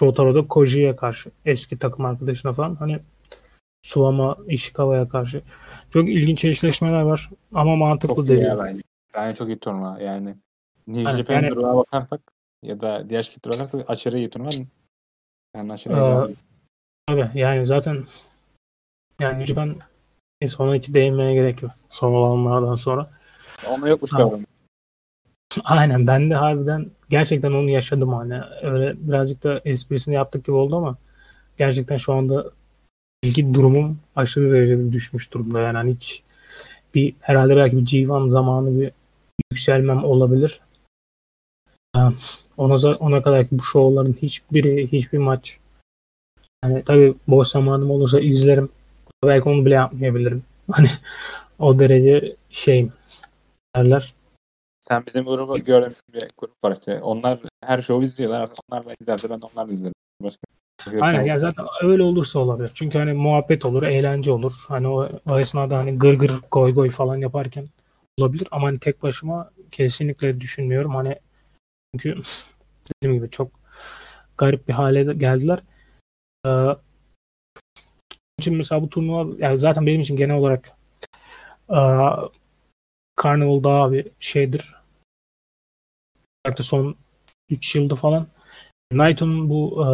Shotaro'da 0.00 0.46
Koji'ye 0.48 0.96
karşı 0.96 1.30
eski 1.44 1.78
takım 1.78 2.04
arkadaşına 2.04 2.52
falan. 2.52 2.74
Hani 2.74 2.98
Suama 3.82 4.36
Ishikawa'ya 4.48 5.08
karşı. 5.08 5.42
Çok 5.90 6.08
ilginç 6.08 6.44
eşleşmeler 6.44 7.00
var 7.00 7.30
ama 7.54 7.76
mantıklı 7.76 8.14
Çok 8.16 8.24
iyi 8.24 8.28
değil. 8.28 8.50
bence. 8.58 8.82
Bence 9.14 9.38
çok 9.38 9.48
iyi 9.48 9.58
turnuva 9.58 10.00
yani. 10.00 10.34
New 10.86 11.10
Evet, 11.10 11.18
Japan 11.18 11.34
yani- 11.34 11.56
bakarsak 11.56 12.20
ya 12.62 12.80
da 12.80 13.08
diğer 13.08 13.22
şirket 13.22 13.44
durumuna 13.44 13.64
bakarsak 13.66 13.90
aşırı 13.90 14.18
iyi 14.18 14.30
turnuva. 14.30 14.50
Yani 15.56 15.72
aşırı 15.72 15.94
Aa, 15.94 16.14
eğlenceli. 16.14 16.36
Tabii 17.06 17.30
yani 17.34 17.66
zaten 17.66 18.04
yani 19.20 19.32
New 19.38 19.46
Japan 19.46 19.76
neyse 20.40 20.62
ona 20.62 20.74
hiç 20.74 20.94
değinmeye 20.94 21.34
gerek 21.34 21.62
yok. 21.62 21.72
Son 21.90 22.12
olanlardan 22.12 22.74
sonra. 22.74 23.10
Ona 23.68 23.88
yokmuş 23.88 24.10
Tamam. 24.10 24.40
Aynen 25.64 26.06
ben 26.06 26.30
de 26.30 26.34
harbiden 26.34 26.86
gerçekten 27.10 27.52
onu 27.52 27.70
yaşadım 27.70 28.12
hani. 28.12 28.40
Öyle 28.62 28.94
birazcık 28.98 29.42
da 29.42 29.60
esprisini 29.64 30.14
yaptık 30.14 30.44
gibi 30.44 30.56
oldu 30.56 30.76
ama 30.76 30.96
gerçekten 31.58 31.96
şu 31.96 32.12
anda 32.12 32.50
ilgi 33.22 33.54
durumum 33.54 33.98
aşırı 34.16 34.52
derecede 34.52 34.92
düşmüş 34.92 35.32
durumda. 35.32 35.60
Yani 35.60 35.76
hani 35.76 35.94
hiç 35.94 36.22
bir 36.94 37.14
herhalde 37.20 37.56
belki 37.56 37.76
bir 37.76 37.86
G1 37.86 38.30
zamanı 38.30 38.80
bir 38.80 38.92
yükselmem 39.52 40.04
olabilir. 40.04 40.60
Ee, 41.96 42.00
Ona, 42.56 42.96
ona 42.96 43.22
kadar 43.22 43.48
ki 43.48 43.58
bu 43.58 43.62
şovların 43.62 44.16
hiçbiri 44.22 44.92
hiçbir 44.92 45.18
maç 45.18 45.58
yani 46.64 46.82
tabii 46.86 47.14
boş 47.28 47.48
zamanım 47.48 47.90
olursa 47.90 48.20
izlerim. 48.20 48.68
Belki 49.24 49.48
onu 49.48 49.66
bile 49.66 49.74
yapmayabilirim. 49.74 50.42
Hani 50.70 50.88
o 51.58 51.78
derece 51.78 52.36
şeyim 52.50 52.92
derler. 53.76 54.14
Sen 54.90 55.06
bizim 55.06 55.24
grubu 55.24 55.58
gördüğümüz 55.58 56.00
bir 56.12 56.28
grup 56.38 56.64
var 56.64 56.72
işte. 56.72 57.00
Onlar 57.02 57.40
her 57.64 57.82
şovu 57.82 58.02
izliyorlar. 58.02 58.50
Onlar 58.68 58.86
da 58.86 58.94
izlerse 59.00 59.30
ben 59.30 59.42
de 59.42 59.46
onlarla 59.46 59.72
izlerim. 59.72 59.94
Başka. 60.22 60.40
Aynen 61.00 61.24
ya 61.24 61.38
zaten 61.38 61.66
öyle 61.82 62.02
olursa 62.02 62.38
olabilir. 62.38 62.70
Çünkü 62.74 62.98
hani 62.98 63.12
muhabbet 63.12 63.64
olur, 63.64 63.82
eğlence 63.82 64.32
olur. 64.32 64.52
Hani 64.68 64.88
o, 64.88 65.08
o 65.26 65.38
esnada 65.38 65.78
hani 65.78 65.98
gır 65.98 66.18
gır 66.18 66.32
goy 66.50 66.74
goy 66.74 66.90
falan 66.90 67.16
yaparken 67.16 67.66
olabilir. 68.18 68.48
Ama 68.50 68.66
hani 68.66 68.78
tek 68.78 69.02
başıma 69.02 69.50
kesinlikle 69.70 70.40
düşünmüyorum. 70.40 70.94
Hani 70.94 71.16
çünkü 71.92 72.20
dediğim 73.02 73.18
gibi 73.20 73.30
çok 73.30 73.50
garip 74.38 74.68
bir 74.68 74.72
hale 74.72 75.14
geldiler. 75.14 75.58
Ee, 76.46 76.50
için 78.38 78.56
mesela 78.56 78.82
bu 78.82 78.88
turnuva 78.88 79.34
yani 79.38 79.58
zaten 79.58 79.86
benim 79.86 80.00
için 80.00 80.16
genel 80.16 80.36
olarak 80.36 80.72
e, 81.70 81.80
Carnival 83.22 83.64
daha 83.64 83.92
bir 83.92 84.06
şeydir. 84.20 84.79
Özellikle 86.44 86.64
son 86.64 86.96
3 87.50 87.76
yılda 87.76 87.94
falan. 87.94 88.26
Knighton 88.90 89.50
bu 89.50 89.86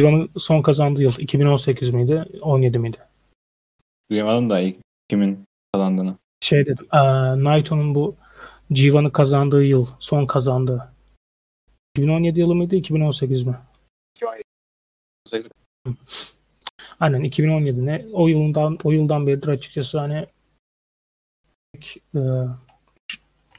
e, 0.00 0.08
son 0.36 0.62
kazandığı 0.62 1.02
yıl 1.02 1.18
2018 1.18 1.90
miydi? 1.90 2.24
17 2.40 2.78
miydi? 2.78 2.98
Duyamadım 4.10 4.50
da 4.50 4.60
ilk 4.60 4.76
kimin 5.08 5.44
kazandığını. 5.72 6.18
Şey 6.40 6.66
dedim. 6.66 6.86
E, 6.92 6.98
Naito'nun 7.44 7.94
bu 7.94 8.16
G1'ı 8.70 9.12
kazandığı 9.12 9.64
yıl, 9.64 9.86
son 9.98 10.26
kazandığı. 10.26 10.92
2017 11.96 12.40
yılı 12.40 12.54
mıydı, 12.54 12.76
2018 12.76 13.46
mi? 13.46 13.56
Aynen 17.00 17.22
2017 17.22 17.86
ne? 17.86 18.06
O 18.12 18.28
yıldan 18.28 18.78
o 18.84 18.92
yıldan 18.92 19.26
beridir 19.26 19.48
açıkçası 19.48 19.98
hani 19.98 20.26
e, 22.14 22.20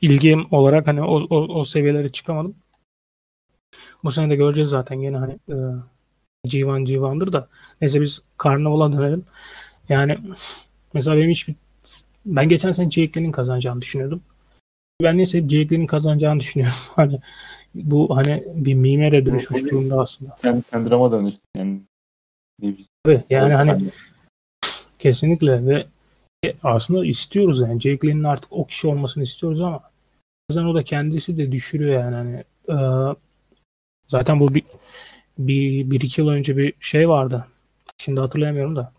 ilgim 0.02 0.48
olarak 0.52 0.88
hani 0.88 1.02
o, 1.02 1.28
o, 1.30 1.60
o 1.60 1.64
seviyelere 1.64 2.10
çıkamadım. 2.10 2.56
Bu 4.04 4.12
sene 4.12 4.30
de 4.30 4.36
göreceğiz 4.36 4.70
zaten 4.70 5.02
gene 5.02 5.18
hani 5.18 5.34
e, 5.50 5.56
G1 6.48 6.86
G1'dır 6.86 7.34
da. 7.34 7.48
Neyse 7.82 8.02
biz 8.02 8.22
Karnaval'a 8.38 8.92
dönelim. 8.92 9.26
Yani 9.90 10.18
mesela 10.94 11.18
benim 11.18 11.30
hiçbir 11.30 11.56
ben 12.26 12.50
geçen 12.50 12.72
sene 12.72 12.92
Jake 12.92 13.20
Lee'nin 13.20 13.32
kazanacağını 13.32 13.82
düşünüyordum. 13.82 14.22
Ben 15.04 15.18
neyse 15.18 15.42
Jake 15.42 15.70
Lee'nin 15.70 15.88
kazanacağını 15.88 16.40
düşünüyorum. 16.40 16.78
Hani 16.96 17.20
bu 17.76 18.18
hani 18.18 18.44
bir 18.56 18.74
mimere 18.74 19.26
dönüşmüş 19.26 19.64
durumda 19.64 20.00
aslında. 20.00 20.38
Kendi, 20.42 20.64
kendi 20.64 20.90
drama 20.90 21.12
dönüştü. 21.12 21.42
Yani, 21.58 21.82
Tabii 23.04 23.24
yani 23.30 23.54
hani 23.54 23.90
Kesinlikle 25.00 25.66
ve 25.66 25.86
aslında 26.64 27.06
istiyoruz 27.06 27.60
yani 27.60 27.82
Jake 27.82 28.08
Lee'nin 28.08 28.24
artık 28.24 28.54
o 28.54 28.66
kişi 28.66 28.88
olmasını 28.88 29.24
istiyoruz 29.24 29.62
ama 29.62 29.91
bazen 30.52 30.66
o 30.66 30.76
da 30.76 30.84
kendisi 30.84 31.38
de 31.38 31.52
düşürüyor 31.52 32.04
yani 32.04 32.16
hani 32.16 32.44
e, 32.70 32.78
zaten 34.08 34.40
bu 34.40 34.56
bir, 34.56 34.64
bir, 35.38 35.92
bir 35.92 36.02
iki 36.02 36.22
yıl 36.22 36.28
önce 36.28 36.58
bir 36.58 36.74
şey 36.80 37.10
vardı 37.10 37.48
şimdi 37.98 38.20
hatırlayamıyorum 38.20 38.76
da 38.76 38.92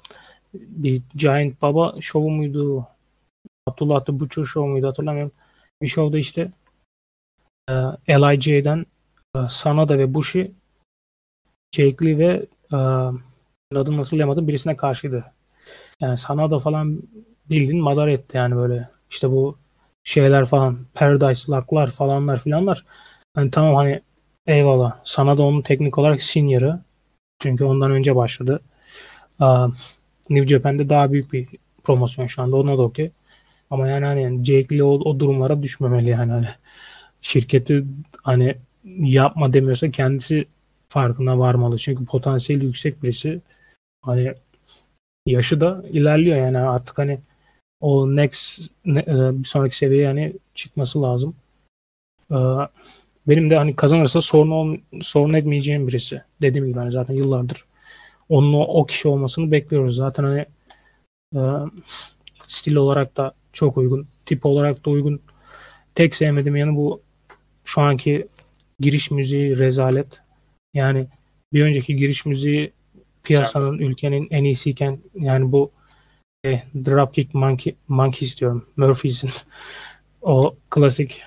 bir 0.54 1.02
Giant 1.14 1.62
Baba 1.62 2.00
şovu 2.00 2.30
muydu 2.30 2.86
Abdullah 3.66 4.04
the 4.04 4.20
Butcher 4.20 4.44
şovu 4.44 4.66
muydu 4.66 4.86
hatırlamıyorum 4.86 5.32
bir 5.82 5.88
şovda 5.88 6.18
işte 6.18 6.52
e, 8.08 8.14
LIJ'den 8.14 8.86
e, 9.36 9.38
Sanada 9.48 9.98
ve 9.98 10.14
Bushi 10.14 10.52
Jake 11.72 12.06
Lee 12.06 12.18
ve 12.18 12.46
e, 12.72 12.76
adını 13.78 13.96
hatırlayamadım 13.96 14.48
birisine 14.48 14.76
karşıydı. 14.76 15.24
Yani 16.00 16.18
sana 16.18 16.50
da 16.50 16.58
falan 16.58 17.02
bildiğin 17.50 17.82
madar 17.82 18.08
etti 18.08 18.36
yani 18.36 18.56
böyle. 18.56 18.88
İşte 19.10 19.30
bu 19.30 19.61
şeyler 20.04 20.44
falan 20.44 20.78
Paradise 20.94 21.52
Lock'lar 21.52 21.86
falanlar 21.90 22.40
filanlar. 22.40 22.84
Hani 23.34 23.50
tamam 23.50 23.74
hani 23.74 24.00
eyvallah. 24.46 25.00
Sana 25.04 25.38
da 25.38 25.42
onun 25.42 25.62
teknik 25.62 25.98
olarak 25.98 26.22
senior'ı. 26.22 26.80
Çünkü 27.42 27.64
ondan 27.64 27.90
önce 27.90 28.16
başladı. 28.16 28.60
Aa, 29.40 29.68
New 30.30 30.48
Japan'de 30.48 30.88
daha 30.88 31.12
büyük 31.12 31.32
bir 31.32 31.48
promosyon 31.84 32.26
şu 32.26 32.42
anda. 32.42 32.56
Ona 32.56 32.78
da 32.78 32.82
okey. 32.82 33.10
Ama 33.70 33.88
yani 33.88 34.04
hani 34.04 34.44
Jake 34.44 34.78
Lee 34.78 34.82
o, 34.84 34.88
o 34.88 35.20
durumlara 35.20 35.62
düşmemeli 35.62 36.10
yani. 36.10 36.32
Hani 36.32 36.48
şirketi 37.20 37.84
hani 38.22 38.56
yapma 38.98 39.52
demiyorsa 39.52 39.90
kendisi 39.90 40.44
farkına 40.88 41.38
varmalı. 41.38 41.78
Çünkü 41.78 42.06
potansiyeli 42.06 42.64
yüksek 42.64 43.02
birisi. 43.02 43.40
Hani 44.02 44.34
yaşı 45.26 45.60
da 45.60 45.84
ilerliyor 45.90 46.36
yani 46.36 46.58
artık 46.58 46.98
hani 46.98 47.18
o 47.82 48.16
next 48.16 48.60
ne, 48.84 49.00
e, 49.00 49.40
bir 49.40 49.44
sonraki 49.44 49.76
seviyeye 49.76 50.04
yani 50.04 50.32
çıkması 50.54 51.02
lazım. 51.02 51.34
Ee, 52.30 52.36
benim 53.28 53.50
de 53.50 53.56
hani 53.56 53.76
kazanırsa 53.76 54.20
sorun 54.20 54.50
ol, 54.50 54.76
sorun 55.00 55.34
etmeyeceğim 55.34 55.88
birisi. 55.88 56.22
Dediğim 56.40 56.66
gibi 56.66 56.78
hani 56.78 56.92
zaten 56.92 57.14
yıllardır 57.14 57.64
onun 58.32 58.52
o, 58.52 58.60
o 58.60 58.86
kişi 58.86 59.08
olmasını 59.08 59.50
bekliyoruz. 59.50 59.96
Zaten 59.96 60.24
hani 60.24 60.46
e, 61.36 61.40
stil 62.46 62.76
olarak 62.76 63.16
da 63.16 63.34
çok 63.52 63.76
uygun, 63.76 64.06
tip 64.26 64.46
olarak 64.46 64.86
da 64.86 64.90
uygun. 64.90 65.20
Tek 65.94 66.14
sevmediğim 66.14 66.56
yanı 66.56 66.76
bu 66.76 67.00
şu 67.64 67.80
anki 67.80 68.26
giriş 68.80 69.10
müziği 69.10 69.58
rezalet. 69.58 70.22
Yani 70.74 71.06
bir 71.52 71.62
önceki 71.62 71.96
giriş 71.96 72.26
müziği 72.26 72.72
piyasanın 73.22 73.78
ülkenin 73.78 74.28
en 74.30 74.44
iyisiyken 74.44 74.98
yani 75.14 75.52
bu 75.52 75.70
e, 76.44 76.62
Dropkick 76.84 77.34
Monkey, 77.34 77.76
Monkey 77.88 78.26
istiyorum. 78.26 78.68
Murphy's'in 78.76 79.30
o 80.22 80.56
klasik 80.70 81.22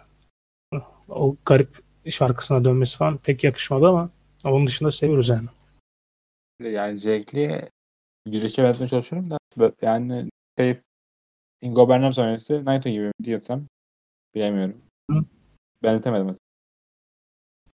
o 1.10 1.36
garip 1.46 1.80
şarkısına 2.10 2.66
dönmesi 2.66 2.98
falan 2.98 3.18
pek 3.18 3.44
yakışmadı 3.44 3.88
ama 3.88 4.10
onun 4.46 4.68
dışında 4.68 4.92
seviyoruz 4.92 5.30
yani. 5.30 5.48
Yani 6.60 7.06
Lee 7.36 7.70
girişe 8.26 8.74
çalışıyorum 8.90 9.30
da 9.30 9.38
yani 9.82 10.30
şey, 10.60 10.78
Ingo 11.62 11.90
Bernam 11.90 12.14
sonrası 12.14 12.66
Naito 12.66 12.90
gibi 12.90 13.04
mi 13.04 13.12
diyorsam 13.24 13.68
bilemiyorum. 14.36 14.82
Hı. 15.12 15.26
Benzetemedim. 15.84 16.38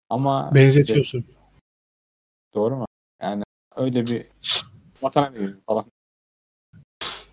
Ama 0.09 0.55
Benzetiyorsun. 0.55 1.25
doğru 2.53 2.75
mu? 2.75 2.85
Yani 3.21 3.43
öyle 3.75 4.05
bir 4.07 4.25
Watanabe 4.93 5.53
falan. 5.67 5.85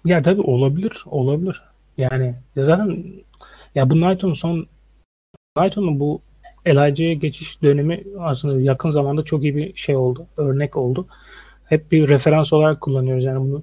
Ya 0.05 0.22
tabii 0.22 0.40
olabilir, 0.40 1.05
olabilir. 1.07 1.62
Yani 1.99 2.34
ya 2.57 2.64
zaten 2.64 3.05
ya 3.74 3.90
bu 3.90 4.01
Naito'nun 4.01 4.34
son 4.34 4.66
Naito'nun 5.57 6.01
bu 6.01 6.20
LIC'ye 6.66 7.14
geçiş 7.14 7.62
dönemi 7.62 8.05
aslında 8.18 8.61
yakın 8.61 8.90
zamanda 8.90 9.22
çok 9.22 9.42
iyi 9.42 9.57
bir 9.57 9.74
şey 9.74 9.96
oldu. 9.96 10.26
Örnek 10.36 10.76
oldu. 10.76 11.07
Hep 11.64 11.92
bir 11.92 12.09
referans 12.09 12.53
olarak 12.53 12.80
kullanıyoruz 12.80 13.24
yani 13.24 13.40
bunu. 13.40 13.62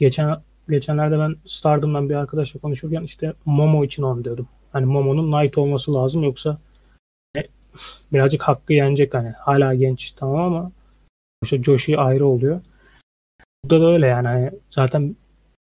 Geçen 0.00 0.40
geçenlerde 0.68 1.18
ben 1.18 1.36
Stardom'dan 1.46 2.08
bir 2.10 2.14
arkadaşla 2.14 2.60
konuşurken 2.60 3.02
işte 3.02 3.32
Momo 3.44 3.84
için 3.84 4.02
onu 4.02 4.24
diyordum. 4.24 4.48
Hani 4.72 4.86
Momo'nun 4.86 5.30
Naito 5.30 5.60
olması 5.60 5.94
lazım 5.94 6.22
yoksa 6.22 6.58
e, 7.36 7.40
birazcık 8.12 8.42
hakkı 8.42 8.72
yenecek 8.72 9.14
hani. 9.14 9.30
Hala 9.30 9.74
genç 9.74 10.12
tamam 10.12 10.40
ama 10.54 10.72
işte 11.42 11.62
Joshi 11.62 11.98
ayrı 11.98 12.26
oluyor. 12.26 12.60
Burada 13.64 13.84
da 13.84 13.90
öyle 13.90 14.06
yani. 14.06 14.28
Hani 14.28 14.50
zaten 14.70 15.16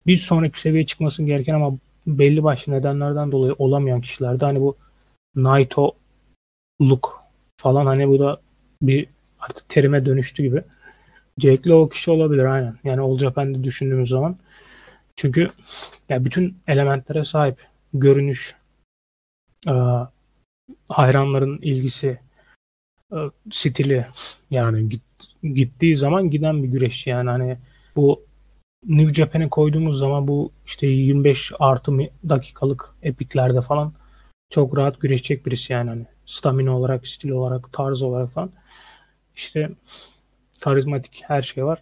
bir 0.09 0.17
sonraki 0.17 0.61
seviyeye 0.61 0.87
çıkması 0.87 1.23
gereken 1.23 1.55
ama 1.55 1.79
belli 2.07 2.45
başlı 2.45 2.73
nedenlerden 2.73 3.33
dolayı 3.33 3.55
olamayan 3.59 4.01
kişilerde 4.01 4.45
hani 4.45 4.61
bu 4.61 4.77
Naito 5.35 5.93
look 6.81 7.23
falan 7.57 7.87
hani 7.87 8.09
bu 8.09 8.19
da 8.19 8.41
bir 8.83 9.07
artık 9.41 9.69
terime 9.69 10.07
dönüştü 10.07 10.43
gibi. 10.43 10.63
Jake'le 11.39 11.73
o 11.73 11.89
kişi 11.89 12.11
olabilir 12.11 12.45
aynen. 12.45 12.75
Yani 12.85 13.01
All 13.01 13.19
Japan'de 13.19 13.65
düşündüğümüz 13.65 14.09
zaman. 14.09 14.37
Çünkü 15.17 15.51
ya 16.09 16.25
bütün 16.25 16.57
elementlere 16.67 17.25
sahip. 17.25 17.67
Görünüş, 17.95 18.57
e, 19.69 19.75
hayranların 20.89 21.59
ilgisi, 21.63 22.19
e, 23.13 23.17
stili 23.51 24.07
yani 24.51 24.89
git, 24.89 25.03
gittiği 25.43 25.97
zaman 25.97 26.31
giden 26.31 26.63
bir 26.63 26.69
güreşçi 26.69 27.11
yani 27.11 27.31
hani 27.31 27.59
bu 27.97 28.28
New 28.87 29.15
Japan'e 29.15 29.49
koyduğumuz 29.49 29.99
zaman 29.99 30.29
bu 30.29 30.53
işte 30.67 30.87
25 30.87 31.53
artı 31.59 31.93
dakikalık 32.29 32.95
epiklerde 33.03 33.61
falan 33.61 33.93
çok 34.51 34.77
rahat 34.77 35.01
güreşecek 35.01 35.47
birisi 35.47 35.73
yani 35.73 35.91
hani 35.91 36.07
stamina 36.27 36.77
olarak, 36.77 37.07
stil 37.07 37.31
olarak, 37.31 37.73
tarz 37.73 38.03
olarak 38.03 38.31
falan. 38.31 38.51
İşte 39.37 39.71
karizmatik 40.61 41.23
her 41.27 41.43
şey 41.43 41.65
var. 41.65 41.79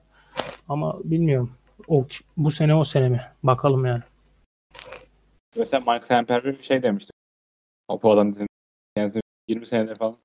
Ama 0.68 0.98
bilmiyorum. 1.04 1.50
O 1.88 2.06
bu 2.36 2.50
sene 2.50 2.74
o 2.74 2.84
sene 2.84 3.08
mi? 3.08 3.20
Bakalım 3.42 3.86
yani. 3.86 4.02
Mesela 5.56 5.92
Mike 5.92 6.06
Samper 6.06 6.44
bir 6.44 6.62
şey 6.62 6.82
demişti. 6.82 7.10
O 7.88 8.02
bu 8.02 8.12
adam 8.12 8.34
yani 8.96 9.12
20 9.48 9.66
senedir 9.66 9.96
falan 9.96 10.16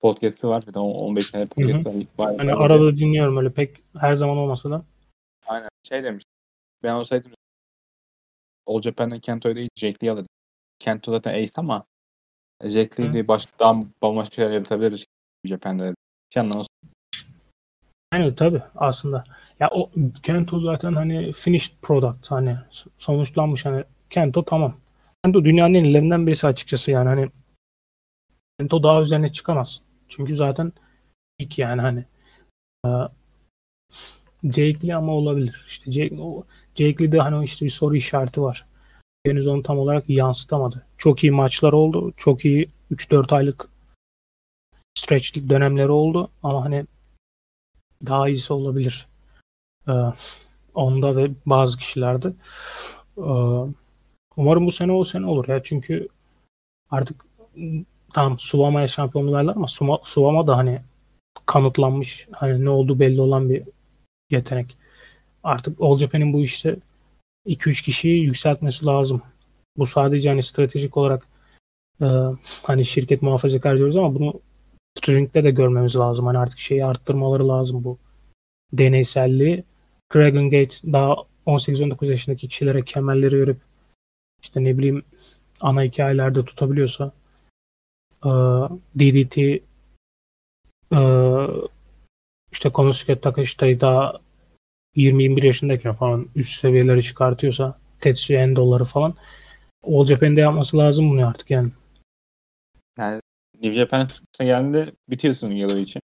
podcast'ı 0.00 0.48
var. 0.48 0.66
Bir 0.66 0.74
de 0.74 0.78
15 0.78 1.26
sene 1.26 1.46
podcast'ı 1.46 2.06
var. 2.18 2.34
Hani 2.38 2.54
arada 2.54 2.92
de. 2.92 2.96
dinliyorum 2.96 3.36
öyle 3.36 3.52
pek 3.52 3.70
her 3.98 4.14
zaman 4.14 4.36
olmasa 4.36 4.70
da. 4.70 4.84
Şey 5.88 6.04
demiş. 6.04 6.24
Ben 6.82 6.94
olsaydım 6.94 7.32
All 8.66 8.82
Japan'dan 8.82 9.20
Kento'yu 9.20 9.56
değil 9.56 9.68
Jack 9.76 10.04
Lee 10.04 10.10
alırdım. 10.10 10.28
Kento 10.78 11.12
zaten 11.12 11.34
ace 11.34 11.52
ama 11.56 11.84
Jack 12.64 13.00
Lee 13.00 13.12
de 13.12 13.28
başka, 13.28 13.58
daha 13.58 13.82
bambaşka 14.02 14.34
şeyler 14.34 14.50
yaratabiliriz 14.50 15.04
Japan'da. 15.44 15.94
Hiç 16.30 16.36
anlamaz. 16.36 16.66
Yani 18.14 18.34
tabii 18.34 18.62
aslında. 18.74 19.24
Ya 19.60 19.70
o 19.70 19.90
Kento 20.22 20.60
zaten 20.60 20.94
hani 20.94 21.32
finished 21.32 21.72
product 21.82 22.30
hani 22.30 22.58
sonuçlanmış 22.98 23.64
hani 23.64 23.84
Kento 24.10 24.44
tamam. 24.44 24.76
Kento 25.24 25.44
dünyanın 25.44 25.74
en 25.74 25.84
iyilerinden 25.84 26.26
birisi 26.26 26.46
açıkçası 26.46 26.90
yani 26.90 27.08
hani 27.08 27.30
Kento 28.60 28.82
daha 28.82 29.02
üzerine 29.02 29.32
çıkamaz. 29.32 29.82
Çünkü 30.08 30.36
zaten 30.36 30.72
ilk 31.38 31.58
yani 31.58 31.80
hani 31.80 32.04
e, 32.86 32.88
Jake 34.44 34.86
Lee 34.88 34.94
ama 34.94 35.12
olabilir. 35.12 35.64
İşte 35.68 35.92
Jake, 35.92 36.20
o, 36.20 36.44
Jake 36.74 37.04
Lee'de 37.04 37.18
hani 37.18 37.44
işte 37.44 37.64
bir 37.64 37.70
soru 37.70 37.96
işareti 37.96 38.42
var. 38.42 38.66
Henüz 39.26 39.46
onu 39.46 39.62
tam 39.62 39.78
olarak 39.78 40.10
yansıtamadı. 40.10 40.86
Çok 40.98 41.24
iyi 41.24 41.32
maçlar 41.32 41.72
oldu. 41.72 42.12
Çok 42.16 42.44
iyi 42.44 42.68
3-4 42.90 43.34
aylık 43.34 43.68
stretchlik 44.98 45.48
dönemleri 45.48 45.90
oldu. 45.90 46.30
Ama 46.42 46.64
hani 46.64 46.86
daha 48.06 48.28
iyisi 48.28 48.52
olabilir. 48.52 49.06
Ee, 49.88 49.92
onda 50.74 51.16
ve 51.16 51.30
bazı 51.46 51.78
kişilerde. 51.78 52.32
Ee, 53.18 53.22
umarım 54.36 54.66
bu 54.66 54.72
sene 54.72 54.92
o 54.92 55.04
sene 55.04 55.26
olur 55.26 55.48
ya. 55.48 55.62
Çünkü 55.62 56.08
artık 56.90 57.24
tam 58.14 58.38
Suvama'ya 58.38 58.88
şampiyonluğu 58.88 59.32
verdiler 59.32 59.54
ama 59.56 59.66
Suvama 60.04 60.46
da 60.46 60.56
hani 60.56 60.80
kanıtlanmış 61.46 62.28
hani 62.32 62.64
ne 62.64 62.70
olduğu 62.70 63.00
belli 63.00 63.20
olan 63.20 63.50
bir 63.50 63.62
yetenek. 64.30 64.76
Artık 65.44 65.80
All 65.80 65.98
Japan'in 65.98 66.32
bu 66.32 66.42
işte 66.42 66.76
2-3 67.46 67.84
kişiyi 67.84 68.24
yükseltmesi 68.24 68.86
lazım. 68.86 69.22
Bu 69.76 69.86
sadece 69.86 70.28
hani 70.28 70.42
stratejik 70.42 70.96
olarak 70.96 71.26
e, 72.00 72.06
hani 72.62 72.84
şirket 72.84 73.22
muhafazakar 73.22 73.76
diyoruz 73.76 73.96
ama 73.96 74.14
bunu 74.14 74.40
ringde 75.08 75.44
de 75.44 75.50
görmemiz 75.50 75.96
lazım. 75.96 76.26
Hani 76.26 76.38
artık 76.38 76.58
şeyi 76.58 76.84
arttırmaları 76.84 77.48
lazım 77.48 77.84
bu 77.84 77.98
deneyselliği. 78.72 79.64
Dragon 80.14 80.50
Gate 80.50 80.76
daha 80.92 81.16
18-19 81.46 82.06
yaşındaki 82.06 82.48
kişilere 82.48 82.82
kemerleri 82.82 83.40
verip 83.40 83.56
işte 84.42 84.64
ne 84.64 84.78
bileyim 84.78 85.02
ana 85.60 85.82
hikayelerde 85.82 86.44
tutabiliyorsa 86.44 87.12
e, 88.24 88.30
DDT 88.98 89.38
e, 89.38 89.60
işte 92.56 92.72
Konosuke 92.72 93.20
Takashita'yı 93.20 93.80
daha 93.80 94.12
20-21 94.96 95.46
yaşındayken 95.46 95.92
falan 95.92 96.28
üst 96.34 96.60
seviyeleri 96.60 97.02
çıkartıyorsa 97.02 97.78
Tetsuya 98.00 98.42
Endo'ları 98.42 98.84
falan 98.84 99.14
All 99.82 100.06
Japan'de 100.06 100.40
yapması 100.40 100.78
lazım 100.78 101.10
bunu 101.10 101.26
artık 101.26 101.50
yani. 101.50 101.70
Yani 102.98 103.20
New 103.54 103.74
Japan 103.74 104.08
geldiğinde 104.40 104.92
bitiyorsun 105.08 105.50
yılı 105.50 105.78
için. 105.78 106.02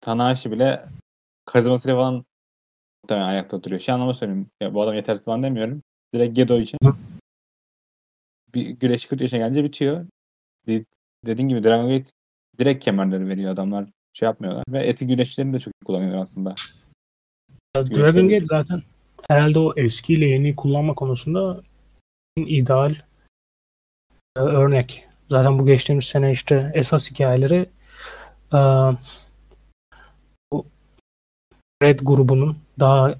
Tanahashi 0.00 0.50
bile 0.50 0.84
karizmasıyla 1.46 1.96
falan 1.96 2.24
muhtemelen 3.02 3.28
ayakta 3.28 3.62
duruyor. 3.62 3.80
Şey 3.80 3.94
anlamda 3.94 4.14
söyleyeyim. 4.14 4.50
Ya, 4.62 4.74
bu 4.74 4.82
adam 4.82 4.94
yetersiz 4.94 5.24
falan 5.24 5.42
demiyorum. 5.42 5.82
Direkt 6.14 6.36
Gedo 6.36 6.60
için 6.60 6.78
bir 8.54 8.68
güreş 8.68 9.06
40 9.06 9.20
yaşına 9.20 9.38
gelince 9.38 9.64
bitiyor. 9.64 10.06
Dediğin 11.26 11.48
gibi 11.48 11.64
Dragon 11.64 11.88
Gate 11.88 12.10
direkt 12.58 12.84
kemerleri 12.84 13.28
veriyor 13.28 13.52
adamlar. 13.52 13.88
Şey 14.18 14.26
yapmıyorlar. 14.26 14.64
Ve 14.68 14.86
eti 14.86 15.06
güreşlerini 15.06 15.54
de 15.54 15.60
çok 15.60 15.72
iyi 15.74 15.84
kullanıyorlar 15.84 16.22
aslında. 16.22 16.54
Dragon 17.76 18.28
Gate 18.28 18.44
zaten 18.44 18.82
herhalde 19.28 19.58
o 19.58 19.72
eskiyle 19.76 20.26
yeni 20.26 20.56
kullanma 20.56 20.94
konusunda 20.94 21.60
ideal 22.36 22.94
e, 24.36 24.40
örnek. 24.40 25.04
Zaten 25.30 25.58
bu 25.58 25.66
geçtiğimiz 25.66 26.04
sene 26.04 26.32
işte 26.32 26.72
esas 26.74 27.10
hikayeleri 27.10 27.66
e, 28.52 28.58
bu 30.52 30.66
Red 31.82 32.00
grubunun 32.02 32.58
daha 32.78 33.10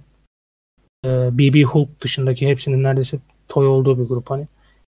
e, 1.05 1.09
BB 1.39 1.63
Hulk 1.65 2.01
dışındaki 2.01 2.49
hepsinin 2.49 2.83
neredeyse 2.83 3.19
toy 3.49 3.67
olduğu 3.67 3.99
bir 3.99 4.09
grup 4.09 4.31
hani. 4.31 4.49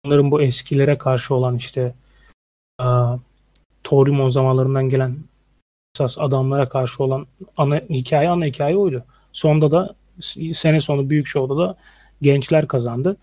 Onların 0.04 0.30
bu 0.30 0.42
eskilere 0.42 0.98
karşı 0.98 1.34
olan 1.34 1.56
işte 1.56 1.94
e, 2.80 2.86
Torimon 3.84 4.28
zamanlarından 4.28 4.88
gelen 4.88 5.16
esas 5.94 6.18
adamlara 6.18 6.68
karşı 6.68 7.04
olan 7.04 7.26
ana 7.56 7.76
hikaye 7.76 8.28
ana 8.28 8.44
hikaye 8.44 8.76
oydu. 8.76 9.04
Sonda 9.32 9.70
da 9.70 9.94
sene 10.52 10.80
sonu 10.80 11.10
büyük 11.10 11.26
şovda 11.26 11.56
da 11.56 11.76
gençler 12.22 12.68
kazandı. 12.68 13.16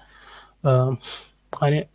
Ee, 0.65 0.69
hani 1.55 1.87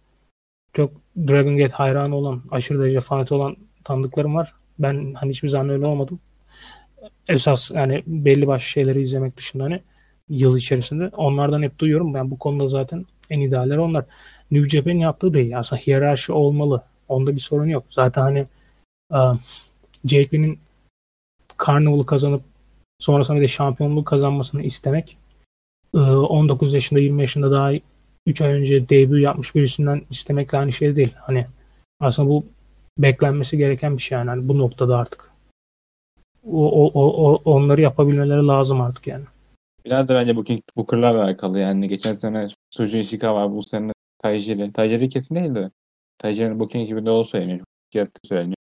çok 0.73 0.93
Dragon 1.17 1.57
Gate 1.57 1.75
hayranı 1.75 2.17
olan, 2.17 2.43
aşırı 2.51 2.83
derece 2.83 3.01
fanatik 3.01 3.33
olan 3.33 3.57
tanıdıklarım 3.85 4.35
var. 4.35 4.55
Ben 4.79 5.15
hani 5.15 5.31
hiçbir 5.31 5.49
zaman 5.49 5.69
öyle 5.69 5.87
olmadım. 5.87 6.21
Esas 7.29 7.71
yani 7.71 8.03
belli 8.07 8.47
başlı 8.47 8.67
şeyleri 8.67 9.03
izlemek 9.03 9.37
dışında 9.37 9.65
hani 9.65 9.81
yıl 10.29 10.57
içerisinde 10.57 11.09
onlardan 11.09 11.63
hep 11.63 11.79
duyuyorum. 11.79 12.15
Ben 12.15 12.31
bu 12.31 12.39
konuda 12.39 12.69
zaten 12.69 13.07
en 13.31 13.41
idealleri 13.41 13.81
onlar. 13.81 14.05
New 14.51 14.69
Japan 14.69 14.93
yaptığı 14.93 15.35
değil. 15.35 15.59
Aslında 15.59 15.83
hiyerarşi 15.83 16.33
olmalı. 16.33 16.83
Onda 17.09 17.35
bir 17.35 17.41
sorun 17.41 17.67
yok. 17.67 17.85
Zaten 17.91 18.23
hani 18.23 18.47
uh, 19.13 19.39
Jake 20.05 20.29
Lee'nin 20.33 20.59
Carnival'ı 21.67 22.07
kazanıp 22.07 22.43
sonrasında 22.99 23.37
bir 23.37 23.43
de 23.43 23.49
şampiyonluğu 23.49 24.05
kazanmasını 24.05 24.63
istemek 24.63 25.17
19 25.95 26.75
yaşında 26.75 27.01
20 27.01 27.21
yaşında 27.21 27.51
daha 27.51 27.73
3 28.27 28.41
ay 28.41 28.53
önce 28.53 28.89
debut 28.89 29.21
yapmış 29.21 29.55
birisinden 29.55 30.03
istemekle 30.11 30.59
aynı 30.59 30.73
şey 30.73 30.97
değil. 30.97 31.15
Hani 31.17 31.47
aslında 32.01 32.29
bu 32.29 32.45
beklenmesi 32.99 33.59
gereken 33.59 33.97
bir 33.97 34.03
şey 34.03 34.19
yani 34.19 34.31
hani 34.31 34.49
bu 34.49 34.59
noktada 34.59 34.99
artık. 34.99 35.31
O, 36.47 36.85
o, 36.85 36.91
o, 36.95 37.41
onları 37.45 37.81
yapabilmeleri 37.81 38.47
lazım 38.47 38.81
artık 38.81 39.07
yani. 39.07 39.25
Biraz 39.85 40.09
da 40.09 40.15
bence 40.15 40.37
Booking, 40.37 40.63
Booker'larla 40.77 41.25
alakalı 41.25 41.59
yani. 41.59 41.89
Geçen 41.89 42.15
sene 42.15 42.49
Suji 42.71 43.01
Ishikawa 43.01 43.53
bu 43.53 43.63
sene 43.63 43.93
Tajiri. 44.19 44.73
Tajiri 44.73 45.09
kesin 45.09 45.35
değildi. 45.35 45.71
Tajiri'nin 46.19 46.61
Booking 46.61 46.85
ekibinde 46.85 47.11
o 47.11 47.25
söyleniyor. 47.25 47.61
Yaratı 47.95 48.21
söyleniyor. 48.25 48.54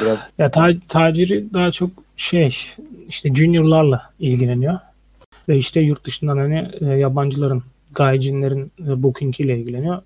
Biraz... 0.00 0.18
Ya 0.38 0.50
ta, 0.50 0.68
Taciri 0.88 1.52
daha 1.52 1.70
çok 1.70 1.90
şey 2.16 2.56
işte 3.08 3.34
juniorlarla 3.34 4.10
ilgileniyor. 4.18 4.78
Ve 5.48 5.58
işte 5.58 5.80
yurt 5.80 6.04
dışından 6.04 6.36
hani 6.36 6.70
e, 6.80 6.84
yabancıların 6.84 7.62
gaijinlerin 7.94 8.72
e, 8.78 9.02
booking 9.02 9.40
ile 9.40 9.58
ilgileniyor. 9.58 10.02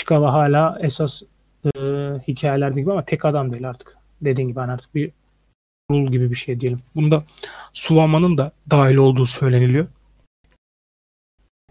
Chicago 0.00 0.26
hala 0.26 0.78
esas 0.80 1.22
e, 1.64 1.80
hikayelerde 2.28 2.80
gibi 2.80 2.92
ama 2.92 3.04
tek 3.04 3.24
adam 3.24 3.52
değil 3.52 3.68
artık. 3.68 3.96
Dediğin 4.20 4.48
gibi 4.48 4.60
hani 4.60 4.72
artık 4.72 4.94
bir 4.94 5.10
rul 5.90 6.12
gibi 6.12 6.30
bir 6.30 6.36
şey 6.36 6.60
diyelim. 6.60 6.80
Bunda 6.94 7.22
Suvama'nın 7.72 8.38
da 8.38 8.52
dahil 8.70 8.96
olduğu 8.96 9.26
söyleniliyor. 9.26 9.86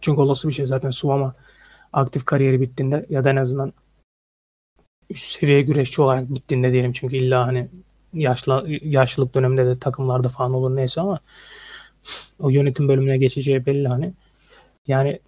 Çünkü 0.02 0.22
olası 0.22 0.48
bir 0.48 0.54
şey 0.54 0.66
zaten 0.66 0.90
Suvama 0.90 1.34
aktif 1.94 2.26
kariyeri 2.26 2.62
bittiğinde 2.62 3.06
ya 3.10 3.24
da 3.24 3.30
en 3.30 3.36
azından 3.36 3.74
üst 5.10 5.40
seviye 5.40 5.62
güreşçi 5.62 6.02
olarak 6.02 6.30
bittiğinde 6.30 6.72
diyelim. 6.72 6.94
Çünkü 6.94 7.18
illa 7.18 7.48
hani 7.48 7.68
yaşlı, 8.14 8.66
yaşlılık 8.82 9.34
döneminde 9.34 9.66
de 9.66 9.80
takımlarda 9.80 10.30
falan 10.30 10.54
olur 10.54 10.76
neyse 10.76 11.02
ama 11.02 11.20
o 12.40 12.50
yönetim 12.50 12.88
bölümüne 12.88 13.18
geçeceği 13.18 13.66
belli 13.66 13.88
hani. 13.88 14.14
Yani 14.88 15.20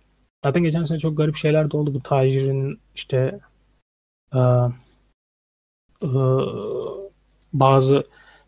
zaten 0.45 0.63
geçen 0.63 0.84
sene 0.84 0.99
çok 0.99 1.17
garip 1.17 1.36
şeyler 1.36 1.71
de 1.71 1.77
oldu. 1.77 1.93
Bu 1.93 2.01
Tajir'in 2.01 2.79
işte 2.95 3.39
e, 4.34 4.39
e, 6.03 6.09
bazı 7.53 8.03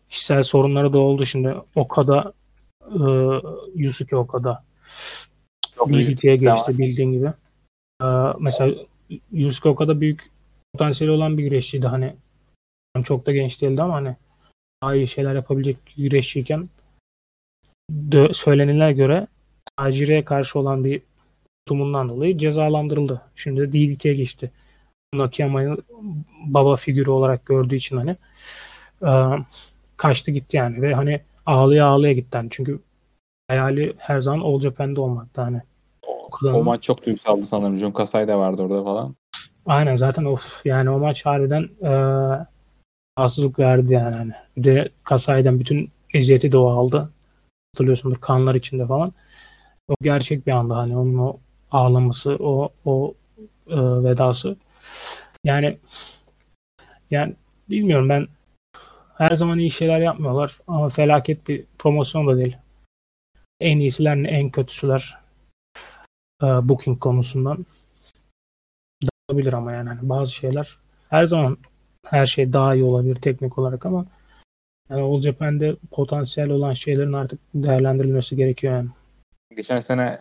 kişisel 0.08 0.42
sorunları 0.42 0.92
da 0.92 0.98
oldu 0.98 1.26
şimdi. 1.26 1.54
Okada 1.74 2.32
e, 2.82 3.02
Yusuke 3.74 4.16
Okada 4.16 4.64
devam. 6.36 6.56
geçti 6.56 6.78
bildiğin 6.78 7.12
gibi. 7.12 7.32
E, 8.02 8.06
mesela 8.38 8.74
Yusuke 9.32 9.68
Okada 9.68 10.00
büyük 10.00 10.33
potansiyeli 10.74 11.12
olan 11.12 11.38
bir 11.38 11.42
güreşçiydi 11.42 11.86
hani. 11.86 12.14
Çok 13.04 13.26
da 13.26 13.32
genç 13.32 13.62
değildi 13.62 13.82
ama 13.82 13.94
hani 13.94 14.16
daha 14.82 14.94
iyi 14.94 15.06
şeyler 15.06 15.34
yapabilecek 15.34 15.76
güreşçiyken 15.96 16.68
de, 17.90 18.32
söylenilene 18.32 18.92
göre 18.92 19.26
tacireye 19.76 20.24
karşı 20.24 20.58
olan 20.58 20.84
bir 20.84 21.02
tutumundan 21.66 22.08
dolayı 22.08 22.38
cezalandırıldı. 22.38 23.22
Şimdi 23.34 23.60
de 23.60 23.72
DDT'ye 23.72 24.14
geçti. 24.14 24.50
Nakayama'yı 25.14 25.76
baba 26.46 26.76
figürü 26.76 27.10
olarak 27.10 27.46
gördüğü 27.46 27.76
için 27.76 27.96
hani 27.96 28.16
e, 29.02 29.12
kaçtı 29.96 30.30
gitti 30.30 30.56
yani 30.56 30.82
ve 30.82 30.94
hani 30.94 31.20
ağlaya 31.46 31.86
ağlaya 31.86 32.12
gitti 32.12 32.36
yani. 32.36 32.48
çünkü 32.50 32.80
hayali 33.48 33.94
her 33.98 34.20
zaman 34.20 34.40
All 34.40 34.60
Japan'de 34.60 35.00
olmakta 35.00 35.44
hani. 35.44 35.62
O, 36.06 36.28
o 36.48 36.64
maç 36.64 36.82
çok 36.82 37.06
duygusaldı 37.06 37.46
sanırım. 37.46 37.76
Jun 37.76 37.90
Kasai 37.90 38.28
de 38.28 38.34
vardı 38.34 38.62
orada 38.62 38.84
falan. 38.84 39.14
Aynen 39.66 39.96
zaten 39.96 40.24
of 40.24 40.66
yani 40.66 40.90
o 40.90 40.98
maç 40.98 41.26
harbiden 41.26 41.68
e, 41.82 41.90
verdi 43.58 43.92
yani. 43.92 44.16
Hani. 44.16 44.32
Bir 44.56 44.64
de 44.64 44.88
Kasai'den 45.04 45.60
bütün 45.60 45.90
eziyeti 46.14 46.52
de 46.52 46.58
o 46.58 46.66
aldı. 46.66 47.10
Hatırlıyorsundur 47.74 48.20
kanlar 48.20 48.54
içinde 48.54 48.86
falan. 48.86 49.12
O 49.88 49.94
gerçek 50.02 50.46
bir 50.46 50.52
anda 50.52 50.76
hani 50.76 50.96
onun 50.96 51.18
o 51.18 51.38
ağlaması, 51.70 52.36
o 52.40 52.72
o 52.84 53.14
e, 53.68 53.76
vedası. 53.76 54.56
Yani 55.44 55.78
yani 57.10 57.34
bilmiyorum 57.70 58.08
ben 58.08 58.28
her 59.18 59.36
zaman 59.36 59.58
iyi 59.58 59.70
şeyler 59.70 60.00
yapmıyorlar 60.00 60.58
ama 60.66 60.88
felaket 60.88 61.48
bir 61.48 61.64
promosyon 61.78 62.26
da 62.26 62.36
değil. 62.36 62.56
En 63.60 63.78
iyisiler 63.78 64.16
ne 64.16 64.28
en 64.28 64.50
kötüsüler 64.50 65.18
e, 66.42 66.46
booking 66.46 67.00
konusundan 67.00 67.66
olabilir 69.28 69.52
ama 69.52 69.72
yani 69.72 69.88
hani 69.88 70.08
bazı 70.08 70.32
şeyler 70.32 70.76
her 71.10 71.24
zaman 71.24 71.58
her 72.06 72.26
şey 72.26 72.52
daha 72.52 72.74
iyi 72.74 72.84
olabilir 72.84 73.14
teknik 73.14 73.58
olarak 73.58 73.86
ama 73.86 74.06
yani 74.90 75.02
All 75.02 75.20
Japan'de 75.20 75.76
potansiyel 75.90 76.50
olan 76.50 76.72
şeylerin 76.72 77.12
artık 77.12 77.40
değerlendirilmesi 77.54 78.36
gerekiyor 78.36 78.74
yani. 78.74 78.88
Geçen 79.56 79.80
sene 79.80 80.20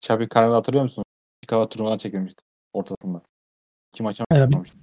Chubby 0.00 0.24
Carnival 0.34 0.54
hatırlıyor 0.54 0.82
musun? 0.82 1.04
Chicago 1.44 1.68
turnuvadan 1.68 1.98
çekilmişti 1.98 2.42
ortasında. 2.72 3.22
İki 3.94 4.02
maça 4.02 4.24
Evet. 4.32 4.44
çıkmamıştı. 4.44 4.76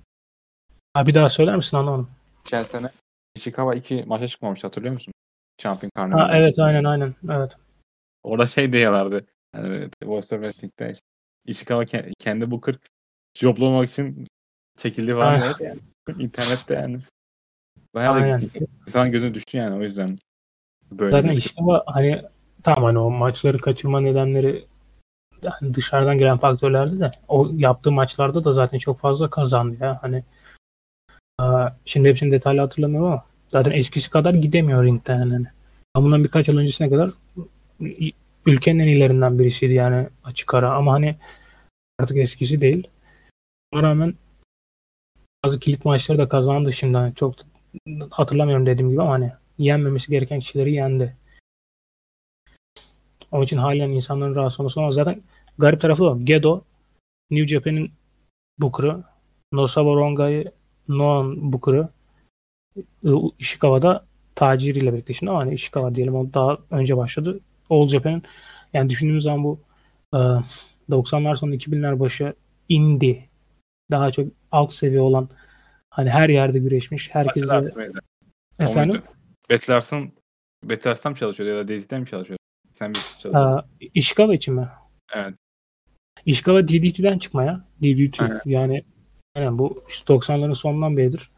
Ha, 0.93 1.07
bir 1.07 1.13
daha 1.13 1.29
söyler 1.29 1.55
misin 1.55 1.77
anlamadım. 1.77 2.09
Geçen 2.43 2.63
sene 2.63 2.91
Ishikawa 3.35 3.75
iki 3.75 4.03
maça 4.07 4.27
çıkmamıştı 4.27 4.67
hatırlıyor 4.67 4.93
musun? 4.93 5.13
Champion 5.57 5.89
Carnival. 5.97 6.19
Ha, 6.19 6.37
evet 6.37 6.59
aynen 6.59 6.83
aynen 6.83 7.15
evet. 7.29 7.51
Orada 8.23 8.47
şey 8.47 8.73
diyorlardı. 8.73 9.25
Yani 9.55 9.89
Voice 10.03 10.35
of 10.35 10.43
Wrestling'de 10.43 10.91
işte, 10.91 11.05
Ishikawa 11.45 11.83
ke- 11.83 12.13
kendi 12.19 12.51
bu 12.51 12.61
40 12.61 12.81
joblamamak 13.35 13.89
için 13.89 14.27
çekildi 14.77 15.13
falan 15.13 15.41
diyordu 15.41 15.63
yani. 15.63 15.79
İnternette 16.23 16.73
yani. 16.73 16.97
Bayağı 17.95 18.15
da 18.15 18.19
Aynen. 18.19 18.49
insan 18.87 19.11
gözüne 19.11 19.33
düştü 19.33 19.57
yani 19.57 19.75
o 19.75 19.81
yüzden. 19.83 20.17
Böyle 20.91 21.11
Zaten 21.11 21.31
bir- 21.31 21.35
Ishikawa 21.37 21.83
hani 21.87 22.21
tamam 22.63 22.83
hani 22.83 22.99
o 22.99 23.11
maçları 23.11 23.57
kaçırma 23.57 23.99
nedenleri 24.01 24.65
yani 25.43 25.73
dışarıdan 25.73 26.17
gelen 26.17 26.37
faktörlerdi 26.37 26.99
de 26.99 27.11
o 27.27 27.49
yaptığı 27.55 27.91
maçlarda 27.91 28.43
da 28.43 28.53
zaten 28.53 28.77
çok 28.77 28.99
fazla 28.99 29.29
kazandı 29.29 29.77
ya. 29.79 29.99
Hani 30.01 30.23
şimdi 31.85 32.09
hepsini 32.09 32.31
detaylı 32.31 32.61
hatırlamıyorum 32.61 33.07
ama 33.07 33.23
zaten 33.47 33.71
eskisi 33.71 34.09
kadar 34.09 34.33
gidemiyor 34.33 34.83
ringden 34.85 35.19
yani. 35.19 35.45
Ama 35.93 36.05
Bundan 36.05 36.23
birkaç 36.23 36.47
yıl 36.47 36.57
öncesine 36.57 36.89
kadar 36.89 37.11
ülkenin 38.45 38.79
en 38.79 38.87
iyilerinden 38.87 39.39
birisiydi 39.39 39.73
yani 39.73 40.07
açık 40.23 40.53
ara 40.53 40.73
ama 40.73 40.93
hani 40.93 41.15
artık 41.99 42.17
eskisi 42.17 42.61
değil. 42.61 42.87
Rağmen 43.81 44.13
bazı 45.45 45.59
kilit 45.59 45.85
maçları 45.85 46.17
da 46.17 46.29
kazandı 46.29 46.73
şimdi 46.73 46.97
hani 46.97 47.15
çok 47.15 47.35
hatırlamıyorum 48.09 48.65
dediğim 48.65 48.89
gibi 48.89 49.01
ama 49.01 49.11
hani 49.11 49.31
yenmemesi 49.57 50.11
gereken 50.11 50.39
kişileri 50.39 50.73
yendi. 50.73 51.17
Onun 53.31 53.43
için 53.43 53.57
halen 53.57 53.89
insanların 53.89 54.35
rahatsız 54.35 54.59
olması 54.59 54.79
ama 54.79 54.91
zaten 54.91 55.21
garip 55.57 55.81
tarafı 55.81 56.03
da. 56.03 56.17
Gedo 56.23 56.61
New 57.31 57.47
Japan'in 57.47 57.91
Booker'ı 58.59 59.03
Nosawa 59.53 59.95
Rongai 59.95 60.51
Noan 60.87 61.53
Booker'ı 61.53 61.89
ı, 63.05 63.31
Ishikawa'da 63.39 64.05
Tajiri 64.35 64.79
ile 64.79 64.93
birlikte 64.93 65.13
şimdi 65.13 65.29
ama 65.29 65.39
hani 65.39 65.53
Ishikawa 65.53 65.95
diyelim 65.95 66.15
o 66.15 66.33
daha 66.33 66.57
önce 66.71 66.97
başladı. 66.97 67.39
All 67.69 67.87
Japan'in 67.87 68.23
yani 68.73 68.89
düşündüğümüz 68.89 69.23
zaman 69.23 69.43
bu 69.43 69.59
e, 70.13 70.17
90'lar 70.89 71.35
sonu 71.35 71.55
2000'ler 71.55 71.99
başı 71.99 72.33
indie 72.69 73.34
daha 73.91 74.11
çok 74.11 74.27
alt 74.51 74.73
seviye 74.73 75.01
olan 75.01 75.29
hani 75.89 76.09
her 76.09 76.29
yerde 76.29 76.59
güreşmiş. 76.59 77.15
Herkese 77.15 77.63
efendim? 78.59 79.01
Betty 79.49 79.71
Larson 79.71 80.11
Betty 80.63 80.89
Larson 80.89 81.13
çalışıyordu 81.13 81.55
ya 81.55 81.63
da 81.63 81.67
Daisy'de 81.67 81.99
mi 81.99 82.07
çalışıyordu? 82.07 82.41
Sen 82.73 82.89
bir 82.89 82.99
çalışıyordun. 82.99 83.63
Ishikawa 83.93 84.33
için 84.33 84.53
mi? 84.53 84.67
Evet. 85.13 85.33
Ishikawa 86.25 86.67
DDT'den 86.67 87.17
çıkmaya. 87.17 87.65
DDT 87.81 88.21
Aynen. 88.21 88.41
yani 88.45 88.83
yani 89.37 89.59
bu 89.59 89.77
işte 89.89 90.13
90'ların 90.13 90.55
sonundan 90.55 90.97
beridir. 90.97 91.31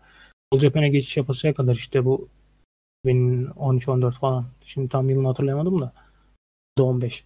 All 0.51 0.59
Japan'e 0.59 0.89
geçiş 0.89 1.17
yapasıya 1.17 1.53
kadar 1.53 1.75
işte 1.75 2.05
bu 2.05 2.29
2013-14 3.05 4.11
falan. 4.11 4.45
Şimdi 4.65 4.89
tam 4.89 5.09
yılını 5.09 5.27
hatırlayamadım 5.27 5.81
da. 5.81 5.93
15. 6.79 7.25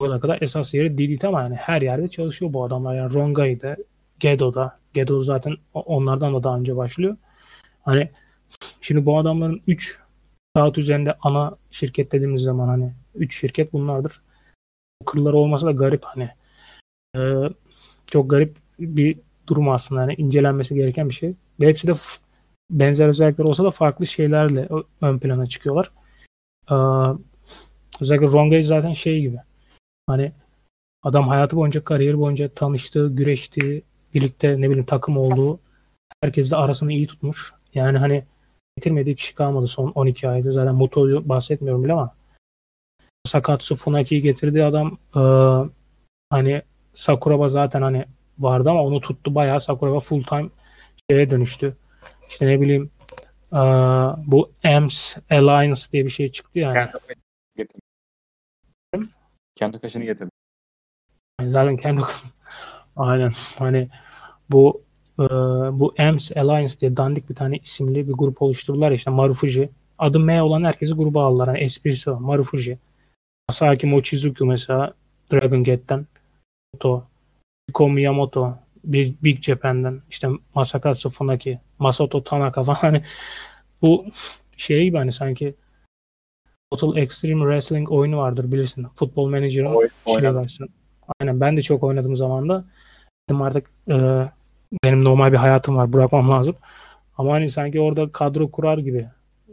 Bu 0.00 0.20
kadar 0.20 0.42
esas 0.42 0.74
yeri 0.74 0.98
DDT 0.98 1.24
ama 1.24 1.42
yani 1.42 1.54
her 1.54 1.82
yerde 1.82 2.08
çalışıyor 2.08 2.52
bu 2.52 2.64
adamlar. 2.64 2.94
Yani 2.94 3.14
Rongai'de, 3.14 3.76
Gedo'da. 4.20 4.78
Gedo 4.94 5.22
zaten 5.22 5.56
onlardan 5.74 6.34
da 6.34 6.42
daha 6.42 6.58
önce 6.58 6.76
başlıyor. 6.76 7.16
Hani 7.82 8.10
şimdi 8.80 9.06
bu 9.06 9.18
adamların 9.18 9.62
3 9.66 9.98
kağıt 10.54 10.78
üzerinde 10.78 11.16
ana 11.22 11.56
şirket 11.70 12.12
dediğimiz 12.12 12.42
zaman 12.42 12.68
hani 12.68 12.92
3 13.14 13.40
şirket 13.40 13.72
bunlardır. 13.72 14.20
Kırlar 15.06 15.32
olmasa 15.32 15.66
da 15.66 15.72
garip 15.72 16.04
hani. 16.04 16.30
Ee, 17.16 17.50
çok 18.06 18.30
garip 18.30 18.56
bir 18.78 19.18
durum 19.46 19.68
aslında. 19.68 20.00
Yani 20.00 20.14
incelenmesi 20.14 20.74
gereken 20.74 21.08
bir 21.08 21.14
şey. 21.14 21.34
Ve 21.60 21.68
hepsi 21.68 21.88
de 21.88 21.92
benzer 22.70 23.08
özellikler 23.08 23.44
olsa 23.44 23.64
da 23.64 23.70
farklı 23.70 24.06
şeylerle 24.06 24.68
ön 25.00 25.18
plana 25.18 25.46
çıkıyorlar. 25.46 25.90
Ee, 26.70 26.74
özellikle 28.00 28.26
Rongai 28.26 28.64
zaten 28.64 28.92
şey 28.92 29.20
gibi. 29.20 29.38
Hani 30.06 30.32
adam 31.02 31.28
hayatı 31.28 31.56
boyunca, 31.56 31.84
kariyeri 31.84 32.18
boyunca 32.18 32.48
tanıştığı, 32.48 33.16
güreştiği, 33.16 33.82
birlikte 34.16 34.60
ne 34.60 34.70
bileyim 34.70 34.84
takım 34.84 35.16
olduğu 35.16 35.60
herkesle 36.22 36.56
arasını 36.56 36.92
iyi 36.92 37.06
tutmuş. 37.06 37.52
Yani 37.74 37.98
hani 37.98 38.24
getirmediği 38.76 39.16
kişi 39.16 39.34
kalmadı 39.34 39.66
son 39.66 39.92
12 39.94 40.28
ayda. 40.28 40.52
Zaten 40.52 40.74
Muto'yu 40.74 41.28
bahsetmiyorum 41.28 41.84
bile 41.84 41.92
ama 41.92 42.14
Sakatsu 43.26 43.74
Funaki'yi 43.74 44.20
getirdiği 44.20 44.64
adam 44.64 44.98
e, 45.16 45.22
hani 46.30 46.62
Sakuraba 46.94 47.48
zaten 47.48 47.82
hani 47.82 48.04
vardı 48.38 48.70
ama 48.70 48.82
onu 48.82 49.00
tuttu 49.00 49.34
bayağı 49.34 49.60
Sakuraba 49.60 50.00
full 50.00 50.22
time 50.22 50.48
şeye 51.10 51.30
dönüştü. 51.30 51.76
İşte 52.30 52.46
ne 52.46 52.60
bileyim 52.60 52.90
e, 53.52 53.60
bu 54.26 54.50
EMS 54.62 55.16
Alliance 55.30 55.80
diye 55.92 56.04
bir 56.04 56.10
şey 56.10 56.32
çıktı 56.32 56.58
yani. 56.58 56.74
Kendi 56.74 56.92
kaşını 56.92 57.22
getirdi. 57.56 57.80
Kendi 59.54 59.80
kaşını 59.80 60.04
getirdi. 60.04 60.30
Yani 61.40 61.50
zaten 61.50 61.76
kendi 61.76 62.02
aynen 62.96 63.32
hani 63.58 63.88
bu 64.50 64.82
e, 65.18 65.24
bu 65.78 65.94
EMS 65.96 66.36
Alliance 66.36 66.80
diye 66.80 66.96
dandik 66.96 67.30
bir 67.30 67.34
tane 67.34 67.56
isimli 67.56 68.08
bir 68.08 68.12
grup 68.12 68.42
oluşturdular 68.42 68.92
işte 68.92 69.10
Marufuji. 69.10 69.70
Adı 69.98 70.20
M 70.20 70.42
olan 70.42 70.64
herkesi 70.64 70.94
gruba 70.94 71.26
aldılar. 71.26 71.48
Hani 71.48 71.58
esprisi 71.58 72.10
o. 72.10 72.20
Marufuji. 72.20 72.78
Masaki 73.48 73.86
Mochizuki 73.86 74.44
mesela 74.44 74.94
Dragon 75.32 75.64
Gate'den 75.64 76.06
Moto, 76.74 77.04
Yuko 77.68 77.88
Miyamoto 77.88 78.58
Big, 78.84 79.14
Big 79.22 79.42
Japan'den 79.42 80.02
işte 80.10 80.28
Masakatsu 80.54 81.08
Funaki, 81.08 81.60
Masato 81.78 82.22
Tanaka 82.22 82.62
falan 82.62 82.76
hani 82.76 83.02
bu 83.82 84.06
şey 84.56 84.84
gibi 84.84 84.96
hani 84.96 85.12
sanki 85.12 85.54
Total 86.70 86.96
Extreme 86.96 87.40
Wrestling 87.40 87.92
oyunu 87.92 88.18
vardır 88.18 88.52
bilirsin. 88.52 88.86
Futbol 88.94 89.28
Manager'ın 89.28 89.88
şey 90.20 90.34
versiyonu. 90.34 90.70
Aynen 91.20 91.40
ben 91.40 91.56
de 91.56 91.62
çok 91.62 91.82
oynadığım 91.82 92.16
zaman 92.16 92.48
da 92.48 92.64
dedim 93.28 93.42
artık 93.42 93.70
e, 93.88 93.94
benim 94.84 95.04
normal 95.04 95.32
bir 95.32 95.36
hayatım 95.36 95.76
var 95.76 95.92
bırakmam 95.92 96.30
lazım. 96.30 96.54
Ama 97.18 97.32
hani 97.32 97.50
sanki 97.50 97.80
orada 97.80 98.12
kadro 98.12 98.50
kurar 98.50 98.78
gibi 98.78 99.08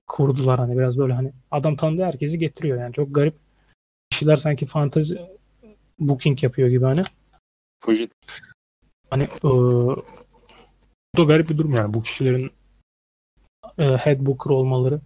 kurdular 0.07 0.59
hani 0.59 0.77
biraz 0.77 0.97
böyle 0.97 1.13
hani 1.13 1.31
adam 1.51 1.75
tanıdığı 1.75 2.03
herkesi 2.03 2.39
getiriyor 2.39 2.77
yani 2.77 2.93
çok 2.93 3.15
garip 3.15 3.35
kişiler 4.09 4.35
sanki 4.35 4.65
fantezi 4.65 5.21
booking 5.99 6.43
yapıyor 6.43 6.69
gibi 6.69 6.85
hani. 6.85 7.01
Fuji 7.85 8.09
Hani 9.09 9.23
e, 9.23 9.43
bu 9.43 10.03
da 11.17 11.23
garip 11.23 11.49
bir 11.49 11.57
durum 11.57 11.75
yani 11.75 11.93
bu 11.93 12.03
kişilerin 12.03 12.51
e, 13.77 13.83
head 13.83 14.19
booker 14.19 14.51
olmaları. 14.51 14.99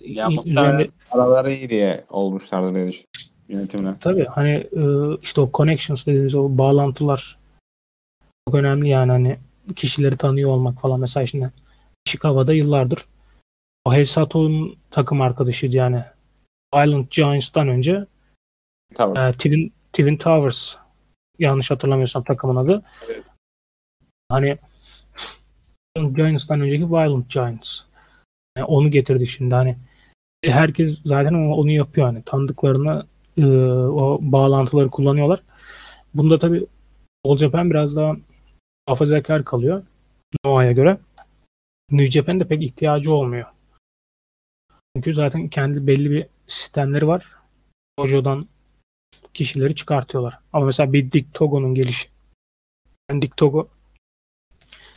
Ya 0.00 0.28
üzerinde 0.44 0.88
araları 1.10 1.52
iyi 1.52 1.70
diye 1.70 2.04
olmuşlardı 2.10 2.74
diye 2.74 2.86
düşünüyorum 2.88 3.12
yönetimle. 3.48 3.94
tabii 4.00 4.24
hani 4.24 4.50
e, 4.50 4.82
işte 5.22 5.40
o 5.40 5.50
connections 5.54 6.06
dediğimiz 6.06 6.34
o 6.34 6.58
bağlantılar 6.58 7.38
çok 8.48 8.54
önemli 8.54 8.88
yani 8.88 9.12
hani 9.12 9.38
kişileri 9.76 10.16
tanıyor 10.16 10.50
olmak 10.50 10.80
falan 10.80 11.00
mesela 11.00 11.26
şimdi 11.26 11.52
Chicago'da 12.08 12.52
yıllardır 12.52 13.04
o 13.84 13.94
Hesato'nun 13.94 14.76
takım 14.90 15.20
arkadaşıydı 15.20 15.76
yani 15.76 16.04
Violent 16.74 17.10
Giants'tan 17.10 17.68
önce 17.68 18.06
Tamam. 18.94 19.16
e, 19.16 19.32
Twin, 19.32 19.72
Twin 19.92 20.16
Towers 20.16 20.76
yanlış 21.38 21.70
hatırlamıyorsam 21.70 22.24
takımın 22.24 22.56
adı. 22.56 22.82
Evet. 23.06 23.24
Hani 24.28 24.58
Giants'tan 25.96 26.60
önceki 26.60 26.90
Violent 26.90 27.30
Giants. 27.30 27.80
Yani 28.56 28.64
onu 28.64 28.90
getirdi 28.90 29.26
şimdi 29.26 29.54
hani 29.54 29.76
herkes 30.44 30.98
zaten 31.04 31.34
onu, 31.34 31.70
yapıyor 31.70 32.06
hani 32.06 32.22
tanıdıklarını 32.22 33.06
e, 33.36 33.46
o 33.86 34.18
bağlantıları 34.22 34.90
kullanıyorlar. 34.90 35.40
Bunda 36.14 36.38
tabii 36.38 36.66
All 37.24 37.36
Japan 37.36 37.70
biraz 37.70 37.96
daha 37.96 38.16
muhafazakar 38.88 39.44
kalıyor 39.44 39.82
Noah'ya 40.44 40.72
göre. 40.72 40.98
New 41.90 42.10
Japan'de 42.10 42.44
de 42.44 42.48
pek 42.48 42.62
ihtiyacı 42.62 43.12
olmuyor. 43.12 43.46
Çünkü 44.96 45.14
zaten 45.14 45.48
kendi 45.48 45.86
belli 45.86 46.10
bir 46.10 46.26
sistemleri 46.46 47.06
var. 47.06 47.26
Dojo'dan 47.98 48.48
kişileri 49.34 49.74
çıkartıyorlar. 49.74 50.38
Ama 50.52 50.66
mesela 50.66 50.92
bir 50.92 51.12
Dick 51.12 51.34
Togo'nun 51.34 51.74
gelişi. 51.74 52.08
Yani 53.10 53.22
Dick 53.22 53.36
Togo 53.36 53.68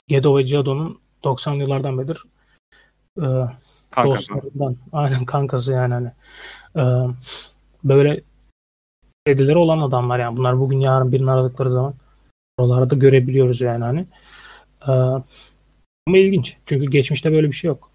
Gedo 0.07 0.37
ve 0.37 0.45
Jado'nun 0.45 0.99
90'lı 1.23 1.61
yıllardan 1.61 1.97
beridir 1.97 2.23
e, 3.17 3.25
Kankası. 3.91 4.29
dostlarından 4.29 4.77
aynen 4.91 5.25
kankası 5.25 5.73
yani 5.73 5.93
hani 5.93 6.11
e, 6.75 6.83
böyle 7.83 8.21
dedileri 9.27 9.57
olan 9.57 9.79
adamlar 9.79 10.19
yani 10.19 10.37
bunlar 10.37 10.59
bugün 10.59 10.79
yarın 10.79 11.11
birini 11.11 11.31
aradıkları 11.31 11.71
zaman 11.71 11.93
oralarda 12.57 12.95
görebiliyoruz 12.95 13.61
yani 13.61 13.83
hani. 13.83 14.05
E, 14.87 14.91
ama 16.07 16.17
ilginç. 16.17 16.57
Çünkü 16.65 16.85
geçmişte 16.85 17.31
böyle 17.31 17.47
bir 17.47 17.55
şey 17.55 17.67
yok. 17.67 17.91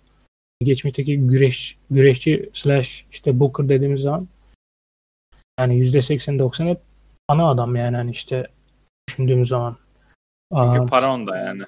Geçmişteki 0.63 1.19
güreş 1.19 1.77
güreşçi 1.91 2.51
slash 2.53 3.07
işte 3.13 3.41
Booker 3.41 3.69
dediğimiz 3.69 4.01
zaman 4.01 4.29
yani 5.61 5.79
yüzde 5.79 6.03
seksen 6.03 6.39
doksan 6.39 6.67
hep 6.67 6.81
ana 7.29 7.51
adam 7.51 7.77
yani 7.77 7.97
hani 7.97 8.11
işte 8.11 8.47
düşündüğümüz 9.09 9.49
zaman. 9.49 9.77
Aa, 10.51 10.77
Çünkü 10.77 10.91
para 10.91 11.15
onda 11.15 11.37
yani. 11.37 11.63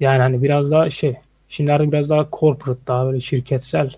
yani 0.00 0.22
hani 0.22 0.42
biraz 0.42 0.70
daha 0.70 0.90
şey 0.90 1.16
şimdi 1.48 1.72
artık 1.72 1.92
biraz 1.92 2.10
daha 2.10 2.28
corporate 2.32 2.86
daha 2.86 3.06
böyle 3.06 3.20
şirketsel 3.20 3.96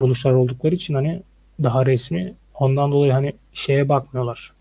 buluşlar 0.00 0.32
oldukları 0.32 0.74
için 0.74 0.94
hani 0.94 1.22
daha 1.62 1.86
resmi. 1.86 2.34
Ondan 2.54 2.92
dolayı 2.92 3.12
hani 3.12 3.32
şeye 3.52 3.88
bakmıyorlar. 3.88 4.52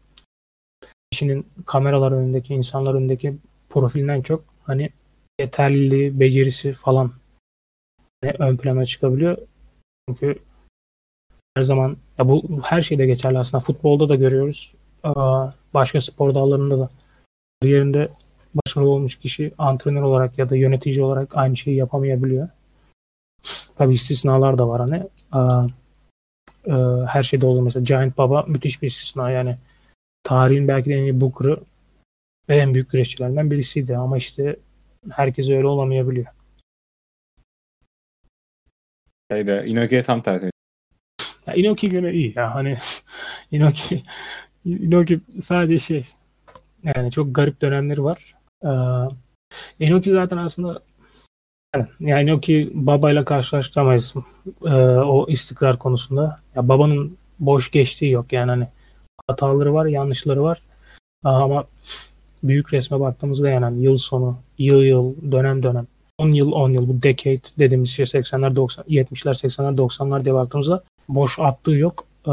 Kişinin 1.14 1.46
kameralar 1.66 2.12
önündeki 2.12 2.54
insanlar 2.54 2.94
önündeki 2.94 3.38
profilinden 3.70 4.22
çok 4.22 4.44
hani 4.64 4.90
yeterliliği, 5.40 6.20
becerisi 6.20 6.74
falan 6.74 7.12
hani 8.24 8.34
ön 8.40 8.58
plana 8.58 8.86
çıkabiliyor. 8.86 9.38
Çünkü 10.10 10.40
her 11.56 11.64
zaman 11.64 11.98
ya 12.18 12.30
bu 12.30 12.44
her 12.64 12.82
şeyde 12.82 13.06
geçerli 13.06 13.40
aslında. 13.40 13.64
Futbolda 13.64 14.10
da 14.10 14.16
görüyoruz. 14.16 14.74
Başka 15.74 16.02
spor 16.02 16.34
dallarında 16.36 16.80
da 16.80 16.90
yerinde 17.64 18.10
başarılı 18.56 18.90
olmuş 18.90 19.16
kişi 19.16 19.52
antrenör 19.58 20.02
olarak 20.02 20.38
ya 20.38 20.50
da 20.50 20.56
yönetici 20.56 21.04
olarak 21.04 21.38
aynı 21.38 21.58
şeyi 21.58 21.78
yapamayabiliyor. 21.78 22.50
Tabii 23.78 23.94
istisnalar 23.94 24.58
da 24.58 24.68
var 24.68 24.82
hani. 24.82 25.08
E, 26.68 26.74
her 27.08 27.24
şeyde 27.24 27.46
olur 27.46 27.62
mesela 27.62 27.84
Giant 27.84 28.18
Baba 28.18 28.46
müthiş 28.48 28.82
bir 28.82 28.88
istisna 28.88 29.32
yani 29.32 29.58
tarihin 30.24 30.68
belki 30.68 30.90
de 30.90 30.94
en 30.94 31.04
iyi 31.04 31.22
Booker'ı 31.22 31.60
ve 32.50 32.56
en 32.56 32.74
büyük 32.74 32.92
güreşçilerinden 32.92 33.52
birisiydi 33.52 33.98
ama 33.98 34.18
işte 34.18 34.56
herkes 35.12 35.50
öyle 35.50 35.68
olamayabiliyor. 35.68 36.28
Şeyde 39.32 39.64
Inoki'ye 39.68 40.04
tam 40.04 40.24
tersi. 40.24 40.50
Ya 41.48 41.54
Inoki 41.54 41.90
göre 41.90 42.14
iyi 42.14 42.34
ya 42.36 42.56
hani 42.56 42.78
Inoki 43.52 44.04
Inoki 44.66 45.20
sadece 45.42 45.80
şey 45.80 46.04
yani 46.84 47.12
çok 47.12 47.36
garip 47.36 47.62
dönemleri 47.62 48.04
var. 48.04 48.36
Ee, 48.64 48.70
Inoki 49.80 50.12
zaten 50.12 50.38
aslında 50.38 50.84
yani 52.00 52.24
Inoki 52.24 52.72
babayla 52.74 53.26
karşılaştıramayız 53.26 54.14
ee, 54.66 54.70
o 54.98 55.28
istikrar 55.30 55.80
konusunda. 55.80 56.40
Ya 56.56 56.68
babanın 56.68 57.18
boş 57.40 57.72
geçtiği 57.72 58.12
yok 58.12 58.34
yani 58.34 58.50
hani 58.50 58.68
hataları 59.28 59.74
var, 59.74 59.86
yanlışları 59.86 60.44
var. 60.44 60.62
Ama 61.24 61.66
büyük 62.44 62.74
resme 62.74 63.00
baktığımızda 63.00 63.50
yani 63.50 63.64
hani 63.64 63.84
yıl 63.84 63.98
sonu, 63.98 64.38
yıl 64.58 64.82
yıl, 64.82 65.32
dönem 65.32 65.64
dönem 65.64 65.88
10 66.18 66.30
yıl 66.30 66.52
10 66.52 66.70
yıl 66.70 66.90
bu 66.90 67.04
decade 67.04 67.42
dediğimiz 67.60 67.90
şey 67.90 68.06
80'ler 68.06 68.56
90 68.56 68.86
70'ler 68.86 69.48
80'ler 69.48 69.78
90'lar 69.78 70.26
diye 70.26 70.36
baktığımızda 70.36 70.84
boş 71.10 71.40
attığı 71.40 71.72
yok. 71.72 72.06
Ee, 72.28 72.32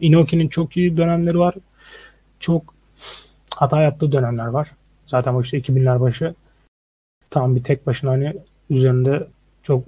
Inoki'nin 0.00 0.48
çok 0.48 0.76
iyi 0.76 0.96
dönemleri 0.96 1.38
var. 1.38 1.54
Çok 2.40 2.74
hata 3.54 3.82
yaptığı 3.82 4.12
dönemler 4.12 4.46
var. 4.46 4.68
Zaten 5.06 5.34
bu 5.34 5.42
işte 5.42 5.58
2000'ler 5.58 6.00
başı 6.00 6.34
tam 7.30 7.56
bir 7.56 7.64
tek 7.64 7.86
başına 7.86 8.10
hani 8.10 8.34
üzerinde 8.70 9.26
çok 9.62 9.84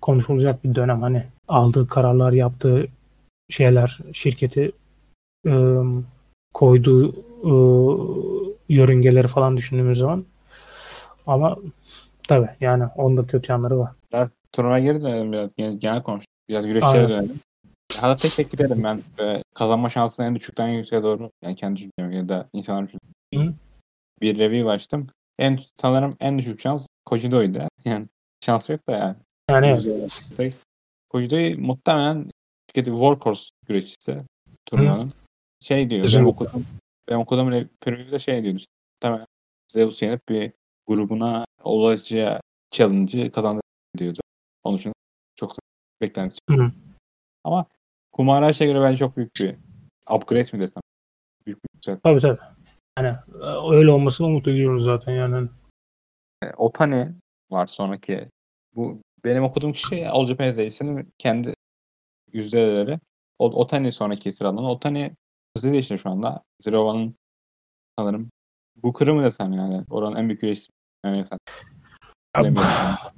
konuşulacak 0.00 0.64
bir 0.64 0.74
dönem 0.74 1.02
hani 1.02 1.24
aldığı 1.48 1.88
kararlar 1.88 2.32
yaptığı 2.32 2.86
şeyler 3.50 3.98
şirketi 4.12 4.72
e, 5.46 5.52
koyduğu 6.54 7.12
e, 7.44 7.52
yörüngeleri 8.68 9.28
falan 9.28 9.56
düşündüğümüz 9.56 9.98
zaman 9.98 10.24
ama 11.26 11.56
tabi 12.28 12.48
yani 12.60 12.84
onda 12.96 13.26
kötü 13.26 13.52
yanları 13.52 13.78
var. 13.78 13.90
Biraz 14.12 14.34
turnuva 14.52 14.78
geri 14.78 15.02
dönelim 15.02 15.32
biraz. 15.32 15.50
Genel, 15.56 15.78
genel 15.78 16.02
konuş. 16.02 16.24
Biraz 16.48 16.66
güreşlere 16.66 17.08
dönelim. 17.08 17.40
Hatta 18.00 18.16
tek 18.16 18.32
tek 18.32 18.50
gidelim 18.50 18.84
ben. 18.84 19.02
e, 19.24 19.42
kazanma 19.54 19.90
şansını 19.90 20.26
en 20.26 20.34
düşükten 20.34 20.68
en 20.68 20.72
yükseğe 20.72 21.02
doğru. 21.02 21.30
Yani 21.42 21.56
kendi 21.56 21.76
düşüncem 21.76 22.12
ya 22.12 22.28
da 22.28 22.48
insanların 22.52 22.88
düşüncem. 23.32 23.54
Bir 24.22 24.38
review 24.38 24.70
açtım. 24.70 25.06
En, 25.38 25.60
sanırım 25.80 26.16
en 26.20 26.38
düşük 26.38 26.60
şans 26.60 26.86
Kojido'ydu. 27.06 27.58
Yani 27.84 28.06
şans 28.44 28.70
yok 28.70 28.80
da 28.88 28.92
yani. 28.92 29.16
Yani 29.50 29.66
evet. 30.38 30.56
Kojido'yu 31.10 31.60
muhtemelen 31.60 32.30
şirketi 32.70 32.90
workhorse 32.90 33.50
güreşçisi 33.66 34.22
turnuvanın. 34.66 35.12
Şey 35.60 35.90
diyor. 35.90 36.12
Ben 36.16 36.24
okudum. 36.24 36.66
Ben 37.08 37.16
okudum 37.16 37.48
re- 37.52 37.68
preview'de 37.80 38.18
şey 38.18 38.42
diyordu. 38.42 38.58
işte, 38.58 38.70
Muhtemelen 38.94 39.26
Zeus 39.72 40.02
yenip 40.02 40.28
bir 40.28 40.52
grubuna 40.86 41.44
olacağı 41.62 42.40
challenge'ı 42.70 43.32
kazandı 43.32 43.60
diyordu. 43.98 44.20
Onun 44.64 44.76
için 44.78 44.92
çok 45.36 45.50
da 45.56 45.58
beklentisi. 46.00 46.40
Hı. 46.50 46.72
Ama 47.44 47.66
Kumaraş'a 48.12 48.64
göre 48.64 48.80
bence 48.80 48.96
çok 48.96 49.16
büyük 49.16 49.30
bir 49.40 49.54
upgrade 50.14 50.56
mi 50.56 50.60
desem? 50.60 50.82
Büyük 51.46 51.64
bir 51.64 51.68
yükselt. 51.74 52.02
tabii 52.02 52.20
tabii. 52.20 52.38
Yani 52.98 53.16
e, 53.42 53.76
öyle 53.76 53.90
olmasını 53.90 54.26
umut 54.26 54.48
ediyoruz 54.48 54.84
zaten 54.84 55.12
yani. 55.12 55.48
E, 56.42 56.46
Otani 56.56 57.14
var 57.50 57.66
sonraki. 57.66 58.28
Bu 58.74 59.02
benim 59.24 59.44
okuduğum 59.44 59.72
kişi 59.72 60.08
All 60.08 60.26
Japan 60.26 60.54
kendi 61.18 61.54
yüzdeleri. 62.32 63.00
O, 63.38 63.46
Otani 63.46 63.92
sonraki 63.92 64.32
sıralama. 64.32 64.70
Otani 64.70 65.12
hızlı 65.56 65.72
değişti 65.72 65.98
şu 66.02 66.10
anda. 66.10 66.42
Zero 66.62 66.82
One'ın 66.82 67.14
sanırım 67.98 68.30
bu 68.82 68.92
kırı 68.92 69.14
mı 69.14 69.24
desem 69.24 69.52
yani. 69.52 69.84
Oranın 69.90 70.16
en 70.16 70.28
büyük 70.28 70.40
güreşçisi. 70.40 70.70
Yani 71.04 71.24
sen. 71.28 71.38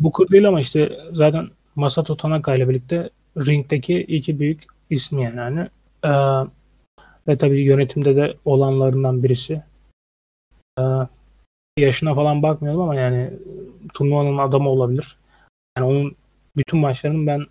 Bu 0.01 0.12
kur 0.12 0.28
değil 0.28 0.49
ama 0.49 0.61
işte 0.61 1.01
zaten 1.12 1.49
Masato 1.76 2.16
Tanaka 2.16 2.55
ile 2.55 2.68
birlikte 2.68 3.11
ringdeki 3.37 4.01
iki 4.01 4.41
büyük 4.41 4.66
ismi 4.91 5.22
yani. 5.22 5.37
yani. 5.37 5.68
Ee, 6.05 6.11
ve 7.28 7.39
tabii 7.39 7.62
yönetimde 7.62 8.16
de 8.16 8.37
olanlarından 8.45 9.22
birisi. 9.22 9.62
Ee, 10.78 10.83
yaşına 11.78 12.14
falan 12.14 12.43
bakmıyorum 12.43 12.81
ama 12.81 12.95
yani 12.95 13.31
turnuvanın 13.95 14.39
adamı 14.39 14.68
olabilir. 14.68 15.16
Yani 15.78 15.87
onun 15.87 16.16
bütün 16.57 16.81
maçlarının 16.81 17.26
ben 17.26 17.47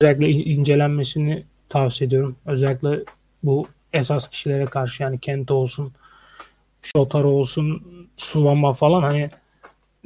özellikle 0.00 0.28
in- 0.30 0.58
incelenmesini 0.58 1.44
tavsiye 1.68 2.08
ediyorum. 2.08 2.36
Özellikle 2.46 3.04
bu 3.42 3.66
esas 3.92 4.28
kişilere 4.28 4.64
karşı 4.64 5.02
yani 5.02 5.18
Kento 5.18 5.54
olsun, 5.54 5.92
Shotaro 6.82 7.28
olsun, 7.28 7.82
Suwama 8.16 8.72
falan 8.72 9.02
hani 9.02 9.30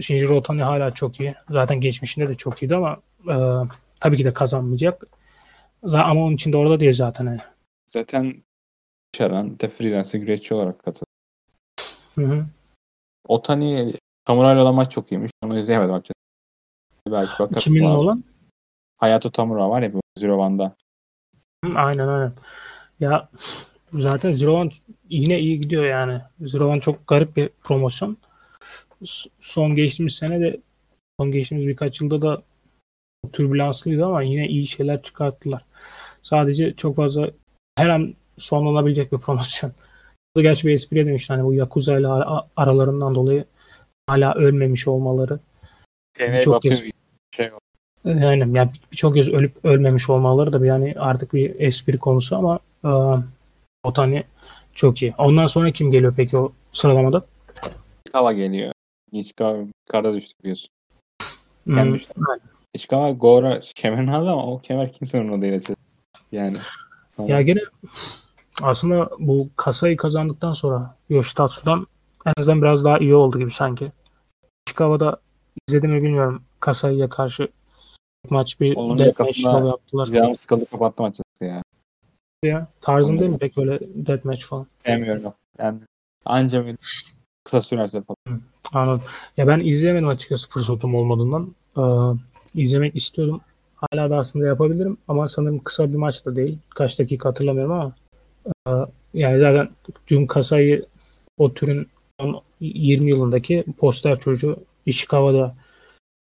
Shinjiro 0.01 0.37
Otani 0.37 0.63
hala 0.63 0.95
çok 0.95 1.21
iyi. 1.21 1.35
Zaten 1.51 1.81
geçmişinde 1.81 2.29
de 2.29 2.35
çok 2.35 2.63
iyiydi 2.63 2.77
ama 2.77 3.01
e, 3.29 3.37
tabii 4.01 4.17
ki 4.17 4.25
de 4.25 4.33
kazanmayacak. 4.33 5.07
Za- 5.85 6.03
Ama 6.03 6.21
onun 6.25 6.35
için 6.35 6.53
de 6.53 6.57
orada 6.57 6.81
değil 6.81 6.93
zaten. 6.93 7.27
hani. 7.27 7.39
Zaten 7.87 8.35
Sharan 9.17 9.61
de 9.61 9.69
freelance 9.71 10.19
güreşçi 10.19 10.55
olarak 10.55 10.85
katıldı. 10.85 11.05
Hı 12.15 12.25
hı. 12.27 12.47
Otani 13.29 13.95
Samuray'la 14.27 14.63
olan 14.63 14.75
maç 14.75 14.93
çok 14.93 15.13
iyiymiş. 15.13 15.33
Onu 15.45 15.59
izleyemedim 15.59 15.95
açıkçası. 15.95 16.15
Belki 17.09 17.33
bakarım. 17.39 17.59
Kiminle 17.61 17.87
olan? 17.87 18.25
Hayato 18.97 19.31
Tamura 19.31 19.71
var 19.71 19.83
ya 19.83 19.93
bu 19.93 20.01
Zero 20.19 20.37
One'da. 20.43 20.77
Aynen 21.75 22.09
aynen. 22.09 22.33
Ya 23.01 23.29
zaten 23.95 24.33
Zero 24.33 24.55
One 24.61 24.71
yine 25.09 25.41
iyi 25.41 25.61
gidiyor 25.61 25.85
yani. 25.85 26.21
Zero 26.41 26.69
One 26.69 26.81
çok 26.81 27.07
garip 27.07 27.37
bir 27.37 27.49
promosyon. 27.65 28.17
Son 29.41 29.77
geçtiğimiz 29.77 30.15
sene 30.15 30.41
de 30.41 30.61
son 31.21 31.33
geçtiğimiz 31.33 31.69
birkaç 31.69 32.01
yılda 32.01 32.23
da 32.23 32.43
türbülanslıydı 33.33 34.07
ama 34.07 34.23
yine 34.23 34.49
iyi 34.49 34.67
şeyler 34.67 35.03
çıkarttılar. 35.03 35.65
Sadece 36.23 36.75
çok 36.75 36.97
fazla 36.97 37.31
her 37.77 37.89
an 37.89 38.15
sonlanabilecek 38.39 39.13
bir 39.13 39.19
promosyon. 39.19 39.73
Gerçi 40.37 40.67
bir 40.67 40.75
espriye 40.75 41.07
demişti 41.07 41.33
hani 41.33 41.45
bu 41.45 41.55
Yakuza 41.55 41.99
ile 41.99 42.09
aralarından 42.57 43.15
dolayı 43.15 43.45
hala 44.07 44.35
ölmemiş 44.35 44.89
olmaları. 44.89 45.39
Çok 46.41 46.63
kez 46.63 46.83
şey 47.37 47.51
Aynen 48.05 48.55
yani 48.55 48.71
birçok 48.93 49.15
kez 49.15 49.29
ölüp 49.29 49.65
ölmemiş 49.65 50.11
olmaları 50.11 50.53
da 50.53 50.63
bir 50.63 50.67
yani 50.67 50.95
artık 50.99 51.35
bir 51.35 51.61
espri 51.61 51.99
konusu 51.99 52.37
ama 52.37 52.59
e, 52.85 52.91
Otani 53.85 54.25
çok 54.75 55.03
iyi. 55.03 55.15
Ondan 55.19 55.47
sonra 55.47 55.71
kim 55.71 55.91
geliyor 55.91 56.15
peki 56.17 56.39
o 56.39 56.53
sıralamada? 56.73 57.25
Ishikawa 58.07 58.33
geliyor. 58.33 58.73
Ishikawa 59.13 59.67
karda 59.91 60.15
düştü 60.15 60.33
biliyorsun. 60.43 60.69
Hmm. 61.65 61.99
Ishikawa 62.75 63.11
Gora 63.11 63.61
kemerini 63.75 64.17
aldı 64.17 64.31
ama 64.31 64.47
o 64.47 64.59
kemer 64.59 64.93
kimsenin 64.93 65.23
umurunda 65.23 65.43
değil 65.43 65.55
açıkçası. 65.55 65.81
Yani. 66.33 66.57
Ya 67.19 67.43
gene 67.43 67.61
aslında 68.63 69.11
bu 69.19 69.49
kasayı 69.57 69.97
kazandıktan 69.97 70.53
sonra 70.53 70.97
Yoshitatsu'dan 71.09 71.87
en 72.27 72.33
azından 72.39 72.63
biraz 72.63 72.85
daha 72.85 72.99
iyi 72.99 73.15
oldu 73.15 73.39
gibi 73.39 73.51
sanki. 73.51 73.87
Ishikawa'da 74.67 75.21
izledim 75.69 75.91
mi 75.91 76.03
bilmiyorum. 76.03 76.43
Kasayı'ya 76.61 77.09
karşı 77.09 77.49
maç 78.31 78.61
bir 78.61 78.77
Onun 78.77 79.13
show 79.33 79.69
yaptılar. 79.69 80.07
Canım 80.07 80.37
sıkıldı 80.37 80.67
kapattım 80.67 81.05
açıkçası 81.07 81.45
ya. 81.45 81.63
Ya, 82.45 82.67
tarzın 82.81 83.19
değil 83.19 83.31
mi 83.31 83.39
pek 83.39 83.59
öyle 83.59 83.79
deathmatch 83.95 84.45
falan? 84.45 84.67
Sevmiyorum. 84.87 85.33
Yani 85.59 85.79
anca 86.25 86.67
bir 86.67 86.77
kısa 87.45 87.61
sürerse 87.61 88.03
falan. 88.03 88.41
Anladım. 88.73 89.03
Ya 89.37 89.47
ben 89.47 89.61
izleyemedim 89.61 90.09
açıkçası 90.09 90.49
fırsatım 90.49 90.95
olmadığından. 90.95 91.55
Ee, 91.77 91.83
izlemek 92.61 92.97
istiyordum. 92.97 93.41
Hala 93.75 94.11
da 94.11 94.17
aslında 94.17 94.47
yapabilirim 94.47 94.97
ama 95.09 95.29
sanırım 95.29 95.59
kısa 95.59 95.93
bir 95.93 95.97
maç 95.97 96.27
da 96.27 96.37
değil. 96.37 96.59
Kaç 96.71 96.99
dakika 96.99 97.29
hatırlamıyorum 97.29 97.73
ama 97.73 97.93
e, 98.47 98.71
yani 99.15 99.39
zaten 99.39 99.69
Jun 100.07 100.27
Kasai 100.27 100.83
o 101.39 101.55
türün 101.55 101.89
20 102.61 103.11
yılındaki 103.11 103.65
poster 103.79 104.21
çocuğu 104.21 104.57
Ishikawa'da 104.87 105.55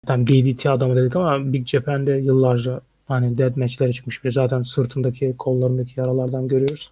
zaten 0.05 0.28
DDT 0.28 0.66
adamı 0.66 0.95
dedik 0.95 1.16
ama 1.16 1.53
Big 1.53 1.68
Japan'de 1.68 2.12
yıllarca 2.12 2.82
hani 3.10 3.38
dead 3.38 3.55
match'lere 3.55 3.93
çıkmış 3.93 4.24
biri. 4.24 4.32
Zaten 4.32 4.64
sırtındaki, 4.64 5.36
kollarındaki 5.38 5.99
yaralardan 5.99 6.47
görüyoruz. 6.47 6.91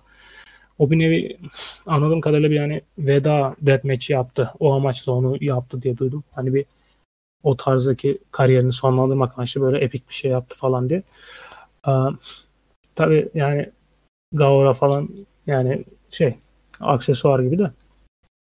O 0.79 0.91
bir 0.91 0.99
nevi 0.99 1.37
anladığım 1.85 2.21
kadarıyla 2.21 2.49
bir 2.49 2.55
yani 2.55 2.81
veda 2.97 3.55
dead 3.61 3.83
match 3.83 4.09
yaptı. 4.09 4.49
O 4.59 4.73
amaçla 4.73 5.11
onu 5.11 5.37
yaptı 5.41 5.81
diye 5.81 5.97
duydum. 5.97 6.23
Hani 6.31 6.53
bir 6.53 6.65
o 7.43 7.57
tarzdaki 7.57 8.17
kariyerini 8.31 8.73
sonlandırmak 8.73 9.37
amaçlı 9.37 9.61
böyle 9.61 9.77
epik 9.77 10.09
bir 10.09 10.13
şey 10.13 10.31
yaptı 10.31 10.57
falan 10.57 10.89
diye. 10.89 11.03
Ee, 11.87 11.91
tabii 12.95 13.29
yani 13.33 13.71
Gaora 14.31 14.73
falan 14.73 15.09
yani 15.47 15.85
şey 16.09 16.35
aksesuar 16.79 17.39
gibi 17.39 17.59
de. 17.59 17.71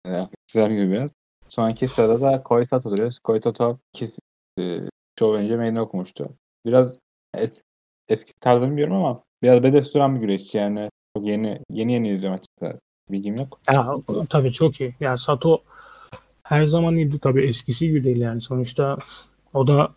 Aksesuar 0.04 0.70
gibi 0.70 0.90
biraz. 0.90 1.10
Sonraki 1.48 1.88
sırada 1.88 2.20
da 2.20 2.42
Koi 2.42 2.66
Sato 2.66 2.90
duruyor. 2.90 3.12
Koi 3.24 3.40
Sato 3.42 3.78
kesin 3.92 4.18
e, 4.60 4.80
show 5.18 5.38
önce 5.38 5.56
meydan 5.56 5.76
okumuştu. 5.76 6.28
Biraz 6.66 6.98
es, 7.34 7.56
eski 8.08 8.32
tarzını 8.40 8.66
bilmiyorum 8.66 8.94
ama 8.96 9.22
biraz 9.42 9.62
bedes 9.62 9.94
duran 9.94 10.16
bir 10.16 10.20
güreşçi 10.20 10.58
yani. 10.58 10.90
Çok 11.16 11.26
yeni 11.26 11.60
yeni 11.70 11.92
yeni 11.92 12.10
izliyorum 12.10 12.38
açıkçası. 12.38 12.80
Bilgim 13.10 13.36
yok. 13.36 13.58
Ya, 13.70 13.94
tabii 14.30 14.52
çok 14.52 14.80
iyi. 14.80 14.94
Ya 15.00 15.16
Sato 15.16 15.62
her 16.42 16.64
zaman 16.64 16.96
iyiydi 16.96 17.18
tabii 17.18 17.46
eskisi 17.46 17.88
gibi 17.88 18.04
değil 18.04 18.16
yani. 18.16 18.40
Sonuçta 18.40 18.98
o 19.54 19.66
da 19.66 19.92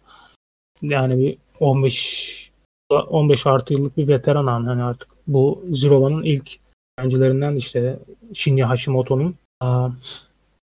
yani 0.82 1.18
bir 1.18 1.38
15 1.60 2.50
15 2.90 3.48
artı 3.48 3.74
yıllık 3.74 3.98
bir 3.98 4.08
veteran 4.08 4.66
hani 4.66 4.84
artık 4.84 5.10
bu 5.28 5.64
Zirova'nın 5.72 6.24
ilk 6.24 6.52
öncülerinden 6.98 7.56
işte 7.56 8.00
Shinya 8.34 8.70
Hashimoto'nun 8.70 9.36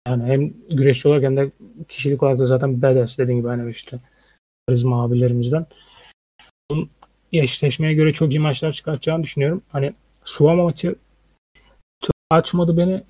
yani 0.09 0.25
hem 0.25 0.53
güreşçi 0.71 1.09
olarak 1.09 1.25
hem 1.25 1.37
de 1.37 1.51
kişilik 1.89 2.23
olarak 2.23 2.39
da 2.39 2.47
zaten 2.47 2.83
badass 2.83 3.19
dediğim 3.19 3.41
gibi 3.41 3.49
hani 3.49 3.71
işte 3.71 3.99
karizma 4.67 5.05
abilerimizden. 5.05 5.67
Eşleşmeye 7.33 7.95
göre 7.95 8.13
çok 8.13 8.31
iyi 8.31 8.41
maçlar 8.41 8.73
çıkartacağını 8.73 9.23
düşünüyorum. 9.23 9.63
Hani 9.69 9.93
Suama 10.25 10.63
maçı 10.63 10.95
açmadı 12.31 12.77
beni. 12.77 13.03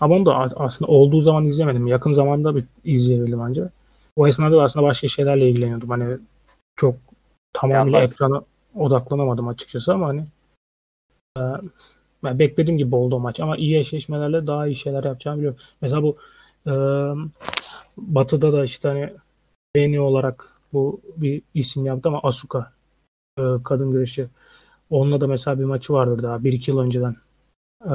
Ama 0.00 0.14
onu 0.14 0.26
da 0.26 0.36
aslında 0.36 0.90
olduğu 0.90 1.20
zaman 1.20 1.44
izlemedim. 1.44 1.86
Yakın 1.86 2.12
zamanda 2.12 2.56
bir 2.56 2.64
izleyebildim 2.84 3.40
ancak. 3.40 3.72
O 4.16 4.28
esnada 4.28 4.56
da 4.56 4.62
aslında 4.62 4.86
başka 4.86 5.08
şeylerle 5.08 5.50
ilgileniyordum. 5.50 5.90
Hani 5.90 6.18
çok 6.76 6.94
tamamıyla 7.52 8.02
ekrana 8.02 8.42
odaklanamadım 8.74 9.48
açıkçası 9.48 9.92
ama 9.92 10.06
hani 10.06 10.24
e, 11.38 12.38
beklediğim 12.38 12.78
gibi 12.78 12.94
oldu 12.94 13.16
o 13.16 13.20
maç 13.20 13.40
ama 13.40 13.56
iyi 13.56 13.78
eşleşmelerle 13.78 14.46
daha 14.46 14.66
iyi 14.66 14.76
şeyler 14.76 15.04
yapacağımı 15.04 15.38
biliyorum. 15.38 15.60
Mesela 15.80 16.02
bu 16.02 16.16
e, 16.66 16.72
Batı'da 17.96 18.52
da 18.52 18.64
işte 18.64 18.88
hani 18.88 19.12
beğeni 19.74 20.00
olarak 20.00 20.48
bu 20.72 21.00
bir 21.16 21.42
isim 21.54 21.86
yaptı 21.86 22.08
ama 22.08 22.20
Asuka 22.22 22.72
e, 23.38 23.42
kadın 23.64 23.90
güreşçi. 23.90 24.26
Onunla 24.90 25.20
da 25.20 25.26
mesela 25.26 25.58
bir 25.58 25.64
maçı 25.64 25.92
vardır 25.92 26.22
daha 26.22 26.44
bir 26.44 26.52
iki 26.52 26.70
yıl 26.70 26.78
önceden. 26.78 27.16
E, 27.84 27.94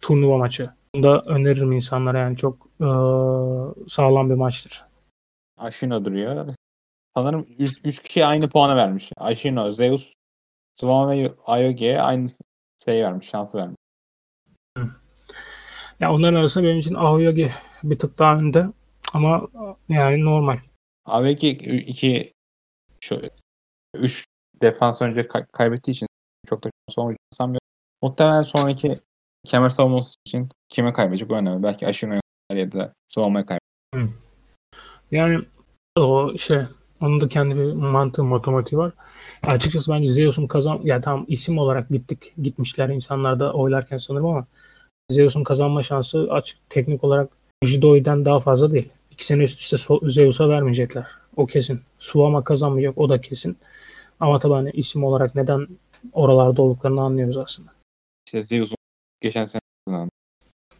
turnuva 0.00 0.38
maçı. 0.38 0.70
Bunu 0.94 1.02
da 1.02 1.22
öneririm 1.26 1.72
insanlara 1.72 2.18
yani 2.18 2.36
çok 2.36 2.66
e, 2.80 2.88
sağlam 3.88 4.30
bir 4.30 4.34
maçtır. 4.34 4.84
Ashino 5.58 6.04
duruyor. 6.04 6.54
Sanırım 7.16 7.46
3 7.84 8.02
kişi 8.02 8.26
aynı 8.26 8.48
puanı 8.48 8.76
vermiş. 8.76 9.10
Ashino, 9.16 9.72
Zeus, 9.72 10.12
Swan 10.80 11.10
ve 11.10 11.32
Ayoge'ye 11.46 12.00
aynı 12.00 12.28
şey 12.84 13.02
vermiş, 13.02 13.28
şans 13.28 13.54
vermiş. 13.54 13.76
Ya 16.00 16.12
onların 16.12 16.34
arasında 16.34 16.64
benim 16.64 16.78
için 16.78 16.94
Aoyage 16.94 17.50
bir 17.82 17.98
tık 17.98 18.18
daha 18.18 18.38
önde 18.38 18.66
ama 19.12 19.48
yani 19.88 20.24
normal. 20.24 20.58
Aoyage 21.04 21.48
iki 21.50 22.32
şöyle 23.04 23.30
üç 23.94 24.24
defans 24.62 25.02
önce 25.02 25.28
kay- 25.28 25.46
kaybettiği 25.52 25.94
için 25.94 26.06
çok 26.48 26.64
da 26.64 26.70
şans 26.88 26.98
olmayacağını 26.98 27.18
sanmıyorum. 27.32 27.66
Muhtemelen 28.02 28.42
sonraki 28.42 29.00
kemer 29.46 29.70
savunması 29.70 30.14
için 30.26 30.48
kime 30.68 30.92
kaybedecek 30.92 31.30
önemli. 31.30 31.62
Belki 31.62 31.86
Ashino'ya 31.86 32.20
ya 32.54 32.72
da 32.72 32.92
savunmaya 33.14 33.46
kaybedecek. 33.46 34.16
Yani 35.10 35.44
o 35.98 36.38
şey 36.38 36.58
onun 37.00 37.20
da 37.20 37.28
kendi 37.28 37.56
bir 37.56 37.72
mantığı, 37.72 38.24
matematiği 38.24 38.78
var. 38.78 38.92
Açıkçası 39.46 39.92
bence 39.92 40.12
Zeus'un 40.12 40.46
kazan 40.46 40.80
yani 40.82 41.02
tam 41.02 41.24
isim 41.28 41.58
olarak 41.58 41.88
gittik 41.88 42.32
gitmişler 42.42 42.88
insanlar 42.88 43.40
da 43.40 43.52
oylarken 43.52 43.96
sanırım 43.96 44.26
ama 44.26 44.46
Zeus'un 45.10 45.44
kazanma 45.44 45.82
şansı 45.82 46.28
açık 46.30 46.70
teknik 46.70 47.04
olarak 47.04 47.30
Jidoi'den 47.64 48.24
daha 48.24 48.40
fazla 48.40 48.72
değil. 48.72 48.88
İki 49.10 49.26
sene 49.26 49.42
üst 49.42 49.60
üste 49.60 49.76
Zeus'a 50.02 50.48
vermeyecekler. 50.48 51.21
O 51.36 51.46
kesin. 51.46 51.80
Suama 51.98 52.44
kazanmayacak 52.44 52.98
o 52.98 53.08
da 53.08 53.20
kesin. 53.20 53.56
Ama 54.20 54.38
tabii 54.38 54.52
hani 54.52 54.70
isim 54.70 55.04
olarak 55.04 55.34
neden 55.34 55.68
oralarda 56.12 56.62
olduklarını 56.62 57.00
anlıyoruz 57.00 57.36
aslında. 57.36 57.70
İşte 58.26 58.42
Zeus'un 58.42 58.76
geçen 59.20 59.46
sene 59.46 59.60
kazandı. 59.86 60.10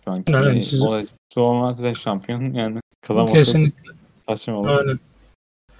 Şu 0.04 0.10
anki 0.10 0.32
evet, 0.32 0.46
yani, 0.46 0.64
siz... 0.64 0.86
Suama 1.34 1.74
size 1.74 1.94
şampiyon 1.94 2.54
yani 2.54 2.80
kazanması 3.00 3.34
Kesinlikle. 3.34 3.92
saçma 4.28 4.56
olur. 4.56 4.68
Aynen. 4.68 4.98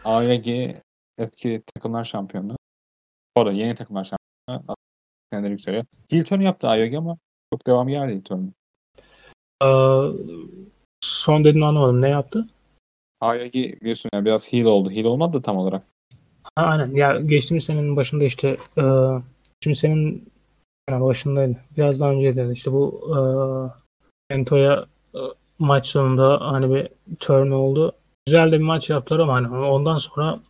AYG 0.04 0.76
eski 1.18 1.62
takımlar 1.74 2.04
şampiyonu. 2.04 2.56
Da 3.36 3.52
yeni 3.52 3.74
takımlar 3.74 4.04
şampiyonu. 4.04 4.76
Seneler 5.32 5.50
yükseliyor. 5.50 5.84
Hilton 6.12 6.40
yaptı 6.40 6.68
AYG 6.68 6.94
ama 6.94 7.18
çok 7.52 7.66
devam 7.66 7.88
geldi 7.88 8.14
Hilton'un. 8.14 8.54
Ee, 9.62 9.68
son 11.00 11.44
dediğini 11.44 11.64
anlamadım. 11.64 12.02
Ne 12.02 12.08
yaptı? 12.08 12.46
AYG 13.22 13.54
biliyorsun 13.54 14.10
yani 14.14 14.24
biraz 14.24 14.52
heal 14.52 14.64
oldu. 14.64 14.90
Heal 14.90 15.04
olmadı 15.04 15.32
da 15.32 15.42
tam 15.42 15.56
olarak. 15.56 15.82
Ha, 16.56 16.62
aynen. 16.62 16.94
Ya 16.94 17.20
geçtiğimiz 17.20 17.64
senenin 17.64 17.96
başında 17.96 18.24
işte 18.24 18.56
e, 18.78 18.84
şimdi 19.60 19.76
senin 19.76 20.28
yani 20.90 21.04
başındaydı. 21.04 21.56
Biraz 21.76 22.00
daha 22.00 22.10
önceydi. 22.10 22.50
İşte 22.52 22.72
bu 22.72 23.00
e, 24.30 24.34
Ento'ya 24.34 24.86
e, 25.14 25.18
maç 25.58 25.86
sonunda 25.86 26.40
hani 26.40 26.74
bir 26.74 26.88
turn 27.20 27.50
oldu. 27.50 27.92
Güzel 28.26 28.52
de 28.52 28.58
bir 28.58 28.64
maç 28.64 28.90
yaptılar 28.90 29.20
ama 29.20 29.34
hani 29.34 29.48
ondan 29.48 29.98
sonra 29.98 30.40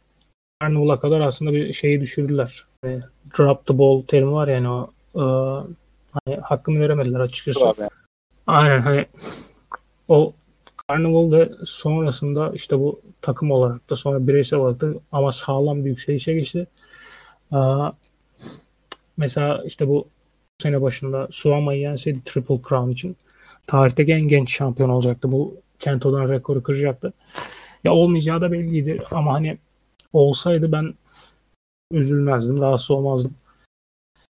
Carnival'a 0.63 1.01
kadar 1.01 1.21
aslında 1.21 1.53
bir 1.53 1.73
şeyi 1.73 2.01
düşürdüler. 2.01 2.65
Yani 2.85 3.03
drop 3.39 3.67
the 3.67 3.79
ball 3.79 4.03
terimi 4.03 4.33
var 4.33 4.49
yani 4.49 4.69
o 4.69 4.91
e, 5.15 5.23
hani 6.13 6.37
hakkını 6.37 6.81
veremediler 6.81 7.21
açıkçası. 7.21 7.69
Abi. 7.69 7.89
Aynen 8.47 8.81
hani 8.81 9.07
o 10.09 10.33
Carnival 10.93 11.49
sonrasında 11.67 12.53
işte 12.55 12.79
bu 12.79 13.01
takım 13.23 13.51
olarak 13.51 13.91
da 13.91 13.97
sonra 13.97 14.27
bireysel 14.27 14.59
olarak 14.59 14.81
da 14.81 14.89
ama 15.13 15.33
sağlam 15.33 15.85
bir 15.85 15.91
yükselişe 15.91 16.35
geçti. 16.35 16.67
Aa, 17.53 17.91
mesela 19.17 19.63
işte 19.67 19.89
bu 19.89 20.09
sene 20.63 20.83
başında 20.83 21.29
Suama'yı 21.31 21.81
yenseydi 21.81 22.21
Triple 22.25 22.61
Crown 22.69 22.91
için 22.91 23.17
tarihteki 23.67 24.13
en 24.13 24.29
genç 24.29 24.57
şampiyon 24.57 24.89
olacaktı. 24.89 25.33
Bu 25.33 25.55
Kento'dan 25.79 26.29
rekoru 26.29 26.63
kıracaktı. 26.63 27.13
Ya 27.85 27.93
olmayacağı 27.93 28.41
da 28.41 28.53
belliydi 28.53 28.99
ama 29.11 29.33
hani 29.33 29.59
olsaydı 30.13 30.73
ben 30.73 30.95
üzülmezdim, 31.93 32.61
rahatsız 32.61 32.91
olmazdım. 32.91 33.35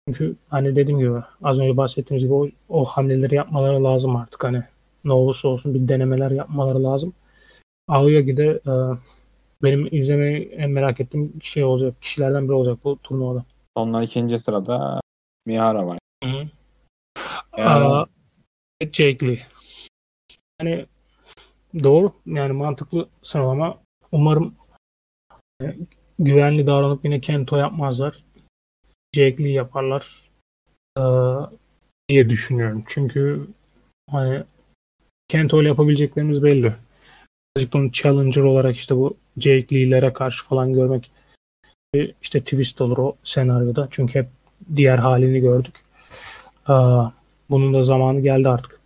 Çünkü 0.08 0.36
hani 0.48 0.76
dediğim 0.76 1.00
gibi 1.00 1.12
az 1.42 1.58
önce 1.58 1.76
bahsettiğimiz 1.76 2.24
gibi 2.24 2.34
o, 2.34 2.48
o 2.68 2.84
hamleleri 2.84 3.34
yapmaları 3.34 3.84
lazım 3.84 4.16
artık 4.16 4.44
hani 4.44 4.62
ne 5.04 5.12
olursa 5.12 5.48
olsun 5.48 5.74
bir 5.74 5.88
denemeler 5.88 6.30
yapmaları 6.30 6.84
lazım. 6.84 7.14
Aoyagi'de 7.88 8.60
e, 8.66 8.72
benim 9.62 9.88
izlemeyi 9.90 10.48
en 10.48 10.70
merak 10.70 11.00
ettiğim 11.00 11.32
şey 11.42 11.64
olacak. 11.64 12.02
Kişilerden 12.02 12.44
biri 12.44 12.52
olacak 12.52 12.78
bu 12.84 12.98
turnuvada. 12.98 13.44
Onlar 13.74 14.02
ikinci 14.02 14.38
sırada 14.38 15.00
Mihara 15.46 15.86
var. 15.86 15.98
Hı 16.24 16.28
-hı. 16.28 16.48
Mihara, 17.56 18.06
Jake 18.82 19.26
Lee. 19.26 19.42
Yani 20.60 20.86
doğru. 21.82 22.12
Yani 22.26 22.52
mantıklı 22.52 23.08
sıralama. 23.22 23.78
Umarım 24.12 24.54
e, 25.62 25.76
güvenli 26.18 26.66
davranıp 26.66 27.04
yine 27.04 27.20
Kento 27.20 27.56
yapmazlar. 27.56 28.18
Jake 29.14 29.44
Lee 29.44 29.52
yaparlar 29.52 30.30
e, 30.98 31.02
diye 32.08 32.28
düşünüyorum. 32.28 32.84
Çünkü 32.86 33.46
hani 34.10 34.44
Kento 35.32 35.62
ile 35.62 35.68
yapabileceklerimiz 35.68 36.42
belli. 36.42 36.72
Birazcık 37.56 37.74
onu 37.74 37.92
challenger 37.92 38.42
olarak 38.42 38.76
işte 38.76 38.96
bu 38.96 39.16
Jake 39.36 39.76
Lee'lere 39.76 40.12
karşı 40.12 40.44
falan 40.44 40.72
görmek 40.72 41.10
işte 42.22 42.40
twist 42.40 42.80
olur 42.80 42.98
o 42.98 43.16
senaryoda. 43.24 43.88
Çünkü 43.90 44.18
hep 44.18 44.28
diğer 44.76 44.98
halini 44.98 45.40
gördük. 45.40 45.74
Aa, 46.66 47.10
bunun 47.50 47.74
da 47.74 47.82
zamanı 47.82 48.20
geldi 48.20 48.48
artık. 48.48 48.80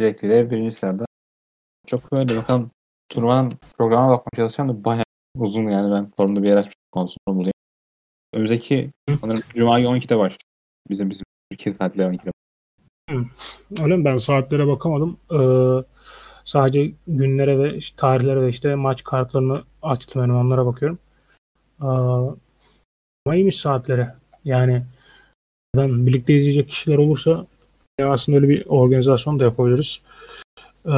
Jake 0.00 0.28
Lee 0.28 0.50
birinci 0.50 0.76
sırada. 0.76 1.06
Çok 1.86 2.12
böyle 2.12 2.36
bakalım 2.36 2.70
turnuvanın 3.08 3.52
programa 3.78 4.08
bakmaya 4.08 4.36
çalışacağım 4.36 4.68
da 4.70 4.84
bayağı 4.84 5.04
uzun 5.36 5.70
yani 5.70 5.90
ben 5.92 6.10
forumda 6.16 6.42
bir 6.42 6.48
yer 6.48 6.56
açmış 6.56 6.76
konusunda 6.92 7.26
bulayım. 7.26 7.52
Önümüzdeki 8.34 8.90
sanırım 9.20 9.42
Cuma 9.54 9.80
12'de 9.80 10.18
başlıyor. 10.18 10.40
Bizim 10.90 11.10
bizim 11.10 11.24
Türkiye 11.50 11.74
saatleri 11.74 12.16
12'de. 12.16 12.30
Öyle 13.82 13.96
mi? 13.96 14.04
Ben 14.04 14.16
saatlere 14.16 14.66
bakamadım. 14.66 15.16
Ee, 15.32 15.84
sadece 16.44 16.92
günlere 17.06 17.58
ve 17.58 17.76
işte 17.76 17.96
tarihlere 17.96 18.42
ve 18.42 18.48
işte 18.48 18.74
maç 18.74 19.04
kartlarını 19.04 19.62
açtım 19.82 20.22
yani 20.22 20.32
onlara 20.32 20.66
bakıyorum. 20.66 20.98
Ee, 21.82 21.86
ama 23.26 23.34
iyiymiş 23.34 23.56
saatlere. 23.56 24.14
Yani 24.44 24.82
birlikte 25.76 26.38
izleyecek 26.38 26.68
kişiler 26.68 26.98
olursa 26.98 27.46
aslında 28.02 28.38
öyle 28.38 28.48
bir 28.48 28.66
organizasyon 28.66 29.40
da 29.40 29.44
yapabiliriz. 29.44 30.00
Ee, 30.86 30.90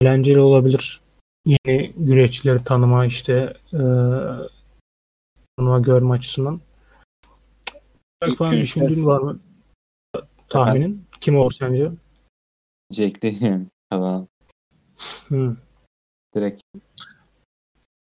eğlenceli 0.00 0.40
olabilir. 0.40 1.00
Yeni 1.46 1.92
güreşçileri 1.96 2.64
tanıma 2.64 3.06
işte 3.06 3.54
e, 3.72 3.78
turnuva 5.58 5.80
görme 5.80 6.14
açısından. 6.14 6.60
Falan 8.38 8.60
düşündüğün 8.60 9.06
var 9.06 9.20
mı? 9.20 9.40
Tahminin. 10.48 11.04
Kim 11.20 11.36
olur 11.38 11.52
sence? 11.52 11.90
Lee 13.24 13.66
kazanan. 13.90 14.28
Hı. 15.28 15.56
Direkt 16.34 16.62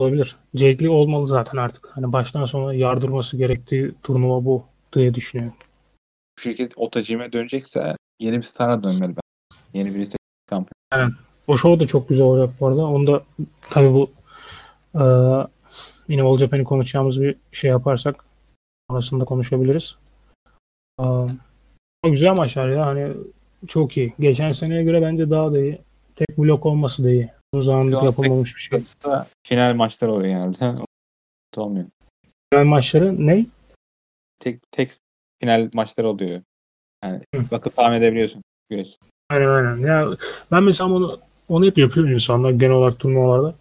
Olabilir. 0.01 0.35
Jake 0.53 0.85
Lee 0.85 0.89
olmalı 0.89 1.27
zaten 1.27 1.57
artık. 1.57 1.89
Hani 1.91 2.13
baştan 2.13 2.45
sona 2.45 2.73
yardırması 2.73 3.37
gerektiği 3.37 3.91
turnuva 4.03 4.45
bu 4.45 4.65
diye 4.93 5.13
düşünüyorum. 5.13 5.55
bu 6.37 6.41
şirket 6.41 6.73
Otajime 6.75 7.33
dönecekse 7.33 7.95
yeni 8.19 8.37
bir 8.37 8.43
stara 8.43 8.83
dönmeli 8.83 9.15
ben. 9.15 9.21
Yeni 9.79 9.95
birisi 9.95 10.17
kampiyon. 10.49 10.73
Aynen. 10.91 11.11
O 11.47 11.57
show 11.57 11.79
da 11.83 11.87
çok 11.87 12.09
güzel 12.09 12.25
olacak 12.25 12.55
bu 12.59 12.67
arada. 12.67 12.85
Onu 12.85 13.07
da 13.07 13.23
tabii 13.61 13.93
bu 13.93 14.11
e, 14.95 15.03
yine 16.07 16.21
All 16.21 16.37
Japan'i 16.37 16.63
konuşacağımız 16.63 17.21
bir 17.21 17.35
şey 17.51 17.69
yaparsak 17.69 18.25
arasında 18.89 19.25
konuşabiliriz. 19.25 19.95
E, 20.99 21.03
güzel 22.09 22.33
maçlar 22.33 22.69
ya. 22.69 22.85
Hani 22.85 23.13
çok 23.67 23.97
iyi. 23.97 24.13
Geçen 24.19 24.51
seneye 24.51 24.83
göre 24.83 25.01
bence 25.01 25.29
daha 25.29 25.51
da 25.51 25.59
iyi. 25.59 25.79
Tek 26.15 26.37
blok 26.37 26.65
olması 26.65 27.03
da 27.03 27.09
iyi. 27.09 27.29
Uzun 27.53 27.65
zamandır 27.65 28.01
yapılmamış 28.01 28.55
bir 28.55 28.61
şey. 28.61 28.83
Final 29.47 29.73
maçlar 29.75 30.07
oluyor 30.07 30.27
genelde. 30.27 30.85
Olmuyor. 31.57 31.85
Final 32.53 32.65
maçları 32.65 33.27
ne? 33.27 33.45
Tek 34.39 34.59
tek 34.71 34.91
final 35.41 35.69
maçlar 35.73 36.03
oluyor. 36.03 36.41
Yani 37.03 37.21
Hı. 37.35 37.51
bakıp 37.51 37.75
tahmin 37.75 37.97
edebiliyorsun. 37.97 38.43
Güreş. 38.69 38.97
Aynen 39.29 39.47
aynen. 39.47 39.87
Ya 39.87 40.17
ben 40.51 40.63
mesela 40.63 40.89
onu 40.89 41.19
onu 41.49 41.65
hep 41.65 41.77
yapıyor 41.77 42.09
insanlar 42.09 42.51
genel 42.51 42.73
olarak 42.73 42.99
turnuvalarda. 42.99 43.55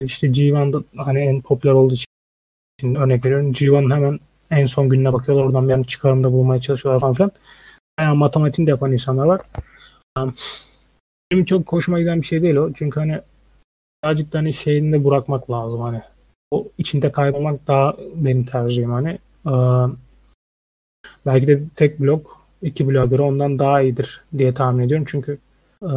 İşte 0.00 0.26
G1'da 0.26 1.02
hani 1.04 1.20
en 1.20 1.40
popüler 1.40 1.72
olduğu 1.72 1.94
için 1.94 2.94
örnek 2.94 3.24
veriyorum. 3.24 3.52
G1'ın 3.52 3.90
hemen 3.90 4.20
en 4.50 4.66
son 4.66 4.88
gününe 4.88 5.12
bakıyorlar. 5.12 5.44
Oradan 5.44 5.68
bir 5.68 5.72
yani 5.72 5.86
çıkarımda 5.86 6.32
bulmaya 6.32 6.60
çalışıyorlar 6.60 7.00
falan 7.00 7.14
filan. 7.14 7.30
Yani 8.00 8.18
matematiğini 8.18 8.66
de 8.66 8.70
yapan 8.70 8.92
insanlar 8.92 9.26
var. 9.26 9.40
Um, 10.18 10.34
Benim 11.32 11.44
çok 11.44 11.72
hoşuma 11.72 12.00
giden 12.00 12.20
bir 12.20 12.26
şey 12.26 12.42
değil 12.42 12.56
o. 12.56 12.72
Çünkü 12.72 13.00
hani 13.00 13.20
birazcık 14.04 14.32
da 14.32 14.38
hani 14.38 14.52
şeyini 14.52 14.92
de 14.92 15.04
bırakmak 15.04 15.50
lazım 15.50 15.80
hani. 15.80 16.02
O 16.50 16.68
içinde 16.78 17.12
kaybolmak 17.12 17.66
daha 17.66 17.96
benim 18.14 18.44
tercihim 18.44 18.90
hani. 18.90 19.18
Um, 19.44 19.98
belki 21.26 21.46
de 21.46 21.60
tek 21.76 22.00
blok 22.00 22.46
iki 22.62 22.88
bloğa 22.88 23.04
göre 23.04 23.22
ondan 23.22 23.58
daha 23.58 23.80
iyidir 23.82 24.22
diye 24.38 24.54
tahmin 24.54 24.84
ediyorum. 24.84 25.06
Çünkü 25.08 25.38
e, 25.82 25.92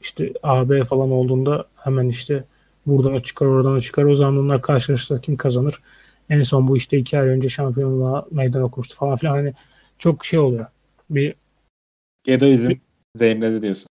işte 0.00 0.32
AB 0.42 0.84
falan 0.84 1.10
olduğunda 1.10 1.64
hemen 1.76 2.08
işte 2.08 2.44
buradan 2.86 3.20
çıkar 3.20 3.46
oradan 3.46 3.80
çıkar 3.80 4.04
o 4.04 4.16
zaman 4.16 4.36
bunlar 4.36 4.62
karşılaşırsa 4.62 5.20
kim 5.20 5.36
kazanır? 5.36 5.80
En 6.30 6.42
son 6.42 6.68
bu 6.68 6.76
işte 6.76 6.98
iki 6.98 7.18
ay 7.18 7.28
önce 7.28 7.48
şampiyonluğa 7.48 8.26
meydan 8.30 8.62
okumuştu 8.62 8.96
falan 8.96 9.16
filan 9.16 9.32
hani 9.32 9.54
çok 9.98 10.24
şey 10.24 10.38
oluyor. 10.38 10.66
Bir 11.10 11.34
Gedoizm 12.24 12.72
zehirledi 13.16 13.62
diyorsun. 13.62 13.86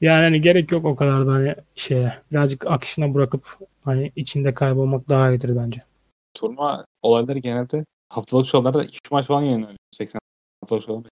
yani 0.00 0.22
hani 0.22 0.40
gerek 0.40 0.72
yok 0.72 0.84
o 0.84 0.96
kadar 0.96 1.26
da 1.26 1.32
hani 1.32 1.54
şeye 1.74 2.12
birazcık 2.32 2.66
akışına 2.66 3.14
bırakıp 3.14 3.58
hani 3.84 4.12
içinde 4.16 4.54
kaybolmak 4.54 5.08
daha 5.08 5.30
iyidir 5.30 5.56
bence. 5.56 5.82
Turnuva 6.34 6.84
olayları 7.02 7.38
genelde 7.38 7.84
haftalık 8.08 8.46
şovlarda 8.46 8.84
2-3 8.84 8.98
maç 9.10 9.26
falan 9.26 9.42
yayınlanıyor. 9.42 9.78
80 9.94 10.20
haftalık 10.60 10.84
şovlarda. 10.84 11.08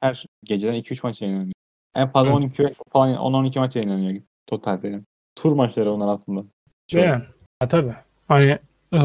Her 0.00 0.26
geceden 0.44 0.74
2-3 0.74 1.00
maç 1.02 1.22
yayınlanıyor. 1.22 1.52
En 1.94 2.10
fazla 2.10 2.30
Hı. 2.30 2.34
12 2.34 2.74
falan 2.92 3.14
10-12 3.14 3.58
maç 3.58 3.76
yayınlanıyor 3.76 4.22
totalde. 4.46 4.88
Yani. 4.88 5.02
Tur 5.36 5.52
maçları 5.52 5.92
onlar 5.92 6.14
aslında. 6.14 6.44
Çok. 6.88 7.02
Yani, 7.02 7.24
ya 7.62 7.68
tabii. 7.68 7.94
Hani 8.28 8.58
e, 8.92 9.00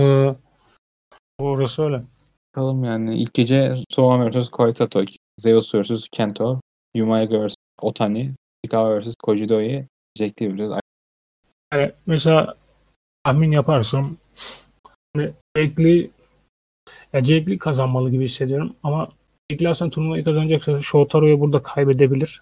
orası 1.39 1.83
öyle. 1.83 2.01
Bakalım 2.55 2.83
yani 2.83 3.17
ilk 3.21 3.33
gece 3.33 3.83
Soğan 3.89 4.31
vs. 4.31 4.49
Koitato, 4.49 5.03
Zeus 5.39 5.75
vs. 5.75 6.07
Kento, 6.11 6.61
Yumaya 6.95 7.47
vs. 7.47 7.55
Otani, 7.81 8.33
Ishikawa 8.63 8.99
vs. 8.99 9.15
Kojidoi, 9.23 9.85
Jack 10.17 10.41
Lee. 10.41 10.79
Yani 11.73 11.91
mesela 12.05 12.55
tahmin 13.23 13.51
yaparsam 13.51 14.17
hani 15.15 15.31
Jake 15.57 15.83
Lee 17.47 17.57
kazanmalı 17.57 18.11
gibi 18.11 18.23
hissediyorum 18.23 18.75
ama 18.83 19.09
Jake 19.51 19.65
Lee 19.65 19.69
aslında 19.69 19.91
turnuvayı 19.91 20.23
kazanacaksa 20.23 20.81
Shotaro'yu 20.81 21.39
burada 21.39 21.63
kaybedebilir. 21.63 22.41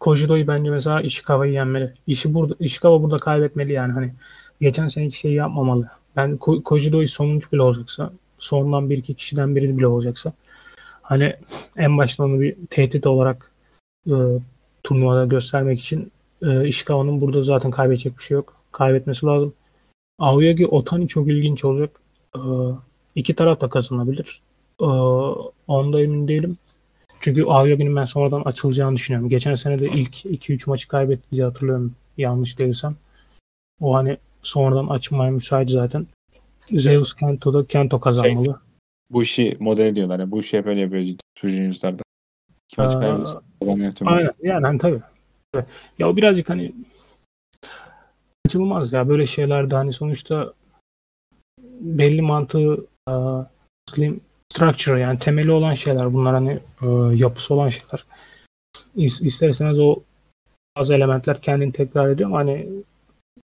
Kojido'yu 0.00 0.46
bence 0.46 0.70
mesela 0.70 1.00
Ishikawa'yı 1.00 1.52
yenmeli. 1.52 1.92
İşi 2.06 2.34
burada, 2.34 2.54
Ishikawa 2.60 3.02
burada 3.02 3.18
kaybetmeli 3.18 3.72
yani 3.72 3.92
hani 3.92 4.14
geçen 4.60 4.88
seneki 4.88 5.18
şeyi 5.18 5.34
yapmamalı. 5.34 5.88
Ben 6.16 6.30
Ko- 6.30 6.62
Kojido'yu 6.62 7.08
sonuncu 7.08 7.50
bile 7.52 7.62
olacaksa 7.62 8.12
sondan 8.42 8.90
bir 8.90 8.98
iki 8.98 9.14
kişiden 9.14 9.56
biri 9.56 9.78
bile 9.78 9.86
olacaksa 9.86 10.32
hani 11.02 11.36
en 11.76 11.98
başta 11.98 12.24
onu 12.24 12.40
bir 12.40 12.56
tehdit 12.70 13.06
olarak 13.06 13.50
e, 14.06 14.14
turnuvada 14.84 15.24
göstermek 15.24 15.80
için 15.80 16.12
e, 16.42 16.68
Ishikawa'nın 16.68 17.20
burada 17.20 17.42
zaten 17.42 17.70
kaybedecek 17.70 18.18
bir 18.18 18.22
şey 18.24 18.34
yok. 18.34 18.56
Kaybetmesi 18.72 19.26
lazım. 19.26 19.52
Aoyagi 20.18 20.66
Otani 20.66 21.08
çok 21.08 21.28
ilginç 21.28 21.64
olacak. 21.64 21.90
E, 22.36 22.40
iki 23.14 23.34
taraf 23.34 23.60
da 23.60 23.68
kazanabilir. 23.68 24.40
E, 24.80 24.86
onda 25.66 26.00
emin 26.00 26.28
değilim. 26.28 26.58
Çünkü 27.20 27.44
Aoyagi'nin 27.44 27.96
ben 27.96 28.04
sonradan 28.04 28.42
açılacağını 28.42 28.96
düşünüyorum. 28.96 29.28
Geçen 29.28 29.54
sene 29.54 29.78
de 29.78 29.86
ilk 29.86 30.24
2-3 30.24 30.70
maçı 30.70 30.88
kaybetti 30.88 31.30
diye 31.32 31.44
hatırlıyorum. 31.44 31.94
Yanlış 32.16 32.58
değilsem. 32.58 32.96
O 33.80 33.94
hani 33.94 34.16
sonradan 34.42 34.86
açılmaya 34.88 35.30
müsait 35.30 35.70
zaten. 35.70 36.06
Zeus 36.72 37.14
Kento'da 37.14 37.66
Kento 37.66 38.00
kazanmalı. 38.00 38.60
Bu 39.10 39.22
işi 39.22 39.56
model 39.60 39.84
ediyorlar. 39.84 40.18
Yani 40.20 40.30
bu 40.30 40.40
işi 40.40 40.58
hep 40.58 40.66
öyle 40.66 40.80
yapıyor 40.80 41.16
Junior'larda. 41.42 42.02
Maç 42.78 42.92
kaybediyorsun. 42.92 44.06
Aynen. 44.06 44.30
Yani 44.42 44.66
hani 44.66 44.78
tabii. 44.78 45.00
Ya 45.98 46.08
o 46.08 46.16
birazcık 46.16 46.50
hani 46.50 46.72
kaçınılmaz 48.46 48.92
ya 48.92 49.08
böyle 49.08 49.26
şeylerde 49.26 49.74
hani 49.74 49.92
sonuçta 49.92 50.52
belli 51.80 52.22
mantığı 52.22 52.86
slim 53.90 54.20
structure 54.52 55.00
yani 55.00 55.18
temeli 55.18 55.50
olan 55.50 55.74
şeyler 55.74 56.12
bunlar 56.12 56.34
hani 56.34 56.60
e, 56.82 57.16
yapısı 57.16 57.54
olan 57.54 57.68
şeyler. 57.68 58.04
İs, 58.96 59.22
isterseniz 59.22 59.78
o 59.78 59.96
bazı 60.76 60.94
elementler 60.94 61.42
kendini 61.42 61.72
tekrar 61.72 62.08
ediyor 62.08 62.28
ama 62.28 62.38
hani 62.38 62.68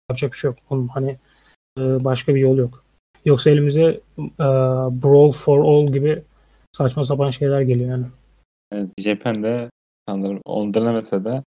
yapacak 0.09 0.33
bir 0.33 0.37
şey 0.37 0.49
yok. 0.49 0.57
Onun 0.69 0.87
hani 0.87 1.17
başka 1.77 2.35
bir 2.35 2.39
yol 2.39 2.57
yok. 2.57 2.80
Yoksa 3.25 3.49
elimize 3.49 3.99
e, 4.17 4.43
Brawl 5.03 5.31
for 5.31 5.59
All 5.65 5.93
gibi 5.93 6.21
saçma 6.77 7.05
sapan 7.05 7.29
şeyler 7.29 7.61
geliyor 7.61 7.89
yani. 7.89 8.05
Evet, 8.71 8.89
Japan 8.97 9.43
de 9.43 9.69
sanırım 10.09 10.41
onu 10.45 10.73
denemese 10.73 11.25
de 11.25 11.43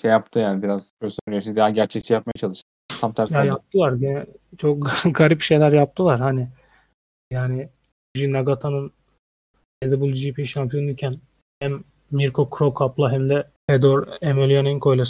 şey 0.00 0.10
yaptı 0.10 0.38
yani 0.38 0.62
biraz 0.62 0.90
profesyonel 1.00 1.56
daha 1.56 1.70
gerçekçi 1.70 2.12
yapmaya 2.12 2.38
çalıştı. 2.38 2.62
Tam 3.00 3.12
tersi 3.12 3.34
Ya 3.34 3.40
oldu. 3.40 3.46
yaptılar. 3.48 3.92
Gene 3.92 4.26
çok 4.58 4.90
garip 5.14 5.40
şeyler 5.40 5.72
yaptılar. 5.72 6.20
Hani 6.20 6.48
yani 7.30 7.68
Yuji 8.16 8.32
Nagata'nın 8.32 8.92
WGP 9.84 10.46
şampiyonuyken 10.46 11.16
hem 11.60 11.84
Mirko 12.10 12.50
Krokap'la 12.50 13.12
hem 13.12 13.28
de 13.28 13.46
Fedor 13.70 14.08
Emelianenko 14.20 14.94
ile 14.94 15.02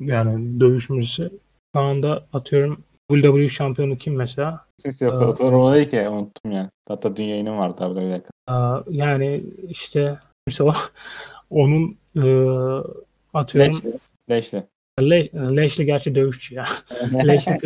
yani 0.00 0.60
dövüşmesi. 0.60 1.30
Şu 1.76 1.80
anda 1.80 2.24
atıyorum 2.32 2.84
WWE 3.10 3.48
şampiyonu 3.48 3.98
kim 3.98 4.16
mesela? 4.16 4.66
Kimse 4.82 5.04
yok. 5.04 5.40
Olay 5.40 5.90
ki 5.90 6.08
unuttum 6.08 6.52
yani. 6.52 6.70
Hatta 6.88 7.16
dünya 7.16 7.28
yayını 7.28 7.58
vardı 7.58 7.84
orada 7.84 8.00
bir 8.00 8.10
dakika. 8.10 8.30
Aa, 8.46 8.82
yani 8.90 9.42
işte 9.68 10.18
o. 10.60 10.72
Onun 11.50 11.96
e, 12.16 12.24
atıyorum 13.34 13.74
Leşli. 13.74 13.98
Leşli. 14.30 14.66
Le- 15.00 15.56
Lashley 15.56 15.86
gerçi 15.86 16.14
dövüşçü 16.14 16.54
ya. 16.54 16.64
Lashley, 17.14 17.58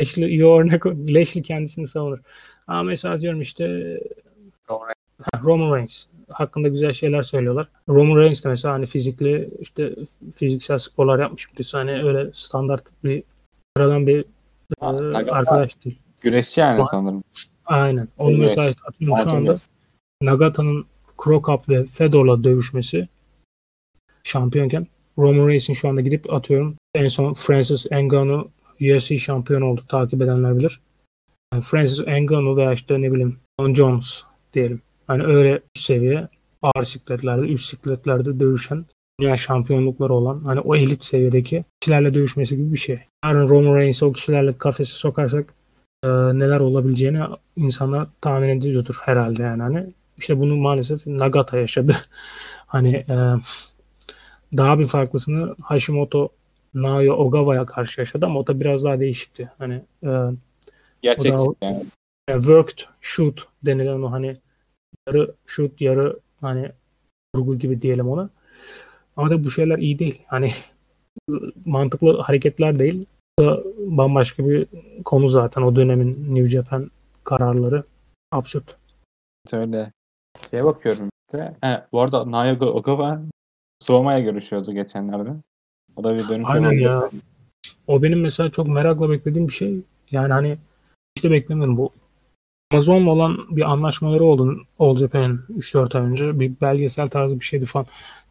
Lashley 0.00 0.28
iyi 0.28 0.46
örnek. 0.46 0.86
Lashley 0.86 1.42
kendisini 1.42 1.86
savunur. 1.86 2.18
Ama 2.66 2.82
mesela 2.82 3.18
diyorum 3.18 3.40
işte 3.40 3.96
Roman 5.42 5.76
Reigns 5.76 6.06
hakkında 6.28 6.68
güzel 6.68 6.92
şeyler 6.92 7.22
söylüyorlar. 7.22 7.68
Roman 7.88 8.16
Reigns 8.16 8.44
de 8.44 8.48
mesela 8.48 8.74
hani 8.74 8.86
fizikli 8.86 9.50
işte 9.60 9.94
fiziksel 10.34 10.78
sporlar 10.78 11.18
yapmış 11.18 11.54
birisi 11.54 11.76
hani 11.76 12.02
öyle 12.04 12.30
standart 12.34 12.84
bir 13.04 13.22
sıradan 13.76 14.06
bir 14.06 14.24
e, 14.82 14.84
Nagata- 14.86 15.32
arkadaş 15.32 15.84
değil. 15.84 15.98
Güreşçi 16.20 16.60
yani 16.60 16.84
sanırım. 16.90 17.24
Aynen. 17.64 18.08
Onu 18.18 18.30
Evet. 18.30 18.40
mesela 18.40 18.74
atıyorum 18.88 19.16
şu 19.24 19.30
anda. 19.30 19.58
Nagata'nın 20.22 20.84
Krokap 21.18 21.68
ve 21.68 21.84
Fedor'la 21.84 22.44
dövüşmesi 22.44 23.08
şampiyonken 24.24 24.86
Roman 25.18 25.48
Reigns'in 25.48 25.74
şu 25.74 25.88
anda 25.88 26.00
gidip 26.00 26.32
atıyorum 26.32 26.76
en 26.94 27.08
son 27.08 27.32
Francis 27.34 27.86
Ngannou 27.92 28.50
UFC 28.80 29.18
şampiyon 29.18 29.60
oldu. 29.62 29.80
Takip 29.88 30.22
edenler 30.22 30.58
bilir. 30.58 30.80
Yani 31.52 31.62
Francis 31.62 32.06
Ngannou 32.06 32.56
veya 32.56 32.72
işte 32.72 33.02
ne 33.02 33.12
bileyim 33.12 33.36
John 33.60 33.74
Jones 33.74 34.22
diyelim. 34.54 34.80
Hani 35.06 35.22
öyle 35.22 35.62
üst 35.76 35.86
seviye 35.86 36.28
ağır 36.62 36.84
sikletlerde, 36.84 37.46
üst 37.46 37.68
sikletlerde 37.68 38.40
dövüşen 38.40 38.84
dünya 39.20 39.36
şampiyonlukları 39.36 40.12
olan 40.12 40.38
hani 40.44 40.60
o 40.60 40.76
elit 40.76 41.04
seviyedeki 41.04 41.64
kişilerle 41.80 42.14
dövüşmesi 42.14 42.56
gibi 42.56 42.72
bir 42.72 42.78
şey. 42.78 42.98
Yarın 43.24 43.48
Roman 43.48 43.76
Reigns'i 43.76 44.04
o 44.04 44.12
kişilerle 44.12 44.58
kafese 44.58 44.96
sokarsak 44.96 45.54
e, 46.04 46.08
neler 46.08 46.60
olabileceğini 46.60 47.20
insanlar 47.56 48.08
tahmin 48.20 48.48
ediyordur 48.48 48.98
herhalde 49.04 49.42
yani 49.42 49.62
hani 49.62 49.86
işte 50.18 50.40
bunu 50.40 50.56
maalesef 50.56 51.06
Nagata 51.06 51.58
yaşadı. 51.58 51.96
hani 52.66 52.94
e, 52.96 53.34
daha 54.56 54.78
bir 54.78 54.86
farklısını 54.86 55.54
Hashimoto 55.62 56.28
Naoya 56.74 57.12
Ogawa'ya 57.12 57.66
karşı 57.66 58.00
yaşadı 58.00 58.26
ama 58.26 58.40
o 58.40 58.46
da 58.46 58.60
biraz 58.60 58.84
daha 58.84 59.00
değişikti. 59.00 59.50
Hani 59.58 59.82
e, 60.04 60.10
Gerçekçi 61.02 61.38
O 61.38 61.54
yani. 61.62 61.86
yani 62.28 62.42
worked 62.42 62.78
shoot 63.00 63.46
denilen 63.62 64.02
o 64.02 64.10
hani 64.10 64.36
yarı 65.08 65.34
shoot 65.46 65.80
yarı 65.80 66.20
hani 66.40 66.72
vurgu 67.34 67.58
gibi 67.58 67.82
diyelim 67.82 68.08
ona. 68.08 68.30
Ama 69.16 69.30
da 69.30 69.44
bu 69.44 69.50
şeyler 69.50 69.78
iyi 69.78 69.98
değil. 69.98 70.22
Hani 70.26 70.50
mantıklı 71.64 72.20
hareketler 72.20 72.78
değil. 72.78 73.06
Bu 73.38 73.44
da 73.44 73.62
bambaşka 73.78 74.48
bir 74.48 74.66
konu 75.04 75.28
zaten 75.28 75.62
o 75.62 75.76
dönemin 75.76 76.34
New 76.34 76.46
Japan 76.46 76.90
kararları 77.24 77.82
absürt. 78.32 78.76
Öyle. 79.52 79.92
Şeye 80.50 80.64
bakıyorum 80.64 81.08
işte. 81.28 81.54
He, 81.60 81.84
bu 81.92 82.00
arada 82.00 82.30
Naoya 82.30 82.60
Ogawa 82.60 83.22
Suoma'ya 83.80 84.20
görüşüyordu 84.20 84.72
geçenlerde. 84.72 85.30
O 85.96 86.04
da 86.04 86.14
bir 86.14 86.28
dönüş 86.28 86.46
Aynen 86.48 86.68
oldu. 86.68 86.74
ya. 86.74 87.10
O 87.86 88.02
benim 88.02 88.20
mesela 88.20 88.50
çok 88.50 88.68
merakla 88.68 89.10
beklediğim 89.10 89.48
bir 89.48 89.52
şey. 89.52 89.80
Yani 90.10 90.32
hani 90.32 90.58
işte 91.16 91.30
beklemiyordum 91.30 91.76
bu. 91.76 91.90
Amazon'la 92.70 93.10
olan 93.10 93.38
bir 93.50 93.62
anlaşmaları 93.72 94.24
oldu 94.24 94.56
All 94.78 94.96
Japan'in 94.96 95.40
3-4 95.48 95.98
ay 95.98 96.04
önce. 96.04 96.40
Bir 96.40 96.52
belgesel 96.60 97.08
tarzı 97.08 97.40
bir 97.40 97.44
şeydi 97.44 97.66
falan. 97.66 97.86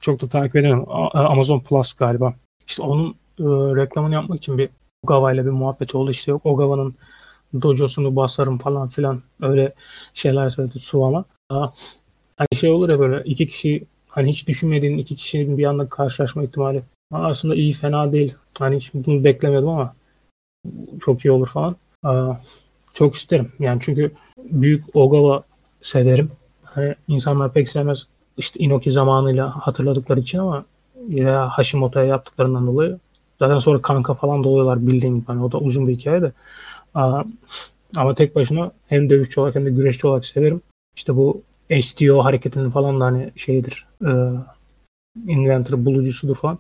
Çok 0.06 0.22
da 0.22 0.28
takip. 0.28 0.66
A- 0.88 1.10
Amazon 1.30 1.60
Plus 1.60 1.94
galiba. 1.94 2.34
İşte 2.68 2.84
onun 2.84 3.10
e, 3.40 3.44
reklamını 3.76 4.14
yapmak 4.14 4.38
için 4.38 4.58
bir 4.58 4.70
Ogawa 5.04 5.34
ile 5.34 5.46
bir 5.46 5.50
muhabbet 5.50 5.96
oldu. 5.96 6.12
İşte 6.12 6.32
yok 6.32 6.46
Ogawa'nın 6.46 6.96
dojosunu 7.62 8.16
basarım 8.16 8.58
falan 8.58 8.88
filan. 8.88 9.22
Öyle 9.42 9.74
şeyler 10.14 10.50
söyledi 10.50 10.80
Suwama. 10.80 11.26
Aa, 11.50 11.68
Hani 12.38 12.48
şey 12.56 12.70
olur 12.70 12.90
ya 12.90 13.00
böyle 13.00 13.24
iki 13.24 13.48
kişi 13.48 13.84
hani 14.08 14.30
hiç 14.30 14.48
düşünmediğin 14.48 14.98
iki 14.98 15.16
kişinin 15.16 15.58
bir 15.58 15.66
anda 15.66 15.90
karşılaşma 15.90 16.44
ihtimali. 16.44 16.84
Aslında 17.12 17.56
iyi 17.56 17.74
fena 17.74 18.12
değil. 18.12 18.36
Hani 18.60 18.76
hiç 18.76 18.94
bunu 18.94 19.24
beklemiyordum 19.24 19.70
ama 19.70 19.96
çok 21.00 21.26
iyi 21.26 21.32
olur 21.32 21.48
falan. 21.48 21.76
Aa, 22.04 22.34
çok 22.94 23.16
isterim. 23.16 23.52
Yani 23.60 23.80
çünkü 23.84 24.12
büyük 24.38 24.96
Ogawa 24.96 25.44
severim. 25.82 26.30
Hani 26.64 26.96
insanlar 27.08 27.54
pek 27.54 27.70
sevmez. 27.70 28.08
İşte 28.38 28.60
Inoki 28.60 28.92
zamanıyla 28.92 29.50
hatırladıkları 29.50 30.20
için 30.20 30.38
ama 30.38 30.66
ya 31.10 31.50
Hashimoto'ya 31.50 32.06
yaptıklarından 32.06 32.68
dolayı 32.68 33.00
zaten 33.40 33.60
sonra 33.60 33.82
kanka 33.82 34.14
falan 34.14 34.44
da 34.44 34.50
oluyorlar 34.50 34.88
bildiğin 34.88 35.16
gibi. 35.16 35.26
Hani 35.28 35.44
o 35.44 35.52
da 35.52 35.58
uzun 35.58 35.88
bir 35.88 35.94
hikaye 35.94 36.22
de. 36.22 36.32
Ama 37.96 38.16
tek 38.16 38.36
başına 38.36 38.72
hem 38.88 39.10
dövüşçü 39.10 39.40
olarak 39.40 39.56
hem 39.56 39.66
de 39.66 39.70
güreşçi 39.70 40.08
olarak 40.08 40.26
severim. 40.26 40.62
İşte 40.96 41.16
bu 41.16 41.42
STO 41.82 42.24
hareketinin 42.24 42.70
falan 42.70 43.00
da 43.00 43.06
hani 43.06 43.32
şeyidir. 43.36 43.86
E, 44.06 44.12
inventor 45.28 45.86
bulucusudur 45.86 46.36
falan. 46.36 46.60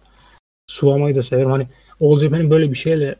Suwama'yı 0.68 1.16
da 1.16 1.22
severim. 1.24 1.52
Hani 1.52 1.68
All 2.02 2.20
Japan'in 2.20 2.50
böyle 2.50 2.72
bir 2.72 2.76
şeyle 2.76 3.16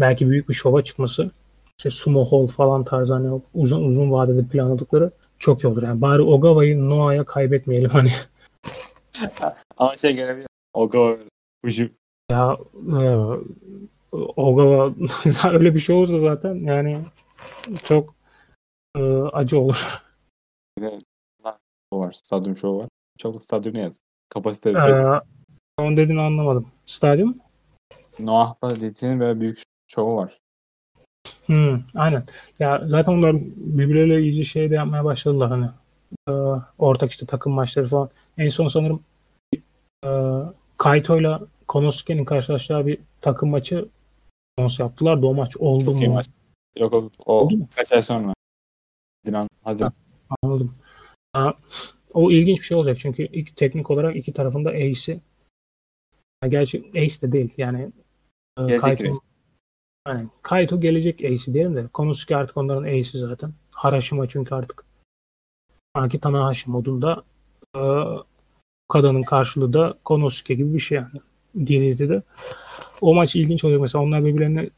belki 0.00 0.30
büyük 0.30 0.48
bir 0.48 0.54
şova 0.54 0.82
çıkması 0.82 1.30
işte 1.78 1.90
sumo 1.90 2.24
hall 2.24 2.46
falan 2.46 2.84
tarzı 2.84 3.14
hani 3.14 3.40
uzun 3.54 3.84
uzun 3.84 4.12
vadede 4.12 4.44
planladıkları 4.46 5.10
çok 5.42 5.64
iyi 5.64 5.66
olur. 5.66 5.82
Yani 5.82 6.00
bari 6.00 6.22
Ogawa'yı 6.22 6.90
Noah'ya 6.90 7.24
kaybetmeyelim 7.24 7.90
hani. 7.90 8.10
Ama 9.76 9.96
şey 9.96 10.12
gelebilir. 10.12 10.46
Ogawa 10.74 11.16
Fuji 11.64 11.92
Ya 12.30 12.56
e, 12.92 12.98
Ogawa 14.36 14.94
öyle 15.52 15.74
bir 15.74 15.80
şey 15.80 15.96
olursa 15.96 16.20
zaten 16.20 16.54
yani 16.54 17.02
çok 17.84 18.14
e, 18.96 19.02
acı 19.22 19.58
olur. 19.58 20.02
o 21.90 22.00
var. 22.00 22.12
Stadyum 22.12 22.56
şovu 22.56 22.78
var. 22.78 22.88
Çok 23.18 23.44
stadyum 23.44 23.74
ne 23.74 23.80
yaz? 23.80 23.96
Kapasite 24.28 24.70
Ee, 24.70 25.20
onun 25.78 25.96
dediğini 25.96 26.20
anlamadım. 26.20 26.66
Stadyum? 26.86 27.38
Noah'la 28.20 28.68
Litinin 28.68 29.20
böyle 29.20 29.40
büyük 29.40 29.62
şovu 29.88 30.16
var. 30.16 30.41
Hmm, 31.52 31.80
aynen. 31.94 32.24
Ya 32.58 32.82
zaten 32.86 33.12
onlar 33.12 33.36
birbirleriyle 33.56 34.22
iyice 34.22 34.44
şey 34.44 34.70
de 34.70 34.74
yapmaya 34.74 35.04
başladılar 35.04 35.48
hani. 35.48 35.66
Ee, 36.28 36.32
ortak 36.78 37.10
işte 37.10 37.26
takım 37.26 37.52
maçları 37.52 37.88
falan. 37.88 38.08
En 38.38 38.48
son 38.48 38.68
sanırım 38.68 39.02
e, 40.04 40.10
Kaito'yla 40.78 41.40
Konosuke'nin 41.68 42.24
karşılaşacağı 42.24 42.86
bir 42.86 42.98
takım 43.20 43.50
maçı 43.50 43.88
anons 44.58 44.80
yaptılar 44.80 45.22
da 45.22 45.26
o 45.26 45.34
maç 45.34 45.56
oldu 45.56 45.84
Çok 45.84 45.94
mu? 45.94 46.14
maç. 46.14 46.26
Yok 46.76 46.92
o, 46.92 47.10
o 47.26 47.32
Oldu 47.32 47.56
mu? 47.56 47.68
kaç 47.74 47.92
ay 47.92 48.02
sonra. 48.02 48.34
Haziran. 49.24 49.48
Haziran. 49.64 49.92
Anladım. 50.42 50.74
Ha, 51.32 51.54
o 52.14 52.30
ilginç 52.30 52.58
bir 52.58 52.64
şey 52.64 52.76
olacak 52.76 52.98
çünkü 53.00 53.22
ilk, 53.22 53.56
teknik 53.56 53.90
olarak 53.90 54.16
iki 54.16 54.32
tarafında 54.32 54.70
ace'i 54.70 55.20
gerçi 56.48 56.90
ace 56.90 57.20
de 57.22 57.32
değil 57.32 57.50
yani 57.56 57.92
e, 58.68 58.76
Kaito, 58.76 59.20
yani 60.08 60.28
Kaito 60.42 60.80
gelecek 60.80 61.24
ace'i 61.24 61.54
diyelim 61.54 61.76
de 61.76 61.86
Konosuke 61.88 62.36
artık 62.36 62.56
onların 62.56 62.82
ace'i 62.82 63.18
zaten. 63.18 63.52
Harashima 63.74 64.28
çünkü 64.28 64.54
artık 64.54 64.84
sanki 65.96 66.20
Tanahashi 66.20 66.70
modunda 66.70 67.22
e, 67.76 67.80
Okada'nın 68.88 69.22
karşılığı 69.22 69.72
da 69.72 69.94
Konosuke 70.04 70.54
gibi 70.54 70.74
bir 70.74 70.80
şey 70.80 70.98
yani. 70.98 71.20
Diri'de 71.66 72.22
O 73.00 73.14
maç 73.14 73.36
ilginç 73.36 73.64
olacak 73.64 73.80
mesela 73.80 74.04
onlar 74.04 74.24
birbirlerini 74.24 74.70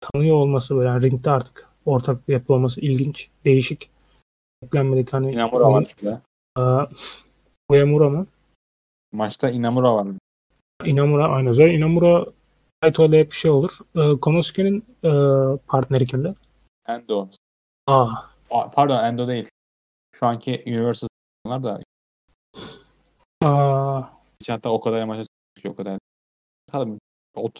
tanıyor 0.00 0.36
olması 0.36 0.76
böyle 0.76 0.88
yani 0.88 1.02
ringde 1.02 1.30
artık 1.30 1.68
ortak 1.86 2.28
yapı 2.28 2.54
olması 2.54 2.80
ilginç, 2.80 3.28
değişik. 3.44 3.90
Beklenmedik 4.62 5.12
hani 5.12 5.32
Inamura 5.32 5.72
var 5.72 5.86
Uemura 7.68 8.08
mı? 8.10 8.26
Maçta 9.12 9.50
Inamura 9.50 9.94
var. 9.94 10.06
Inamura 10.84 11.28
aynı 11.28 11.54
zaten 11.54 11.74
Inamura 11.74 12.26
Naito 12.82 13.06
ile 13.06 13.18
hep 13.20 13.32
şey 13.32 13.50
olur. 13.50 13.78
E, 13.96 14.20
Konosuke'nin 14.20 14.84
e, 15.04 15.10
partneri 15.66 16.06
kimdi? 16.06 16.34
Endo. 16.88 17.28
Aa, 17.86 18.08
Aa, 18.50 18.70
Pardon 18.70 19.04
Endo 19.04 19.28
değil. 19.28 19.48
Şu 20.14 20.26
anki 20.26 20.62
Universal 20.66 21.08
onlar 21.44 21.62
da 21.62 21.80
aa, 23.44 24.02
hiç 24.40 24.48
hatta 24.48 24.70
o 24.70 24.80
kadar 24.80 25.04
maça 25.04 25.24
çıkmış 25.24 25.72
o 25.72 25.76
kadar. 25.76 25.98
Bakalım 26.68 26.98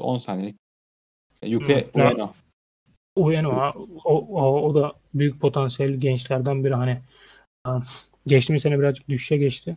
10 0.01 0.19
saniyelik. 0.19 0.57
Yuke 1.43 1.89
Hmm, 1.93 2.01
Ueno. 2.03 2.33
Ueno 3.17 3.73
o, 4.05 4.27
o, 4.29 4.63
o 4.63 4.75
da 4.75 4.93
büyük 5.15 5.41
potansiyel 5.41 5.93
gençlerden 5.93 6.65
biri 6.65 6.75
hani 6.75 7.01
aa, 7.65 7.81
geçtiğimiz 8.27 8.63
sene 8.63 8.79
birazcık 8.79 9.09
düşüşe 9.09 9.37
geçti. 9.37 9.77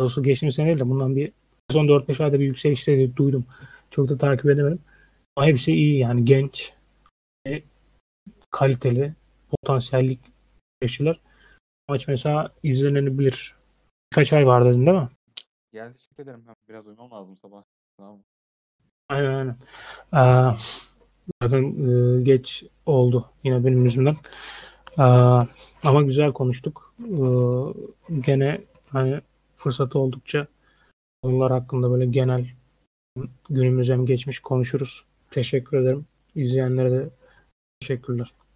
Doğrusu 0.00 0.22
geçtiğimiz 0.22 0.54
sene 0.54 0.66
değil 0.66 0.78
de 0.78 0.88
bundan 0.88 1.16
bir 1.16 1.32
son 1.70 1.86
4-5 1.88 2.24
ayda 2.24 2.40
bir 2.40 2.44
yükselişte 2.44 3.16
duydum. 3.16 3.46
Çok 3.92 4.08
da 4.08 4.18
takip 4.18 4.46
edemedim. 4.46 4.80
Ama 5.36 5.46
hepsi 5.46 5.72
iyi 5.72 5.98
yani 5.98 6.24
genç, 6.24 6.72
kaliteli, 8.50 9.14
potansiyellik 9.50 10.20
yaşlılar. 10.82 11.20
Maç 11.88 12.08
mesela 12.08 12.52
izlenebilir. 12.62 13.54
Birkaç 14.12 14.32
ay 14.32 14.46
var 14.46 14.64
dedin 14.64 14.86
değil 14.86 14.98
mi? 14.98 15.08
Geldi 15.72 15.96
teşekkür 15.96 16.22
ederim. 16.22 16.44
Ben 16.48 16.54
biraz 16.68 16.86
uyumam 16.86 17.10
lazım 17.10 17.36
sabah. 17.36 17.62
Tamam. 17.96 18.18
Aynen 19.08 19.34
aynen. 19.34 19.56
Aa, 20.12 20.54
zaten 21.42 21.62
e, 21.62 22.22
geç 22.22 22.64
oldu 22.86 23.30
yine 23.44 23.64
benim 23.64 23.84
yüzümden. 23.84 24.16
Aa, 24.98 25.42
ama 25.84 26.02
güzel 26.02 26.32
konuştuk. 26.32 26.94
Ee, 27.00 27.14
gene 28.20 28.60
hani 28.90 29.20
fırsatı 29.56 29.98
oldukça 29.98 30.46
konular 31.22 31.52
hakkında 31.52 31.90
böyle 31.90 32.06
genel 32.06 32.46
günümüz 33.50 33.90
hem 33.90 34.06
geçmiş 34.06 34.40
konuşuruz. 34.40 35.04
Teşekkür 35.30 35.76
ederim. 35.76 36.06
İzleyenlere 36.34 36.90
de 36.90 37.10
teşekkürler. 37.80 38.32